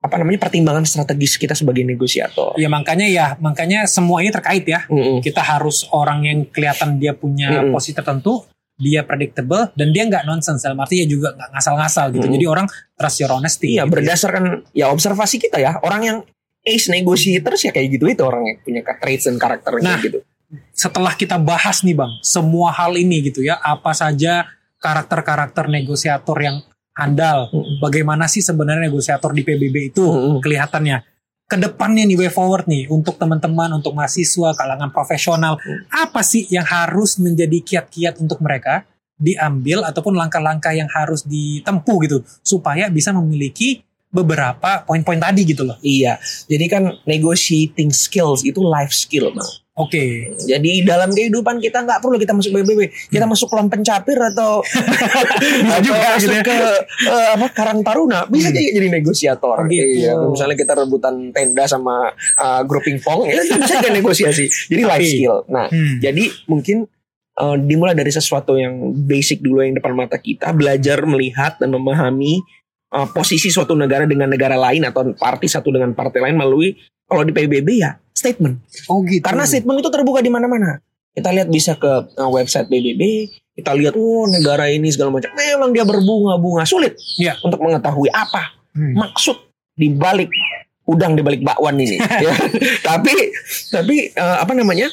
apa 0.00 0.16
namanya 0.16 0.48
pertimbangan 0.48 0.88
strategis 0.88 1.36
kita 1.36 1.52
sebagai 1.52 1.84
negosiator. 1.84 2.56
Ya 2.56 2.72
makanya 2.72 3.04
ya, 3.04 3.36
makanya 3.36 3.84
semua 3.84 4.24
ini 4.24 4.32
terkait 4.32 4.64
ya. 4.64 4.88
Mm-mm. 4.88 5.20
Kita 5.20 5.44
harus 5.44 5.84
orang 5.92 6.24
yang 6.24 6.38
kelihatan 6.48 6.96
dia 6.96 7.12
punya 7.12 7.60
Mm-mm. 7.60 7.76
posisi 7.76 7.92
tertentu, 7.92 8.48
dia 8.80 9.04
predictable 9.04 9.68
dan 9.76 9.92
dia 9.92 10.08
nggak 10.08 10.24
nonsense 10.24 10.64
dalam 10.64 10.80
arti 10.80 11.04
ya 11.04 11.06
juga 11.06 11.36
nggak 11.36 11.52
ngasal-ngasal 11.52 12.16
gitu. 12.16 12.26
Mm. 12.26 12.32
Jadi 12.40 12.44
orang 12.48 12.66
trust 12.96 13.18
your 13.20 13.32
honesty. 13.36 13.76
Iya 13.76 13.84
gitu 13.84 13.84
ya. 13.84 13.92
berdasarkan 13.92 14.44
ya 14.72 14.86
observasi 14.88 15.36
kita 15.36 15.60
ya 15.60 15.76
orang 15.84 16.00
yang 16.00 16.18
ace 16.64 16.88
negotiators 16.88 17.60
ya 17.60 17.70
kayak 17.72 18.00
gitu 18.00 18.08
itu 18.08 18.24
orang 18.24 18.40
yang 18.48 18.56
punya 18.64 18.80
traits 19.00 19.28
dan 19.28 19.36
karakternya 19.36 19.84
Nah, 19.84 20.00
gitu. 20.00 20.24
Setelah 20.72 21.12
kita 21.14 21.36
bahas 21.38 21.84
nih 21.84 21.94
bang, 21.94 22.10
semua 22.24 22.72
hal 22.72 22.96
ini 22.96 23.30
gitu 23.30 23.44
ya, 23.44 23.60
apa 23.60 23.92
saja 23.92 24.48
karakter-karakter 24.80 25.68
negosiator 25.68 26.36
yang 26.40 26.64
handal, 26.96 27.52
bagaimana 27.78 28.26
sih 28.26 28.42
sebenarnya 28.42 28.88
negosiator 28.88 29.30
di 29.36 29.44
PBB 29.44 29.94
itu 29.94 30.04
kelihatannya. 30.42 31.06
Ke 31.50 31.58
depannya 31.58 32.06
nih 32.06 32.14
way 32.14 32.30
forward 32.30 32.70
nih 32.70 32.86
untuk 32.88 33.18
teman-teman, 33.18 33.74
untuk 33.74 33.90
mahasiswa, 33.92 34.54
kalangan 34.54 34.90
profesional, 34.94 35.58
apa 35.90 36.22
sih 36.22 36.46
yang 36.46 36.62
harus 36.62 37.18
menjadi 37.18 37.58
kiat-kiat 37.60 38.22
untuk 38.22 38.38
mereka 38.38 38.86
diambil 39.20 39.84
ataupun 39.84 40.16
langkah-langkah 40.16 40.72
yang 40.72 40.88
harus 40.88 41.26
ditempuh 41.26 41.96
gitu 42.08 42.18
supaya 42.40 42.88
bisa 42.88 43.12
memiliki 43.12 43.84
beberapa 44.10 44.82
poin-poin 44.86 45.18
tadi 45.18 45.46
gitu 45.46 45.62
loh. 45.62 45.78
Iya, 45.82 46.18
jadi 46.50 46.64
kan 46.66 46.82
negotiating 47.06 47.94
skills 47.94 48.42
itu 48.42 48.58
life 48.62 48.90
skill, 48.90 49.30
bang. 49.30 49.50
Oke. 49.80 50.04
Jadi 50.36 50.84
dalam 50.84 51.08
kehidupan 51.08 51.56
kita 51.56 51.80
nggak 51.80 51.98
perlu 51.98 52.16
kita 52.16 52.32
masuk 52.32 52.52
PBB, 52.52 52.80
kita 53.08 53.24
masuk 53.24 53.48
kolam 53.48 53.66
pencapir 53.66 54.14
atau 54.14 54.60
atau 55.64 55.80
juga 55.80 55.98
masuk 56.12 56.28
gitu 56.28 56.36
ya. 56.36 56.42
ke 56.44 56.56
eh, 57.06 57.28
apa 57.34 57.46
Karang 57.50 57.80
Taruna 57.80 58.26
bisa 58.26 58.48
Hmm. 58.48 58.56
jadi 58.56 58.68
jadi 58.76 58.88
negosiator. 58.92 59.56
Oh, 59.56 59.64
gitu. 59.64 59.86
Iya, 60.04 60.12
misalnya 60.20 60.56
kita 60.56 60.72
rebutan 60.74 61.14
tenda 61.30 61.64
sama 61.64 62.10
uh, 62.36 62.60
grup 62.62 62.82
pingpong, 62.82 63.24
ya 63.26 63.40
itu 63.40 63.56
bisa 63.56 63.78
jadi 63.78 63.94
negosiasi. 63.94 64.44
Jadi 64.68 64.82
life 64.82 65.06
skill. 65.06 65.36
Nah, 65.46 65.66
Hmm. 65.70 65.96
jadi 65.98 66.24
mungkin 66.44 66.84
eh, 67.30 67.56
dimulai 67.58 67.94
dari 67.94 68.10
sesuatu 68.10 68.52
yang 68.52 68.74
basic 69.00 69.40
dulu 69.40 69.62
yang 69.62 69.72
depan 69.72 69.94
mata 69.94 70.18
kita, 70.18 70.52
belajar 70.52 71.00
melihat 71.04 71.56
dan 71.56 71.70
memahami 71.70 72.42
eh, 72.90 73.08
posisi 73.10 73.48
suatu 73.48 73.72
negara 73.72 74.04
dengan 74.04 74.30
negara 74.30 74.54
lain 74.54 74.84
atau 74.84 75.14
partai 75.14 75.46
satu 75.46 75.70
dengan 75.70 75.94
partai 75.94 76.20
lain 76.26 76.36
melalui 76.36 76.74
kalau 77.06 77.22
di 77.22 77.32
PBB 77.32 77.68
ya 77.78 77.98
statement. 78.10 78.60
Oh 78.86 79.02
gitu. 79.02 79.24
Karena 79.24 79.42
statement 79.42 79.80
itu 79.80 79.90
terbuka 79.90 80.20
di 80.20 80.30
mana-mana. 80.30 80.78
Kita 81.10 81.34
lihat 81.34 81.50
bisa 81.50 81.74
ke 81.74 81.90
uh, 82.14 82.30
website 82.30 82.70
PBB, 82.70 83.02
kita 83.58 83.74
lihat 83.74 83.98
oh 83.98 84.30
negara 84.30 84.70
ini 84.70 84.94
segala 84.94 85.10
macam. 85.10 85.34
Memang 85.34 85.74
dia 85.74 85.82
berbunga-bunga 85.82 86.62
sulit 86.62 86.94
Iya. 87.18 87.34
untuk 87.42 87.58
mengetahui 87.58 88.10
apa 88.10 88.56
Hmm. 88.70 88.94
maksud 88.94 89.34
di 89.74 89.90
balik 89.90 90.30
udang 90.86 91.18
di 91.18 91.26
balik 91.26 91.42
bakwan 91.42 91.74
ini. 91.74 91.98
ya. 92.24 92.30
Tapi 92.86 93.10
tapi 93.74 93.96
uh, 94.14 94.38
apa 94.38 94.54
namanya? 94.54 94.86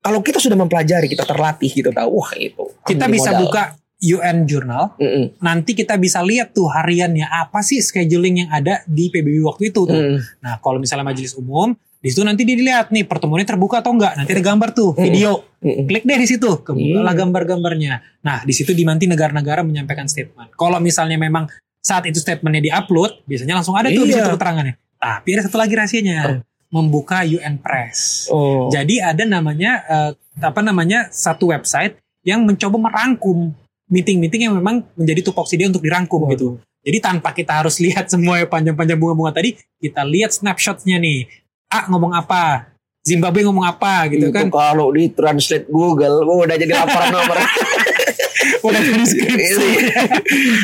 kalau 0.00 0.24
kita 0.24 0.40
sudah 0.40 0.56
mempelajari, 0.56 1.12
kita 1.12 1.28
terlatih, 1.28 1.68
kita 1.68 1.90
tahu 1.92 2.08
wah 2.22 2.32
itu. 2.38 2.64
Kita 2.88 3.04
bisa 3.04 3.36
modal. 3.36 3.40
buka 3.44 3.62
UN 4.00 4.48
Journal, 4.48 4.96
Mm-mm. 4.96 5.36
nanti 5.44 5.76
kita 5.76 6.00
bisa 6.00 6.24
lihat 6.24 6.56
tuh 6.56 6.72
hariannya 6.72 7.28
apa 7.28 7.60
sih 7.60 7.84
scheduling 7.84 8.40
yang 8.42 8.50
ada 8.50 8.80
di 8.88 9.12
PBB 9.12 9.44
waktu 9.44 9.68
itu 9.68 9.84
tuh. 9.84 9.92
Mm. 9.92 10.16
Nah, 10.40 10.56
kalau 10.64 10.80
misalnya 10.80 11.04
majelis 11.04 11.36
umum, 11.36 11.76
di 12.00 12.08
situ 12.08 12.24
nanti 12.24 12.48
dia 12.48 12.56
dilihat 12.56 12.88
nih 12.88 13.04
pertemuannya 13.04 13.44
terbuka 13.44 13.84
atau 13.84 13.92
enggak. 13.92 14.16
Nanti 14.16 14.32
ada 14.32 14.40
gambar 14.40 14.68
tuh, 14.72 14.96
video. 14.96 15.44
Klik 15.60 16.08
deh 16.08 16.16
di 16.16 16.24
situ, 16.24 16.48
kebukalah 16.64 17.12
Iya. 17.12 17.20
gambar-gambarnya. 17.20 17.94
Nah, 18.24 18.40
di 18.48 18.56
situ 18.56 18.72
di 18.72 18.88
nanti 18.88 19.04
negara-negara 19.04 19.60
menyampaikan 19.60 20.08
statement. 20.08 20.56
Kalau 20.56 20.80
misalnya 20.80 21.20
memang 21.20 21.44
saat 21.84 22.08
itu 22.08 22.16
statementnya 22.16 22.72
diupload, 22.72 23.28
biasanya 23.28 23.60
langsung 23.60 23.76
ada 23.76 23.92
tuh 23.92 24.08
di 24.08 24.16
Iya. 24.16 24.24
situ 24.24 24.32
keterangannya. 24.32 24.80
Tapi 24.96 25.28
ada 25.36 25.42
satu 25.44 25.60
lagi 25.60 25.76
rahasianya, 25.76 26.40
membuka 26.72 27.20
UN 27.20 27.60
Press. 27.60 28.28
Oh. 28.32 28.72
Jadi 28.72 28.96
ada 28.96 29.28
namanya 29.28 29.84
eh, 29.84 30.10
apa 30.40 30.64
namanya 30.64 31.12
satu 31.12 31.52
website 31.52 32.00
yang 32.24 32.48
mencoba 32.48 32.80
merangkum 32.80 33.52
meeting-meeting 33.90 34.46
yang 34.48 34.54
memang 34.56 34.86
menjadi 34.94 35.20
tupoksi 35.28 35.58
dia 35.58 35.66
untuk 35.66 35.82
dirangkum 35.82 36.24
Waduh. 36.24 36.32
gitu. 36.32 36.48
Jadi 36.80 36.98
tanpa 37.02 37.36
kita 37.36 37.60
harus 37.60 37.76
lihat 37.76 38.08
semua 38.08 38.40
panjang-panjang 38.48 38.96
bunga-bunga 38.96 39.36
tadi, 39.36 39.58
kita 39.76 40.00
lihat 40.06 40.32
snapshotnya 40.32 40.96
nih. 40.96 41.28
A 41.68 41.90
ngomong 41.92 42.16
apa, 42.16 42.72
Zimbabwe 43.04 43.44
ngomong 43.44 43.64
apa 43.68 44.08
gitu 44.08 44.28
Itu 44.28 44.34
kan. 44.34 44.48
kalau 44.48 44.88
di 44.92 45.12
translate 45.12 45.68
Google, 45.68 46.24
gua 46.24 46.48
udah 46.48 46.56
jadi 46.56 46.72
laporan 46.72 47.08
nomor. 47.16 47.36
Udah 48.64 48.80
di 48.80 48.90
deskripsi. 48.96 49.68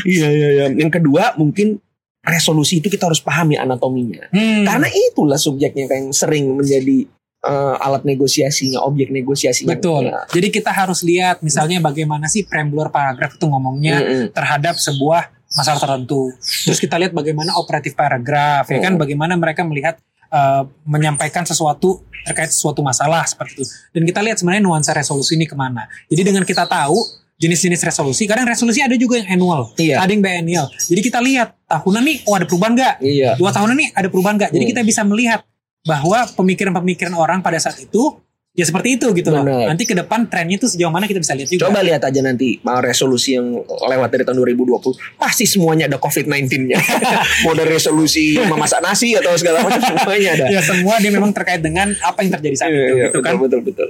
iya 0.08 0.28
iya 0.32 0.48
iya. 0.52 0.66
Yang 0.72 1.00
kedua 1.00 1.36
mungkin 1.36 1.80
resolusi 2.26 2.82
itu 2.82 2.88
kita 2.92 3.08
harus 3.08 3.20
pahami 3.20 3.56
anatominya. 3.56 4.28
Hmm. 4.32 4.64
Karena 4.64 4.88
itulah 4.90 5.38
subjeknya 5.40 5.86
yang 5.88 6.12
sering 6.12 6.52
menjadi 6.56 7.08
eh, 7.46 7.84
alat 7.86 8.02
negosiasinya, 8.02 8.82
objek 8.82 9.08
negosiasinya. 9.14 9.78
Betul. 9.78 10.10
Ya. 10.10 10.26
Jadi 10.30 10.48
kita 10.50 10.70
harus 10.74 11.00
lihat 11.06 11.40
misalnya 11.40 11.78
bagaimana 11.78 12.26
sih 12.26 12.42
preambulur 12.44 12.90
paragraf 12.90 13.38
itu 13.38 13.46
ngomongnya 13.46 14.02
Mm-mm. 14.02 14.24
terhadap 14.34 14.74
sebuah 14.76 15.30
masalah 15.56 15.78
tertentu. 15.80 16.34
Terus 16.42 16.78
kita 16.82 16.98
lihat 16.98 17.14
bagaimana 17.14 17.54
operatif 17.56 17.94
paragraf, 17.96 18.68
ya 18.68 18.82
kan? 18.82 18.98
Hmm. 18.98 19.00
Bagaimana 19.00 19.38
mereka 19.38 19.62
melihat 19.64 19.96
uh, 20.28 20.66
menyampaikan 20.84 21.46
sesuatu 21.46 22.02
terkait 22.26 22.50
sesuatu 22.50 22.82
masalah 22.82 23.22
seperti 23.24 23.62
itu. 23.62 23.64
Dan 23.94 24.02
kita 24.02 24.20
lihat 24.20 24.36
sebenarnya 24.42 24.66
nuansa 24.66 24.90
resolusi 24.90 25.38
ini 25.38 25.46
ke 25.46 25.54
mana. 25.54 25.86
Jadi 26.10 26.26
dengan 26.26 26.42
kita 26.42 26.66
tahu 26.66 26.98
jenis-jenis 27.38 27.84
resolusi, 27.86 28.24
kadang 28.26 28.48
resolusi 28.48 28.80
ada 28.82 28.96
juga 28.96 29.20
yang 29.20 29.38
annual, 29.38 29.70
Iya. 29.76 30.00
ada 30.02 30.10
yang 30.10 30.24
biennial. 30.24 30.66
Jadi 30.72 31.00
kita 31.04 31.20
lihat 31.20 31.54
tahunan 31.68 32.02
nih, 32.02 32.16
oh 32.26 32.34
ada 32.34 32.48
perubahan 32.48 32.72
nggak? 32.74 32.94
Iya. 33.04 33.30
Dua 33.38 33.52
tahunan 33.52 33.76
nih 33.76 33.88
ada 33.92 34.08
perubahan 34.08 34.34
nggak? 34.40 34.50
Jadi 34.56 34.64
Hmm. 34.66 34.72
kita 34.74 34.82
bisa 34.82 35.00
melihat 35.04 35.40
bahwa 35.86 36.26
pemikiran-pemikiran 36.34 37.14
orang 37.14 37.40
pada 37.40 37.62
saat 37.62 37.78
itu 37.78 38.18
ya 38.56 38.64
seperti 38.64 38.96
itu 38.96 39.12
gitu 39.12 39.28
loh. 39.28 39.44
Benar. 39.44 39.68
Nanti 39.76 39.84
ke 39.84 39.92
depan 39.92 40.26
trennya 40.32 40.56
itu 40.56 40.66
sejauh 40.66 40.88
mana 40.88 41.04
kita 41.04 41.20
bisa 41.20 41.36
lihat 41.36 41.52
juga. 41.52 41.68
Coba 41.68 41.84
lihat 41.84 42.02
aja 42.02 42.20
nanti 42.24 42.56
mau 42.64 42.80
resolusi 42.80 43.36
yang 43.36 43.52
lewat 43.68 44.08
dari 44.08 44.24
tahun 44.24 44.40
2020 44.42 45.20
pasti 45.20 45.44
semuanya 45.44 45.86
ada 45.86 46.00
COVID-19-nya. 46.00 46.78
mau 47.44 47.52
dari 47.52 47.70
resolusi 47.70 48.40
memasak 48.40 48.80
nasi 48.80 49.12
atau 49.14 49.36
segala 49.36 49.60
macam 49.62 49.84
semuanya 49.84 50.28
ada. 50.40 50.46
ya 50.48 50.60
semua 50.64 50.96
dia 50.98 51.12
memang 51.12 51.30
terkait 51.36 51.60
dengan 51.60 51.92
apa 52.00 52.24
yang 52.24 52.32
terjadi 52.40 52.56
saat 52.56 52.70
Iya, 52.72 52.80
itu 52.80 52.94
iya, 52.96 53.04
gitu 53.12 53.18
kan. 53.20 53.36
betul, 53.36 53.60
betul 53.60 53.60
betul. 53.70 53.88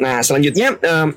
Nah 0.00 0.24
selanjutnya 0.24 0.68
em, 0.80 1.08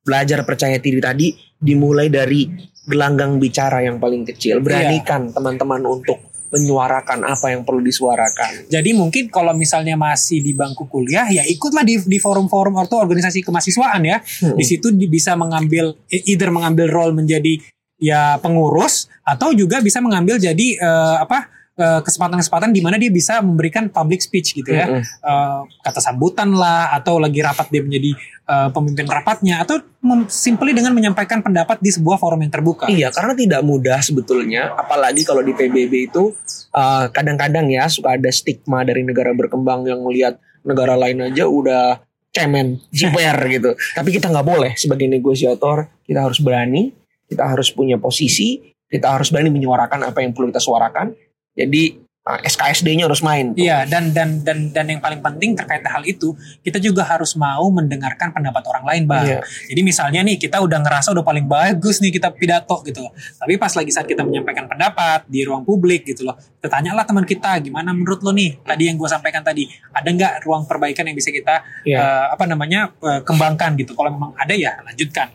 belajar 0.00 0.40
percaya 0.48 0.80
diri 0.80 0.98
tadi 0.98 1.36
dimulai 1.60 2.08
dari 2.08 2.48
gelanggang 2.88 3.36
bicara 3.36 3.84
yang 3.84 4.00
paling 4.00 4.24
kecil. 4.24 4.64
Beranikan 4.64 5.28
teman-teman 5.28 5.84
untuk 5.84 6.29
menyuarakan 6.50 7.22
apa 7.24 7.54
yang 7.54 7.62
perlu 7.62 7.78
disuarakan. 7.80 8.66
Jadi 8.66 8.90
mungkin 8.92 9.30
kalau 9.30 9.54
misalnya 9.54 9.94
masih 9.94 10.42
di 10.42 10.52
bangku 10.52 10.90
kuliah 10.90 11.30
ya 11.30 11.46
ikutlah 11.46 11.86
di 11.86 12.02
di 12.02 12.18
forum-forum 12.18 12.74
atau 12.82 12.98
organisasi 12.98 13.46
kemahasiswaan 13.46 14.02
ya. 14.02 14.18
Hmm. 14.18 14.58
Di 14.58 14.64
situ 14.66 14.90
bisa 15.06 15.38
mengambil 15.38 15.94
either 16.10 16.50
mengambil 16.50 16.90
role 16.90 17.14
menjadi 17.14 17.62
ya 18.00 18.40
pengurus 18.42 19.06
atau 19.22 19.52
juga 19.54 19.78
bisa 19.78 20.02
mengambil 20.02 20.40
jadi 20.40 20.66
eh, 20.80 21.16
apa 21.20 21.59
kesempatan-kesempatan 21.80 22.70
di 22.76 22.84
mana 22.84 23.00
dia 23.00 23.08
bisa 23.08 23.40
memberikan 23.40 23.88
public 23.88 24.20
speech 24.20 24.52
gitu 24.52 24.70
ya. 24.76 24.86
Mm-mm. 24.86 25.02
Eh, 25.02 25.60
kata 25.80 26.00
sambutan 26.04 26.52
lah 26.52 26.92
atau 26.92 27.16
lagi 27.16 27.40
rapat 27.40 27.72
dia 27.72 27.80
menjadi 27.80 28.10
eh, 28.48 28.68
pemimpin 28.70 29.08
rapatnya 29.08 29.64
atau 29.64 29.80
simply 30.28 30.72
dengan 30.72 30.96
menyampaikan 30.96 31.44
pendapat 31.44 31.80
di 31.80 31.92
sebuah 31.92 32.16
forum 32.16 32.40
yang 32.40 32.52
terbuka. 32.52 32.88
Iya, 32.88 33.12
karena 33.12 33.32
tidak 33.36 33.60
mudah 33.64 34.00
sebetulnya, 34.00 34.72
apalagi 34.76 35.24
kalau 35.28 35.44
di 35.44 35.52
PBB 35.52 36.08
itu 36.08 36.32
uh, 36.74 37.06
kadang-kadang 37.10 37.68
ya 37.70 37.86
suka 37.90 38.16
ada 38.16 38.30
stigma 38.32 38.82
dari 38.86 39.04
negara 39.04 39.34
berkembang 39.34 39.86
yang 39.86 40.00
melihat 40.02 40.38
negara 40.64 40.94
lain 40.96 41.30
aja 41.30 41.44
udah 41.46 42.00
cemen, 42.30 42.78
jiper 42.94 43.36
gitu. 43.54 43.70
Tapi 43.96 44.08
kita 44.14 44.30
nggak 44.30 44.46
boleh 44.46 44.72
sebagai 44.78 45.06
negosiator, 45.10 45.90
kita 46.06 46.24
harus 46.24 46.38
berani, 46.40 46.94
kita 47.26 47.46
harus 47.46 47.70
punya 47.74 47.98
posisi, 47.98 48.74
kita 48.90 49.06
harus 49.18 49.30
berani 49.30 49.50
menyuarakan 49.54 50.10
apa 50.10 50.22
yang 50.22 50.34
perlu 50.34 50.50
kita 50.50 50.62
suarakan. 50.62 51.14
Jadi 51.60 51.82
uh, 52.24 52.40
SKSD-nya 52.40 53.04
harus 53.08 53.20
main. 53.24 53.52
tuh. 53.52 53.60
Iya 53.60 53.84
dan 53.88 54.12
dan 54.12 54.40
dan 54.44 54.72
dan 54.72 54.86
yang 54.88 55.00
paling 55.00 55.20
penting 55.20 55.56
terkait 55.56 55.84
hal 55.84 56.02
itu 56.04 56.32
kita 56.64 56.80
juga 56.80 57.04
harus 57.04 57.34
mau 57.36 57.68
mendengarkan 57.72 58.32
pendapat 58.32 58.62
orang 58.68 58.84
lain 58.86 59.02
bang. 59.08 59.26
Iya. 59.26 59.40
Jadi 59.72 59.80
misalnya 59.84 60.20
nih 60.24 60.36
kita 60.36 60.60
udah 60.60 60.78
ngerasa 60.80 61.12
udah 61.12 61.24
paling 61.24 61.46
bagus 61.48 61.98
nih 62.04 62.12
kita 62.14 62.32
pidato 62.32 62.80
gitu 62.84 63.04
loh. 63.04 63.12
Tapi 63.14 63.56
pas 63.56 63.72
lagi 63.72 63.90
saat 63.92 64.06
kita 64.06 64.22
menyampaikan 64.24 64.68
pendapat 64.68 65.26
di 65.28 65.44
ruang 65.44 65.64
publik 65.64 66.06
gitu 66.08 66.24
loh. 66.28 66.36
Kita 66.60 66.76
tanyalah 66.76 67.08
teman 67.08 67.24
kita 67.24 67.56
gimana 67.64 67.88
menurut 67.96 68.20
lo 68.20 68.36
nih 68.36 68.60
tadi 68.60 68.92
yang 68.92 69.00
gue 69.00 69.08
sampaikan 69.08 69.40
tadi 69.40 69.64
ada 69.96 70.04
nggak 70.04 70.44
ruang 70.44 70.68
perbaikan 70.68 71.08
yang 71.08 71.16
bisa 71.16 71.32
kita 71.32 71.64
Iya. 71.88 71.96
eh, 71.96 72.26
apa 72.36 72.44
namanya 72.44 72.92
eh, 73.00 73.24
kembangkan 73.24 73.80
gitu. 73.80 73.96
Kalau 73.96 74.12
memang 74.12 74.36
ada 74.36 74.52
ya 74.52 74.76
lanjutkan. 74.84 75.32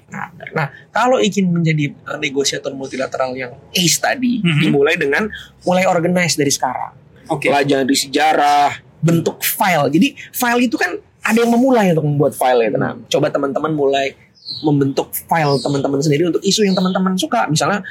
Nah, 0.54 0.70
kalau 0.94 1.18
ingin 1.18 1.50
menjadi 1.50 1.92
uh, 2.06 2.22
negosiator 2.22 2.72
multilateral 2.72 3.34
yang 3.34 3.58
ace 3.74 3.98
tadi, 3.98 4.38
Mhm. 4.40 4.62
dimulai 4.62 4.96
dengan 4.96 5.26
mulai 5.66 5.90
organize 5.90 6.38
dari 6.38 6.54
sekarang. 6.54 6.94
Oke. 7.26 7.50
pelajari 7.50 7.98
sejarah, 7.98 8.78
bentuk 9.02 9.42
file. 9.42 9.90
Jadi 9.90 10.14
file 10.30 10.70
itu 10.70 10.78
kan 10.78 10.94
ada 11.26 11.42
yang 11.42 11.50
memulai 11.50 11.90
untuk 11.90 12.06
membuat 12.06 12.38
file 12.38 12.62
ya. 12.62 12.70
Nah, 12.72 13.02
coba 13.10 13.34
teman-teman 13.34 13.74
mulai 13.74 14.14
membentuk 14.62 15.10
file 15.26 15.58
teman-teman 15.58 15.98
sendiri 15.98 16.30
untuk 16.30 16.46
isu 16.46 16.62
yang 16.62 16.78
teman-teman 16.78 17.18
suka. 17.18 17.50
Misalnya 17.50 17.82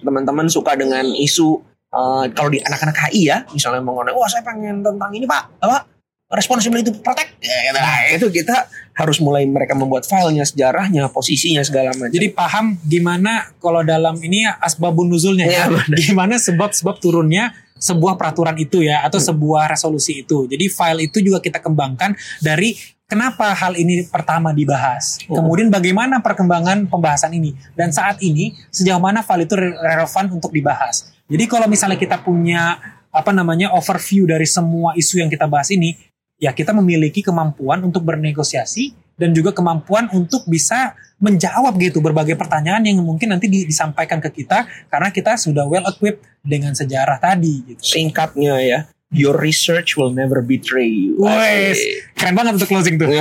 teman-teman 0.00 0.48
suka 0.48 0.72
dengan 0.74 1.04
isu 1.12 1.60
eh, 1.90 2.24
kalau 2.32 2.50
di 2.50 2.58
anak-anak 2.62 2.96
HI 3.10 3.22
ya, 3.28 3.38
misalnya 3.50 3.82
mengenai, 3.82 4.14
wah 4.14 4.30
saya 4.30 4.46
pengen 4.46 4.82
tentang 4.82 5.10
ini 5.14 5.26
pak, 5.26 5.60
apa 5.62 5.90
responsibility 6.30 6.94
protect. 7.02 7.42
Ya, 7.42 7.56
gitu. 7.66 7.78
Nah, 7.82 8.00
itu 8.14 8.26
kita 8.30 8.56
harus 8.94 9.18
mulai 9.18 9.42
mereka 9.50 9.74
membuat 9.74 10.06
filenya, 10.06 10.46
sejarahnya, 10.46 11.10
posisinya 11.10 11.66
segala 11.66 11.90
macam. 11.98 12.14
Jadi 12.14 12.30
paham 12.30 12.78
gimana 12.86 13.50
kalau 13.58 13.82
dalam 13.82 14.14
ini 14.22 14.46
ya 14.46 14.54
asbabun 14.62 15.10
nuzulnya 15.10 15.50
ya. 15.50 15.66
Benar. 15.66 15.98
Gimana 15.98 16.34
sebab-sebab 16.38 17.02
turunnya 17.02 17.50
sebuah 17.80 18.14
peraturan 18.14 18.54
itu 18.60 18.84
ya 18.84 19.02
atau 19.02 19.18
sebuah 19.18 19.74
resolusi 19.74 20.22
itu. 20.22 20.46
Jadi 20.46 20.70
file 20.70 21.10
itu 21.10 21.18
juga 21.18 21.42
kita 21.42 21.58
kembangkan 21.58 22.14
dari 22.38 22.76
kenapa 23.10 23.50
hal 23.56 23.74
ini 23.74 24.06
pertama 24.06 24.54
dibahas. 24.54 25.18
Hmm. 25.26 25.42
Kemudian 25.42 25.72
bagaimana 25.72 26.22
perkembangan 26.22 26.86
pembahasan 26.86 27.34
ini 27.34 27.56
dan 27.74 27.90
saat 27.90 28.22
ini 28.22 28.54
sejauh 28.70 29.02
mana 29.02 29.26
file 29.26 29.50
itu 29.50 29.58
re- 29.58 29.74
relevan 29.74 30.30
untuk 30.30 30.54
dibahas. 30.54 31.10
Jadi 31.30 31.44
kalau 31.46 31.70
misalnya 31.70 31.94
kita 31.94 32.18
punya 32.18 32.76
apa 33.10 33.30
namanya 33.30 33.70
overview 33.74 34.26
dari 34.26 34.46
semua 34.46 34.98
isu 34.98 35.22
yang 35.22 35.30
kita 35.30 35.46
bahas 35.46 35.70
ini, 35.70 35.94
ya 36.42 36.50
kita 36.50 36.74
memiliki 36.74 37.22
kemampuan 37.22 37.86
untuk 37.86 38.02
bernegosiasi 38.02 39.14
dan 39.14 39.30
juga 39.30 39.54
kemampuan 39.54 40.10
untuk 40.10 40.48
bisa 40.50 40.96
menjawab 41.20 41.76
gitu 41.76 42.00
berbagai 42.00 42.34
pertanyaan 42.34 42.80
yang 42.80 43.04
mungkin 43.04 43.36
nanti 43.36 43.46
di- 43.46 43.68
disampaikan 43.68 44.18
ke 44.18 44.32
kita 44.32 44.64
karena 44.88 45.12
kita 45.12 45.36
sudah 45.36 45.68
well 45.68 45.84
equipped 45.84 46.24
dengan 46.40 46.72
sejarah 46.72 47.20
tadi 47.20 47.60
gitu. 47.68 47.80
singkatnya 47.84 48.56
ya, 48.64 48.78
your 49.12 49.36
research 49.36 50.00
will 50.00 50.08
never 50.08 50.40
betray 50.40 50.88
you. 50.88 51.20
Wes, 51.20 51.76
keren 52.16 52.32
banget 52.32 52.56
untuk 52.56 52.72
closing 52.72 52.96
tuh. 52.96 53.12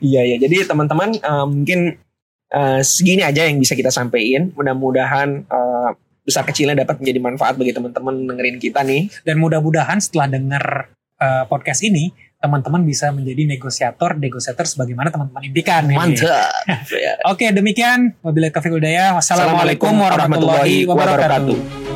Iya 0.00 0.22
ya, 0.24 0.36
jadi 0.40 0.64
teman-teman 0.64 1.12
eh, 1.20 1.46
mungkin 1.46 2.00
eh, 2.48 2.80
segini 2.80 3.20
aja 3.20 3.44
yang 3.44 3.60
bisa 3.60 3.76
kita 3.76 3.92
sampaikan. 3.92 4.48
Mudah-mudahan 4.56 5.44
eh, 5.44 5.90
besar 6.22 6.46
kecilnya 6.46 6.78
dapat 6.86 7.02
menjadi 7.02 7.18
manfaat 7.18 7.54
bagi 7.58 7.74
teman-teman 7.74 8.14
dengerin 8.30 8.58
kita 8.62 8.80
nih. 8.86 9.10
Dan 9.26 9.42
mudah-mudahan 9.42 9.98
setelah 9.98 10.30
dengar 10.30 10.94
eh, 11.18 11.44
podcast 11.50 11.82
ini 11.82 12.10
teman-teman 12.42 12.82
bisa 12.82 13.14
menjadi 13.14 13.46
negosiator, 13.46 14.18
negosiator 14.18 14.66
sebagaimana 14.66 15.14
teman-teman 15.14 15.42
impikan. 15.46 15.86
Mantap. 15.86 16.66
Ya. 16.90 17.14
Oke, 17.32 17.54
demikian. 17.54 18.18
Wabillahi 18.18 18.50
taufiq. 18.50 18.74
Wassalamualaikum 18.82 19.94
warahmatullahi 19.94 20.82
wabarakatuh. 20.90 21.91